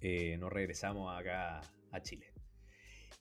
[0.00, 1.60] eh, nos regresamos acá
[1.90, 2.26] a Chile.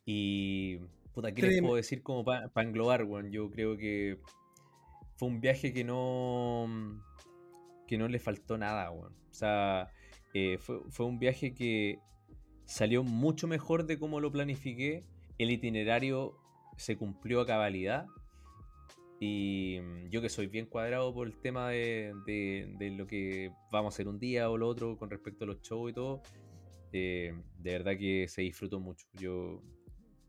[0.06, 0.78] Y,
[1.14, 3.32] puta, ¿qué les puedo decir como para englobar, weón?
[3.32, 4.20] Yo creo que
[5.18, 6.68] fue un viaje que no,
[7.88, 9.14] que no le faltó nada, weón.
[9.32, 9.90] O sea,
[10.34, 12.00] eh, fue, fue un viaje que
[12.66, 15.04] salió mucho mejor de como lo planifiqué.
[15.38, 16.38] El itinerario
[16.78, 18.06] se cumplió a cabalidad.
[19.20, 23.94] Y mm, yo que soy bien cuadrado por el tema de, de- lo que vamos
[23.94, 26.22] a hacer un día o lo otro con respecto a los shows y todo,
[26.92, 29.06] eh, de verdad que se disfrutó mucho.
[29.14, 29.62] Yo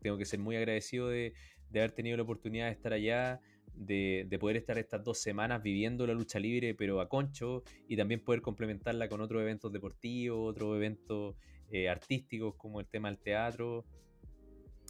[0.01, 1.35] tengo que ser muy agradecido de,
[1.71, 3.41] de haber tenido la oportunidad de estar allá,
[3.75, 7.97] de, de poder estar estas dos semanas viviendo la lucha libre, pero a concho, y
[7.97, 11.37] también poder complementarla con otros eventos deportivos, otros eventos
[11.71, 13.85] eh, artísticos como el tema del teatro,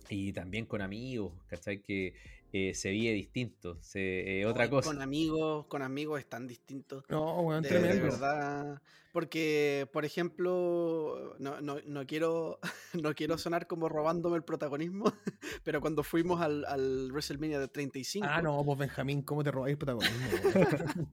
[0.09, 1.83] y también con amigos, ¿cachai?
[1.83, 2.15] Que
[2.53, 4.91] eh, se vive distinto, se, eh, otra cosa.
[4.91, 7.05] Con amigos, con amigos es tan distinto.
[7.09, 7.95] No, weón, De, tremendo.
[7.95, 8.83] de verdad.
[9.17, 12.59] Porque, por ejemplo, no, no, no quiero,
[12.93, 15.07] no quiero sonar como robándome el protagonismo,
[15.65, 19.73] pero cuando fuimos al, al WrestleMania de 35, Ah, no, pues Benjamín, ¿cómo te robáis
[19.73, 20.19] el protagonismo?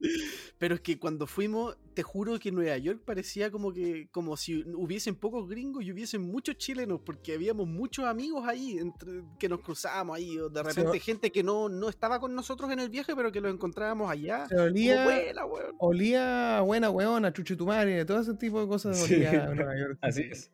[0.58, 4.62] pero es que cuando fuimos, te juro que Nueva York parecía como que como si
[4.74, 9.60] hubiesen pocos gringos y hubiesen muchos chilenos, porque habíamos muchos amigos ahí entre- que nos
[9.60, 13.16] cruzábamos ahí, o de repente gente que no, no estaba con nosotros en el viaje,
[13.16, 14.46] pero que los encontrábamos allá.
[14.46, 15.74] Se olía, "Buena, weón".
[15.78, 17.56] olía buena weona, chuche
[17.94, 19.24] madre, todo ese tipo de cosas Sí.
[19.24, 19.98] a Nueva York.
[20.00, 20.50] Así es.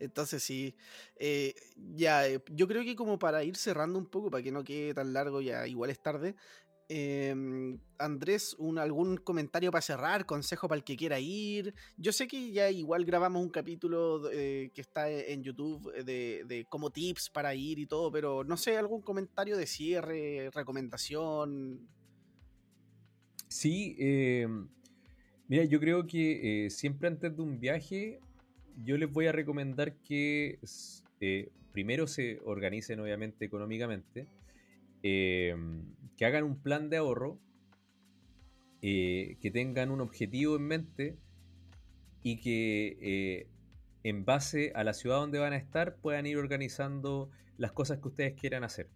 [0.00, 0.74] Entonces sí,
[1.16, 1.54] eh,
[1.94, 4.94] ya, eh, yo creo que como para ir cerrando un poco, para que no quede
[4.94, 6.36] tan largo, ya igual es tarde.
[6.90, 11.74] em, Andrés, un, algún comentario para cerrar, consejo para el que quiera ir.
[11.98, 16.44] Yo sé que ya igual grabamos un capítulo eh, que está e- en YouTube de,
[16.46, 21.86] de como tips para ir y todo, pero no sé, algún comentario de cierre, recomendación.
[23.48, 24.46] Sí, eh,
[25.48, 28.20] mira, yo creo que eh, siempre antes de un viaje,
[28.84, 30.58] yo les voy a recomendar que
[31.20, 34.26] eh, primero se organicen obviamente económicamente,
[35.02, 35.54] eh,
[36.16, 37.38] que hagan un plan de ahorro,
[38.82, 41.16] eh, que tengan un objetivo en mente
[42.22, 43.46] y que
[44.04, 48.08] en base a la ciudad donde van a estar puedan ir organizando las cosas que
[48.08, 48.88] ustedes quieran hacer.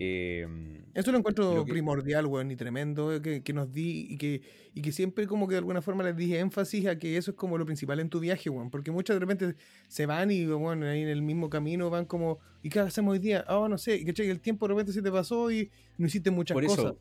[0.00, 0.46] Eh,
[0.94, 4.16] Eso lo encuentro Lo que- primordial, weón, y tremendo eh, que, que nos di y
[4.16, 4.42] que,
[4.74, 7.36] y que siempre como que de alguna forma les dije énfasis a que eso es
[7.36, 9.54] como lo principal en tu viaje, weón, porque muchas de repente
[9.88, 13.18] se van y, bueno, ahí en el mismo camino van como, ¿y qué hacemos hoy
[13.18, 13.44] día?
[13.48, 16.30] Ah, no sé, y que el tiempo de repente se te pasó y no hiciste
[16.30, 16.84] muchas Por cosas.
[16.84, 16.98] eso,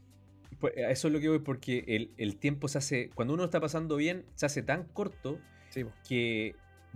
[0.60, 3.44] pues, a eso es lo que voy, porque el, el tiempo se hace, cuando uno
[3.46, 6.56] está pasando bien, se hace tan corto Sí, que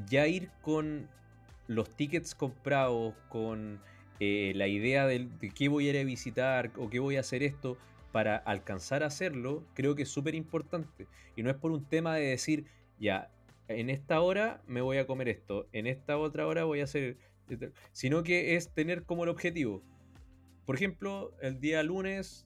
[0.09, 1.07] ya ir con
[1.67, 3.79] los tickets comprados, con
[4.23, 7.41] eh, la idea de, qué voy a ir a visitar o qué voy a hacer
[7.41, 7.75] esto
[8.11, 11.07] para alcanzar a hacerlo, creo que es súper importante.
[11.35, 12.65] Y no es por un tema de decir,
[12.99, 13.31] ya,
[13.67, 17.17] en esta hora me voy a comer esto, en esta otra hora voy a hacer,
[17.93, 19.81] sino que es tener como el objetivo.
[20.67, 22.45] Por ejemplo, el día lunes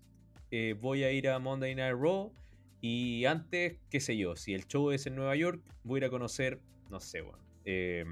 [0.52, 2.31] eh, voy a ir a Monday Night Raw
[2.80, 6.06] y antes, qué sé yo, si el show es en Nueva York, voy a ir
[6.06, 8.06] a conocer, no sé, bueno, eh,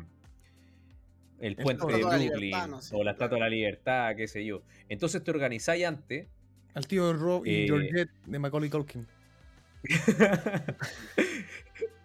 [1.47, 3.43] el puente de de la Brooklyn Libertad, no sé, o la Estatua claro.
[3.45, 4.61] de la Libertad, qué sé yo.
[4.89, 6.27] Entonces te organizáis antes.
[6.73, 9.05] Al tío Rob y Eh, Georgette de Macaulay Culkin.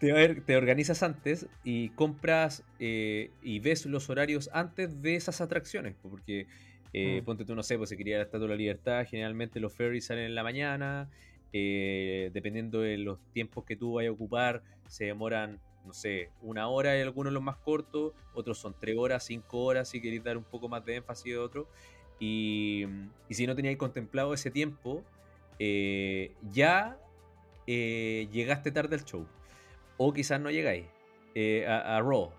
[0.01, 5.41] te, or- te organizas antes y compras eh, y ves los horarios antes de esas
[5.41, 5.95] atracciones.
[5.95, 6.47] po, Porque
[6.93, 7.25] eh, Mm.
[7.25, 10.07] ponte tú, no sé, pues si quería la Estatua de la Libertad, generalmente los ferries
[10.07, 11.09] salen en la mañana.
[11.51, 15.59] eh, dependiendo de los tiempos que tú vayas a ocupar, se demoran,
[15.89, 19.89] no sé, una hora y algunos los más cortos, otros son tres horas, cinco horas,
[19.89, 21.67] si queréis dar un poco más de énfasis de otro.
[22.21, 22.85] Y,
[23.29, 25.03] y si no teníais contemplado ese tiempo,
[25.59, 26.99] eh, ya
[27.67, 29.27] eh, llegaste tarde al show.
[29.97, 30.87] O quizás no llegáis
[31.35, 32.31] eh, a, a Raw.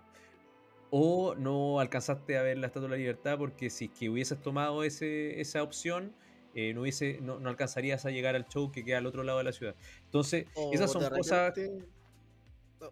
[0.92, 4.42] O no alcanzaste a ver la Estatua de la Libertad porque si es que hubieses
[4.42, 6.14] tomado ese, esa opción,
[6.56, 9.38] eh, no, hubiese, no, no alcanzarías a llegar al show que queda al otro lado
[9.38, 9.76] de la ciudad.
[10.06, 11.86] Entonces, esas son cosas repente-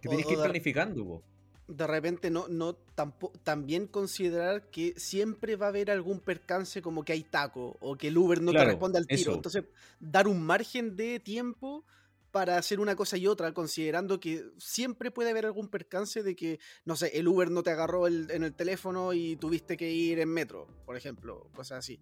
[0.01, 1.05] que o que ir planificando.
[1.05, 1.23] po.
[1.69, 7.03] de repente no, no tampo- también considerar que siempre va a haber algún percance como
[7.03, 9.19] que hay taco o que el Uber no Claro, te responde al tiro.
[9.21, 9.33] eso.
[9.33, 9.63] Entonces,
[9.99, 11.83] dar un margen de tiempo
[12.31, 16.59] para hacer una cosa y otra, considerando que siempre puede haber algún percance de que,
[16.85, 20.19] no sé, el Uber no te agarró el- en el teléfono y tuviste que ir
[20.19, 21.99] en metro, por ejemplo, cosas así.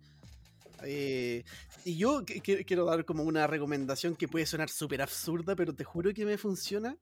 [0.84, 1.44] Eh,
[1.86, 5.74] y yo que- que- quiero dar como una recomendación que puede sonar súper absurda, pero
[5.74, 6.98] te juro que me funciona.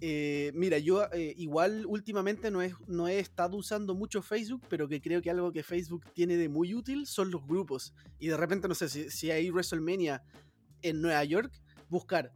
[0.00, 4.88] Eh, mira, yo eh, igual últimamente no he, no he estado usando mucho Facebook, pero
[4.88, 7.92] que creo que algo que Facebook tiene de muy útil son los grupos.
[8.18, 10.22] Y de repente, no sé, si, si hay WrestleMania
[10.82, 11.52] en Nueva York,
[11.88, 12.32] buscar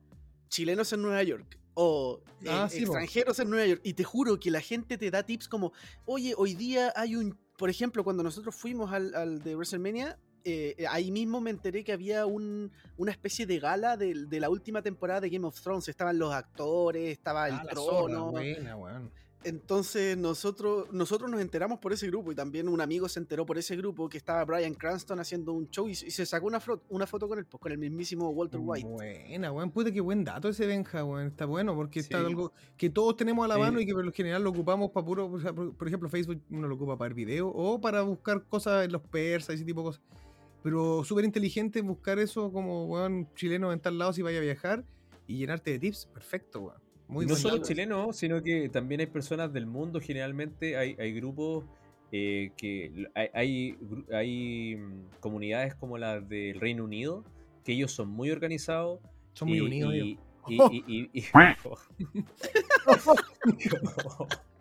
[0.49, 3.81] chilenos en Nueva York o eh, Ah, sí, extranjeros en Nueva York.
[3.85, 5.73] Y te juro que la gente te da tips como,
[6.05, 10.85] oye, hoy día hay un, por ejemplo, cuando nosotros fuimos al, al de WrestleMania, eh,
[10.91, 14.83] ahí mismo me enteré que había un, una especie de gala del- de, la última
[14.83, 15.89] temporada de Game of Thrones.
[15.89, 18.31] Estaban los actores, estaba el Ah, zorra, trono.
[18.31, 19.11] buena, weón.
[19.47, 23.59] Entonces nosotros, nosotros nos enteramos por ese grupo y también un amigo se enteró por
[23.59, 27.07] ese grupo que estaba Brian Cranston haciendo un show y, y se sacó una, una
[27.07, 28.89] foto con él, pues, con el mismísimo Walter White.
[28.89, 29.71] Buena, weón.
[29.71, 31.27] Puta, qué buen dato ese Benja, weón.
[31.27, 32.25] Está bueno porque está Sí.
[32.25, 33.61] algo que todos tenemos a la Sí.
[33.61, 35.27] mano y que por lo general lo ocupamos para puro.
[35.31, 38.45] o sea, por, por ejemplo, Facebook uno lo ocupa para ver video o para buscar
[38.45, 40.03] cosas en los persas y ese tipo de cosas.
[40.65, 44.83] Pero súper inteligente buscar eso como, weón, chileno en tal lado si vaya a viajar
[45.27, 46.07] y llenarte de tips.
[46.07, 46.79] Perfecto, weón.
[47.07, 50.01] Muy no solo chilenos, sino que también hay personas del mundo.
[50.01, 51.67] Generalmente hay, hay grupos
[52.13, 53.77] eh, que hay,
[54.11, 57.25] hay, mm, comunidades como las del Reino Unido,
[57.63, 59.01] que ellos son muy organizados.
[59.35, 59.95] Son muy y- unidos.
[59.95, 60.19] y-
[60.49, 61.25] y- y-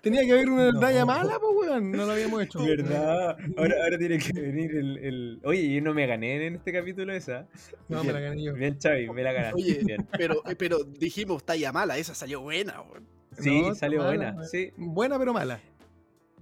[0.00, 0.80] Tenía que haber una No.
[0.80, 1.92] talla mala, pues, weón.
[1.92, 2.64] No lo habíamos hecho.
[2.64, 3.36] ¿Verdad?
[3.56, 7.12] Ahora, ahora tiene que venir el, el- Oye, yo no me gané en este capítulo
[7.12, 7.46] esa.
[7.88, 8.54] No, me la gané yo.
[8.54, 9.56] Bien, Chavi, me la ganaste.
[9.62, 10.06] Oye, Bien.
[10.16, 13.06] pero, eh, pero dijimos talla mala, esa salió buena, weón.
[13.38, 14.44] Sí, No, salió mala, buena.
[14.44, 14.72] Sí.
[14.76, 15.60] Buena pero mala.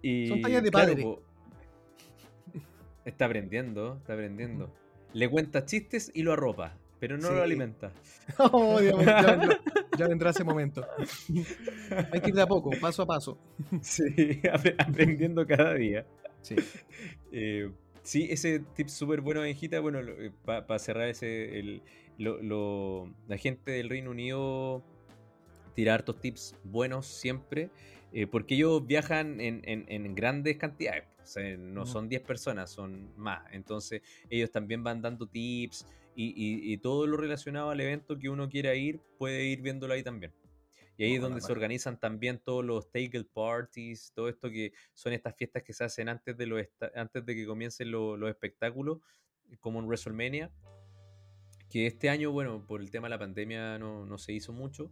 [0.03, 1.19] Y, Son tallas de padre.
[3.05, 4.73] está aprendiendo, está aprendiendo.
[5.13, 7.35] Le cuenta chistes y lo arropa, pero no Sí.
[7.35, 7.93] lo alimenta.
[8.53, 9.61] Oh, Dios ya, vendrá,
[9.99, 10.87] ya vendrá ese momento.
[12.13, 13.39] Hay que ir de a poco, paso a paso.
[13.81, 14.03] Sí,
[14.53, 16.07] apre- aprendiendo cada día.
[16.43, 16.57] Sí.
[17.33, 17.71] Eh,
[18.03, 19.81] sí, ese tip súper bueno, Benjita.
[19.81, 20.01] Bueno,
[20.45, 21.83] para cerrar ese, el,
[22.19, 24.83] lo- lo- la gente del Reino Unido
[25.75, 27.71] tira hartos tips buenos siempre,
[28.13, 31.05] eh, porque ellos viajan en, en- en grandes cantidades.
[31.23, 33.43] O sea, no son 10 personas, son más.
[33.53, 34.01] Entonces,
[34.31, 35.87] ellos también van dando tips
[36.21, 39.95] y, y- y todo lo relacionado al evento que uno quiera ir, puede ir viéndolo
[39.95, 40.35] ahí también.
[40.97, 44.73] Y ahí es Oh, donde se organizan también todos los tailgate parties, todo esto que
[44.95, 46.61] son estas fiestas que se hacen antes de, los
[46.97, 48.99] antes de que comiencen lo- los espectáculos,
[49.61, 50.51] como en WrestleMania.
[51.71, 54.91] Que este año, bueno, por el tema de la pandemia no, no se hizo mucho,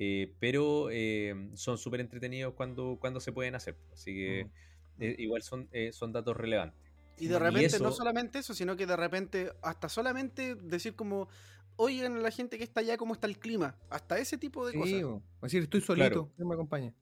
[0.00, 3.76] eh, pero eh, son súper entretenidos cuando, cuando se pueden hacer.
[3.92, 4.40] Así que
[4.98, 6.85] eh, igual son, eh, son datos relevantes.
[7.18, 11.28] Y de Y repente, no solamente eso, sino que de repente, hasta solamente decir como,
[11.76, 13.78] oigan a la gente que está allá, cómo está el clima.
[13.90, 15.02] Hasta ese tipo de Sí, cosas.
[15.02, 16.32] Es decir, estoy solito, Claro.
[16.36, 16.94] ¿quién me acompaña?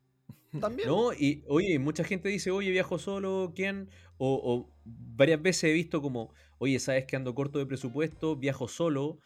[0.60, 0.88] También.
[0.88, 3.90] No, y oye, mucha gente dice, oye, viajo solo, ¿quién?
[4.18, 8.68] O, o varias veces he visto como, oye, sabes que ando corto de presupuesto, viajo
[8.68, 9.18] solo.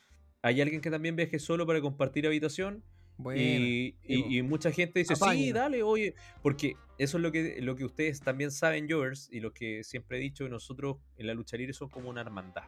[0.43, 2.85] ¿Hay alguien que también viaje solo para compartir habitación?
[3.19, 5.53] Bueno, y, y- y mucha gente dice, sí, Apaña.
[5.53, 9.53] dale, oye, porque eso es lo que, lo que ustedes también saben, Jovers, y lo
[9.53, 12.63] que siempre he dicho, nosotros en la lucha libre somos como una hermandad.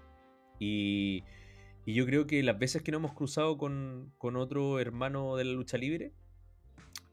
[0.59, 1.23] Y,
[1.87, 5.45] y yo creo que las veces que nos hemos cruzado con, con otro hermano de
[5.45, 6.13] la lucha libre,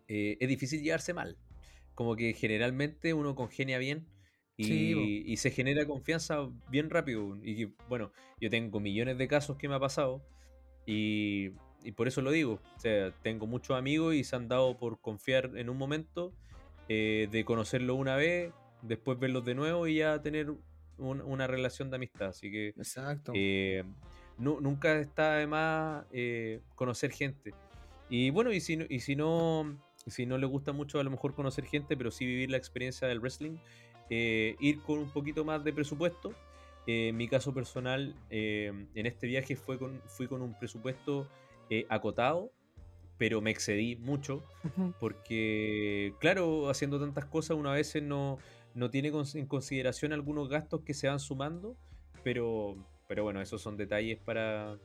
[0.08, 1.38] eh, es difícil llevarse mal.
[1.94, 4.08] Como que generalmente uno congenia bien
[4.56, 7.38] y, Sí, y se genera confianza bien rápido.
[7.44, 8.12] Y bueno,
[8.42, 10.24] yo tengo millones de casos que me ha pasado
[10.86, 11.52] y,
[11.84, 12.60] y por eso lo digo.
[12.76, 16.34] O sea, tengo muchos amigos y se han dado por confiar en un momento,
[16.90, 21.90] eh, de conocerlo una vez, después verlos de nuevo y ya tener un- una relación
[21.90, 22.30] de amistad.
[22.30, 23.32] Así que Exacto.
[23.36, 23.84] eh,
[24.38, 27.54] nu- nunca está de más eh, conocer gente.
[28.10, 31.12] Y bueno, y si, no- y si no si no le gusta mucho a lo
[31.12, 33.58] mejor conocer gente, pero sí vivir la experiencia del wrestling,
[34.10, 36.34] eh, ir con un poquito más de presupuesto.
[36.86, 41.28] Eh, en mi caso personal, eh, en este viaje fue con, fui con un presupuesto
[41.70, 42.52] eh, acotado,
[43.18, 44.44] pero me excedí mucho
[45.00, 48.38] porque, claro, haciendo tantas cosas, uno a veces no,
[48.74, 51.76] no tiene en consideración algunos gastos que se van sumando,
[52.24, 52.76] pero,
[53.08, 54.78] pero bueno, esos son detalles para...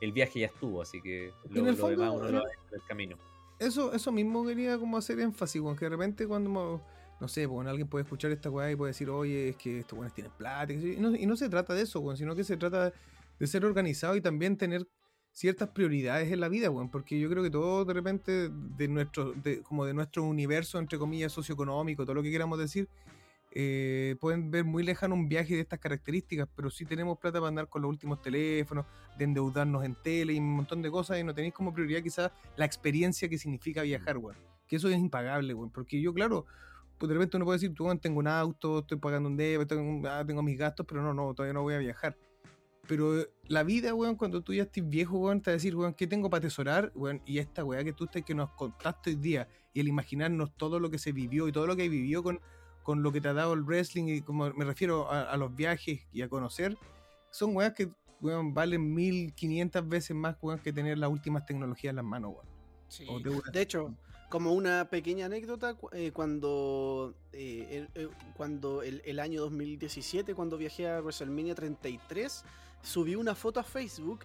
[0.00, 2.38] El viaje ya estuvo, así que En lo, el lo fondo, demás uno en lo
[2.42, 3.16] el- en camino.
[3.58, 6.82] Eso, eso mismo quería como hacer énfasis, que de repente cuando,
[7.20, 9.96] no sé, pues, alguien puede escuchar esta weá y puede decir, oye, es que estos
[9.96, 12.92] weones tienen plata, y, no, y no se trata de eso, sino que se trata
[13.38, 14.86] de ser organizado y también tener
[15.34, 19.32] ciertas prioridades en la vida, weón, porque yo creo que todo de repente de nuestro,
[19.32, 22.88] de, como de nuestro universo, entre comillas, socioeconómico, todo lo que queramos decir,
[23.50, 27.48] eh, pueden ver muy lejano un viaje de estas características, pero sí tenemos plata para
[27.48, 28.86] andar con los últimos teléfonos,
[29.18, 32.30] de endeudarnos en tele y un montón de cosas, y no tenéis como prioridad quizás
[32.56, 34.36] la experiencia que significa viajar, weón.
[34.68, 35.70] Que eso es impagable, weón.
[35.70, 36.46] Porque yo, claro,
[36.96, 40.08] pues de repente uno puede decir, tú, tengo un auto, estoy pagando un debe, tengo,
[40.08, 42.16] ah, tengo mis gastos, pero no, no, todavía no voy a viajar.
[42.86, 45.74] Pero eh, la vida, weón, cuando tú ya estés viejo, weón, te va a decir,
[45.76, 46.92] weón, ¿qué tengo para atesorar?
[46.94, 50.54] Weón, y esta weá que tú estás, que nos contaste hoy día, y el imaginarnos
[50.56, 52.40] todo lo que se vivió y todo lo que vivió con,
[52.82, 55.54] con lo que te ha dado el wrestling, y como me refiero a, a los
[55.54, 56.76] viajes y a conocer,
[57.30, 57.90] son weas que,
[58.20, 62.54] weón, valen 1500 veces más, weón, que tener las últimas tecnologías en las manos, weón.
[62.88, 63.06] Sí.
[63.52, 63.94] De hecho,
[64.28, 70.56] como una pequeña anécdota, eh, cuando, eh, el, eh, cuando el, el año 2017, cuando
[70.56, 72.44] viajé a WrestleMania 33,
[72.84, 74.20] subí una foto a Facebook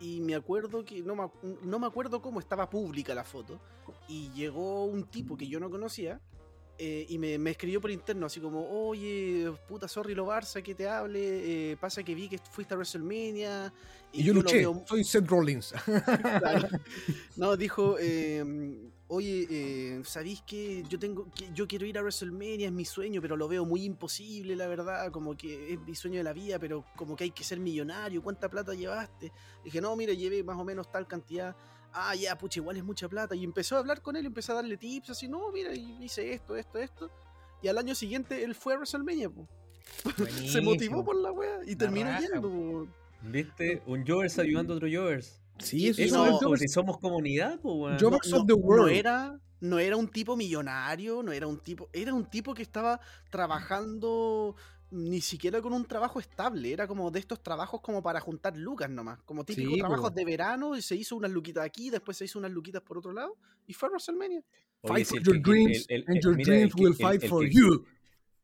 [0.00, 1.28] y me acuerdo que, no me,
[1.62, 3.60] no me acuerdo cómo estaba pública la foto,
[4.08, 6.20] y llegó un tipo que yo no conocía.
[6.80, 10.76] eh, y me, me escribió por interno, así como, oye, puta, sorry, lo Barça, que
[10.76, 13.72] te hable, eh, pasa que vi que fuiste a WrestleMania.
[14.12, 15.74] Y, yo lo luché, veo- soy Seth Rollins.
[16.38, 16.68] Claro.
[17.34, 18.44] No, dijo, eh,
[19.08, 23.20] oye, eh, ¿sabéis que yo tengo, que yo quiero ir a WrestleMania, es mi sueño,
[23.20, 26.58] pero lo veo muy imposible, la verdad, como que es mi sueño de la vida,
[26.58, 29.32] pero como que hay que ser millonario, ¿cuánta plata llevaste?
[29.64, 31.56] Dije, no, mira, llevé más o menos tal cantidad.
[31.92, 33.34] Ah, ya, pucha, igual es mucha plata.
[33.34, 36.56] Y empezó a hablar con él, empezó a darle tips, así, no, mira, hice esto,
[36.56, 37.10] esto, esto.
[37.62, 39.48] y al año siguiente él fue a WrestleMania, po.
[40.46, 42.88] Se motivó por la wea y terminó raja, yendo, po.
[43.22, 43.82] ¿Viste?
[43.86, 45.40] Un Jovers ayudando a otro Jovers.
[45.60, 47.98] Sí, eso, Eso, no, si somos comunidad, pues, weón.
[47.98, 48.92] Yo- Jovers of the no world.
[48.92, 53.00] era, no era un tipo millonario, no era un tipo, era un tipo que estaba
[53.30, 54.54] trabajando
[54.90, 58.88] ni siquiera con un trabajo estable, era como de estos trabajos como para juntar lucas
[58.88, 60.14] nomás, como típicos Sí, trabajos po.
[60.16, 63.12] de verano y se hizo unas luquitas aquí, después se hizo unas luquitas por otro
[63.12, 63.36] lado
[63.66, 64.42] y fue a WrestleMania.
[64.80, 67.44] Oye, Fight for your dreams, el- el- and your mira, dreams will fight el for
[67.44, 67.84] que- you.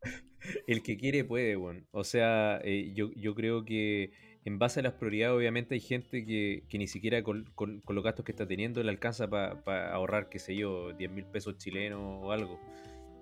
[0.66, 1.86] El que quiere puede, weón.
[1.90, 4.12] O sea, eh, yo, yo creo que
[4.44, 7.94] en base a las prioridades, obviamente hay gente que, que ni siquiera con, con- con
[7.94, 11.56] los gastos que está teniendo le alcanza para ahorrar, qué sé yo, 10 mil pesos
[11.58, 12.60] chilenos o algo.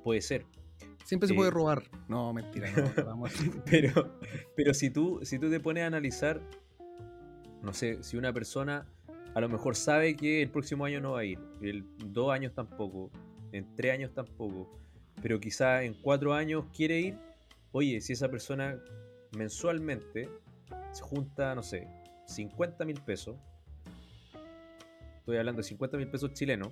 [0.02, 0.44] Puede ser.
[1.04, 1.82] Siempre se Eh, puede robar.
[2.08, 3.04] No, mentira, no.
[3.04, 4.18] vamos a- Pero,
[4.56, 6.40] pero si tú, si tú te pones a analizar,
[7.62, 8.86] no sé, si una persona
[9.34, 12.52] a lo mejor sabe que el próximo año no va a ir, en dos años
[12.52, 13.10] tampoco,
[13.52, 14.68] en tres años tampoco,
[15.22, 17.18] pero quizá en cuatro años quiere ir,
[17.70, 18.78] oye, si esa persona
[19.36, 20.28] mensualmente
[20.92, 21.88] se junta, no sé,
[22.26, 23.36] 50 mil pesos,
[25.18, 26.68] estoy hablando de 50 mil pesos chilenos,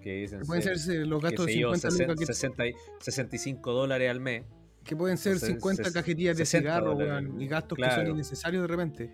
[0.00, 2.26] que es en Pueden ser, ser los qué gastos de sé yo, 50 lucas que,
[2.34, 4.44] 60 y- 65 dólares al mes.
[4.84, 7.30] que pueden ser se- 50 se- cajetillas de 60 cigarro, dólares.
[7.38, 8.02] y gastos que Claro.
[8.02, 9.12] son innecesarios de repente.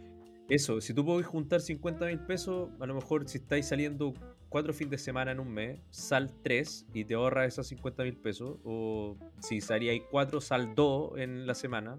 [0.48, 4.14] Eso, si tú podés juntar 50 mil pesos, a lo mejor si estáis saliendo
[4.48, 8.16] cuatro fines de semana en un mes, sal 3 y te ahorras esos 50 mil
[8.16, 8.56] pesos.
[8.64, 11.98] O si salíais 4, sal 2 en la semana,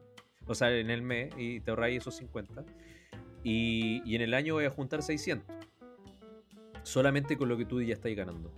[0.49, 2.65] o sea, en el mes, y te ahorráis esos 50.
[3.43, 5.47] Y, y en el año voy a juntar 600.
[6.83, 8.51] Solamente con lo que tú ya estáis ganando.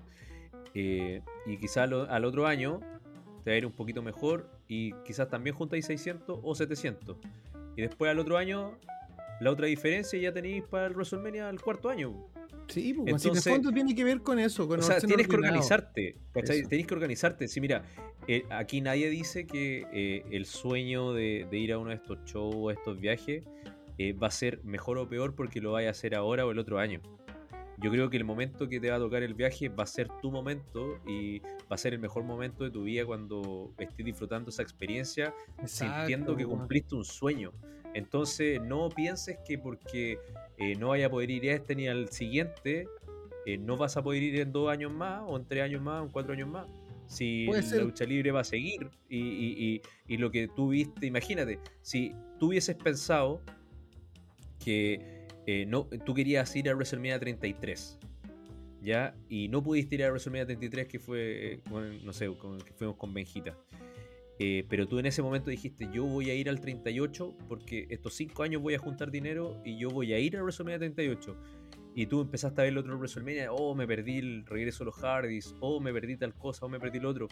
[0.74, 2.80] Eh, y quizás al otro año
[3.44, 7.18] te va a ir un poquito mejor y quizás también juntáis 600 o 700.
[7.76, 8.78] Y después al otro año
[9.42, 12.28] la otra diferencia ya tenéis para el WrestleMania al cuarto año.
[12.68, 15.28] Sí, pues, en Entonces- el fondo tiene que ver con eso, con O sea, tienes
[15.28, 16.16] que organizarte.
[16.34, 16.64] ¿cachai?
[16.64, 17.48] Tenéis que organizarte.
[17.48, 17.84] Sí, mira,
[18.28, 22.20] eh, aquí nadie dice que eh, el sueño de, de ir a uno de estos
[22.26, 23.44] shows o estos viajes
[23.98, 26.60] eh, va a ser mejor o peor porque lo vaya a hacer ahora o el
[26.60, 27.02] otro año.
[27.80, 30.08] Yo creo que el momento que te va a tocar el viaje va a ser
[30.22, 34.50] tu momento y va a ser el mejor momento de tu vida cuando estés disfrutando
[34.52, 35.34] esa experiencia
[35.66, 36.60] sintiendo que weón.
[36.60, 37.52] cumpliste un sueño.
[37.94, 40.18] Entonces, no pienses que porque
[40.58, 42.88] eh, no vaya a poder ir a este ni al siguiente,
[43.46, 46.02] eh, no vas a poder ir en dos años más, o en tres años más,
[46.02, 46.68] o en cuatro años más.
[47.08, 47.48] Si
[47.80, 49.82] la lucha libre va a seguir y, y- y-
[50.14, 53.42] y lo que tú viste, imagínate, si tú hubieses pensado
[54.64, 57.98] que eh, no, tú querías ir a WrestleMania 33,
[58.82, 59.14] ¿ya?
[59.28, 62.96] Y no pudiste ir a WrestleMania 33, que fue, con- no sé, con, que fuimos
[62.96, 63.58] con Benjita.
[64.44, 68.16] Eh, pero tú en ese momento dijiste, yo voy a ir al 38 porque estos
[68.16, 71.38] 5 años voy a juntar dinero y yo voy a ir a WrestleMania 38.
[71.94, 74.96] Y tú empezaste a ver el otro WrestleMania, oh, me perdí el regreso de los
[74.96, 77.28] Hardys, oh, me perdí tal cosa, oh, me perdí el otro.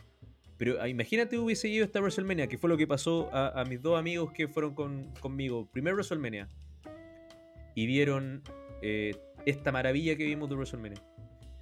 [0.58, 3.66] Pero ah, imagínate hubiese ido a esta WrestleMania, que fue lo que pasó a, a
[3.66, 5.68] mis dos amigos que fueron con- conmigo.
[5.72, 6.48] Primer WrestleMania.
[7.74, 8.44] Y vieron
[8.84, 9.16] eh,
[9.48, 11.02] esta maravilla que vimos de WrestleMania.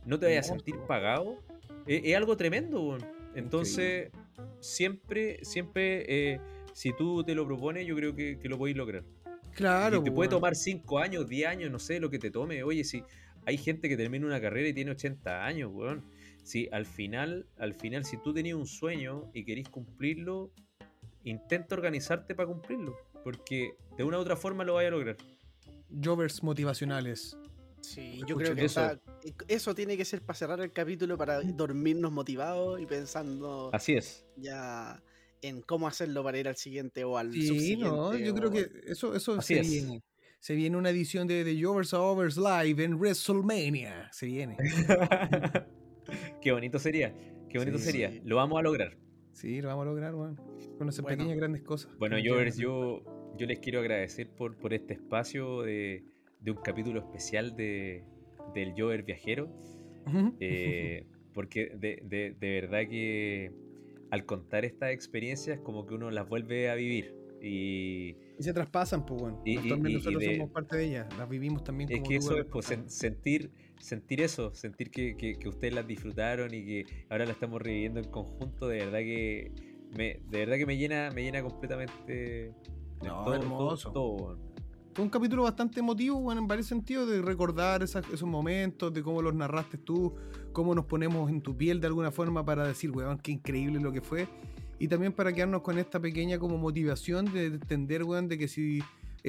[0.03, 1.37] ¿No te vayas a sentir pagado?
[1.85, 2.97] Es algo tremendo.
[3.33, 4.11] Entonces,
[4.59, 6.41] siempre, siempre, eh,
[6.73, 9.03] si tú te lo propones, yo creo que, que lo podéis lograr.
[9.57, 12.61] Claro, y te puede tomar 5 años, 10 años, no sé, lo que te tome.
[12.61, 13.03] Oye, si
[13.47, 16.03] hay gente que termina una carrera y tiene 80 años, weón.
[16.43, 20.51] Si al final, al final, si tú tenías un sueño y querís cumplirlo,
[21.23, 22.95] intenta organizarte para cumplirlo.
[23.23, 25.17] Porque de una u otra forma lo vaya a lograr.
[26.03, 27.37] Jovers motivacionales.
[27.81, 28.81] Sí, yo creo que eso.
[28.81, 29.01] está-
[29.47, 34.25] eso tiene que ser para cerrar el capítulo, para dormirnos motivados y pensando Así es.
[34.35, 35.01] ya
[35.41, 37.85] en cómo hacerlo para ir al siguiente o al Sí, subsiguiente.
[37.85, 39.69] no, yo creo que eso, eso Así se es.
[39.69, 40.03] viene.
[40.39, 44.09] Se viene una edición de, de Jovers Overs Live en WrestleMania.
[44.11, 44.55] Se viene.
[46.41, 47.13] Qué bonito sería.
[47.49, 48.11] Qué bonito Sí, sería.
[48.11, 48.21] sí.
[48.23, 48.97] Lo vamos a lograr.
[49.33, 50.35] Sí, lo vamos a lograr, weón.
[50.77, 51.17] Con esas Bueno.
[51.17, 51.91] pequeñas grandes cosas.
[51.97, 53.03] Bueno, Jovers, yo,
[53.37, 56.03] yo les quiero agradecer por, por este espacio de,
[56.47, 58.05] de un capítulo especial de,
[58.53, 59.49] del Jover Viajero.
[60.39, 63.51] eh, porque de, de- de verdad que
[64.11, 67.13] al contar estas experiencias como que uno las vuelve a vivir.
[67.41, 69.41] Y Y se traspasan, pues, bueno.
[69.45, 69.59] Y-
[69.91, 71.17] nosotros de- somos parte de ellas.
[71.17, 74.53] Las vivimos también es como que tú eso las es pues, sen- sentir, sentir eso,
[74.55, 78.69] sentir que, que- que ustedes las disfrutaron y que ahora la estamos reviviendo en conjunto,
[78.69, 79.51] de verdad que
[79.97, 82.53] me, de verdad que me llena, me llena completamente
[83.03, 83.91] No, todo, hermoso.
[83.91, 84.46] todo, todo.
[84.97, 89.03] Fue un capítulo bastante emotivo, bueno, en varios sentidos, de recordar esas- esos momentos, de
[89.03, 90.15] cómo los narraste tú,
[90.51, 93.91] cómo nos ponemos en tu piel de alguna forma para decir, weón, qué increíble lo
[93.91, 94.27] que fue.
[94.79, 98.79] Y también para quedarnos con esta pequeña como motivación de entender, weón, de que si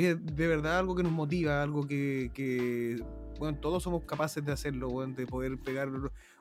[0.06, 3.02] es de verdad algo que nos motiva, algo que, que
[3.38, 5.88] bueno, todos somos capaces de hacerlo, weón, de poder pegar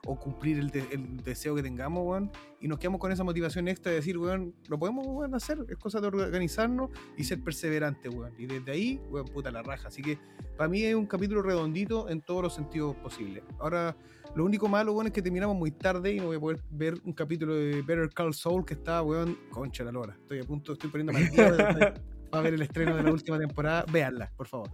[0.04, 2.30] o cumplir el, de- el deseo que tengamos, weón,
[2.60, 6.00] y nos quedamos con esa motivación extra de decir, weón, lo podemos hacer, es cosa
[6.00, 10.18] de organizarnos y ser perseverantes, weón, y desde ahí, weón, puta la raja, así que
[10.56, 13.44] para mí es un capítulo redondito en todos los sentidos posibles.
[13.60, 13.96] Ahora,
[14.34, 16.94] lo único malo, weón, es que terminamos muy tarde y no voy a poder ver
[17.04, 19.02] un capítulo de Better Call Saul que está,
[19.50, 21.12] concha la lora, estoy a punto, estoy poniendo
[21.78, 21.94] mal
[22.28, 24.70] de- para ver el estreno de la última temporada, véanla, por favor.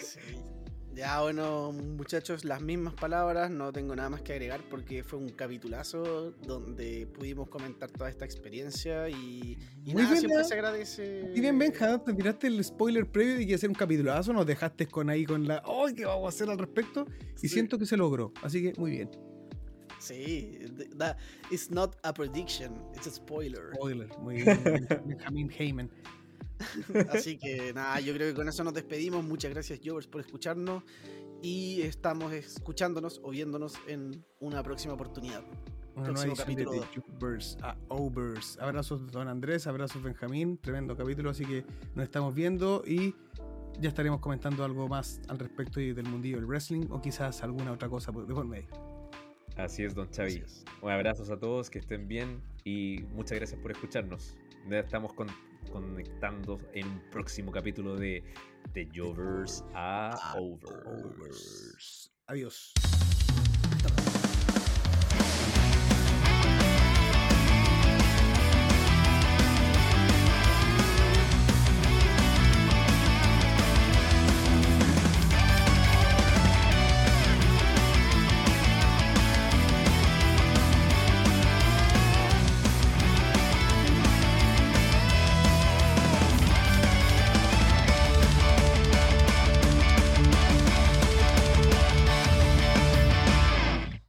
[0.00, 0.18] Sí.
[0.94, 5.30] Ya, bueno, muchachos, las mismas palabras, no tengo nada más que agregar porque fue un
[5.30, 10.44] capitulazo donde pudimos comentar toda esta experiencia y, nada, bien, siempre ¿no?
[10.44, 11.32] se agradece.
[11.34, 14.44] Y bien, Benja, te tiraste el spoiler previo de que a ser un capitulazo, nos
[14.44, 17.06] dejaste con ahí con la, ¡ay, qué vamos a hacer al respecto!
[17.36, 17.48] Y Sí.
[17.48, 19.10] siento que se logró, así que muy bien.
[20.02, 21.16] Sí, th- that
[21.50, 23.72] is not a prediction, it's a spoiler.
[23.74, 24.88] Spoiler, muy bien.
[25.06, 25.90] Benjamin Heyman.
[27.10, 29.24] Así que nada, yo creo que con eso nos despedimos.
[29.24, 30.82] Muchas gracias, Jovers, por escucharnos.
[31.40, 35.42] Y estamos escuchándonos o viéndonos en una próxima oportunidad.
[35.94, 36.70] Una Próximo de capítulo.
[36.70, 38.58] The Jukebirds a Overs.
[38.60, 41.64] Abrazos Don Andrés, abrazos Benjamín, tremendo capítulo, así que
[41.94, 43.14] nos estamos viendo y
[43.80, 47.88] ya estaremos comentando algo más al respecto del mundillo del wrestling o quizás alguna otra
[47.88, 48.91] cosa de por medio.
[49.56, 50.08] Así es, don
[50.38, 50.64] es.
[50.80, 54.34] Un abrazo a todos, que estén bien y muchas gracias por escucharnos.
[54.68, 55.28] Ya estamos con-
[55.70, 58.22] conectando en un próximo capítulo de
[58.72, 60.34] The Jovers a.
[60.38, 62.10] Overs.
[62.26, 62.72] Adiós.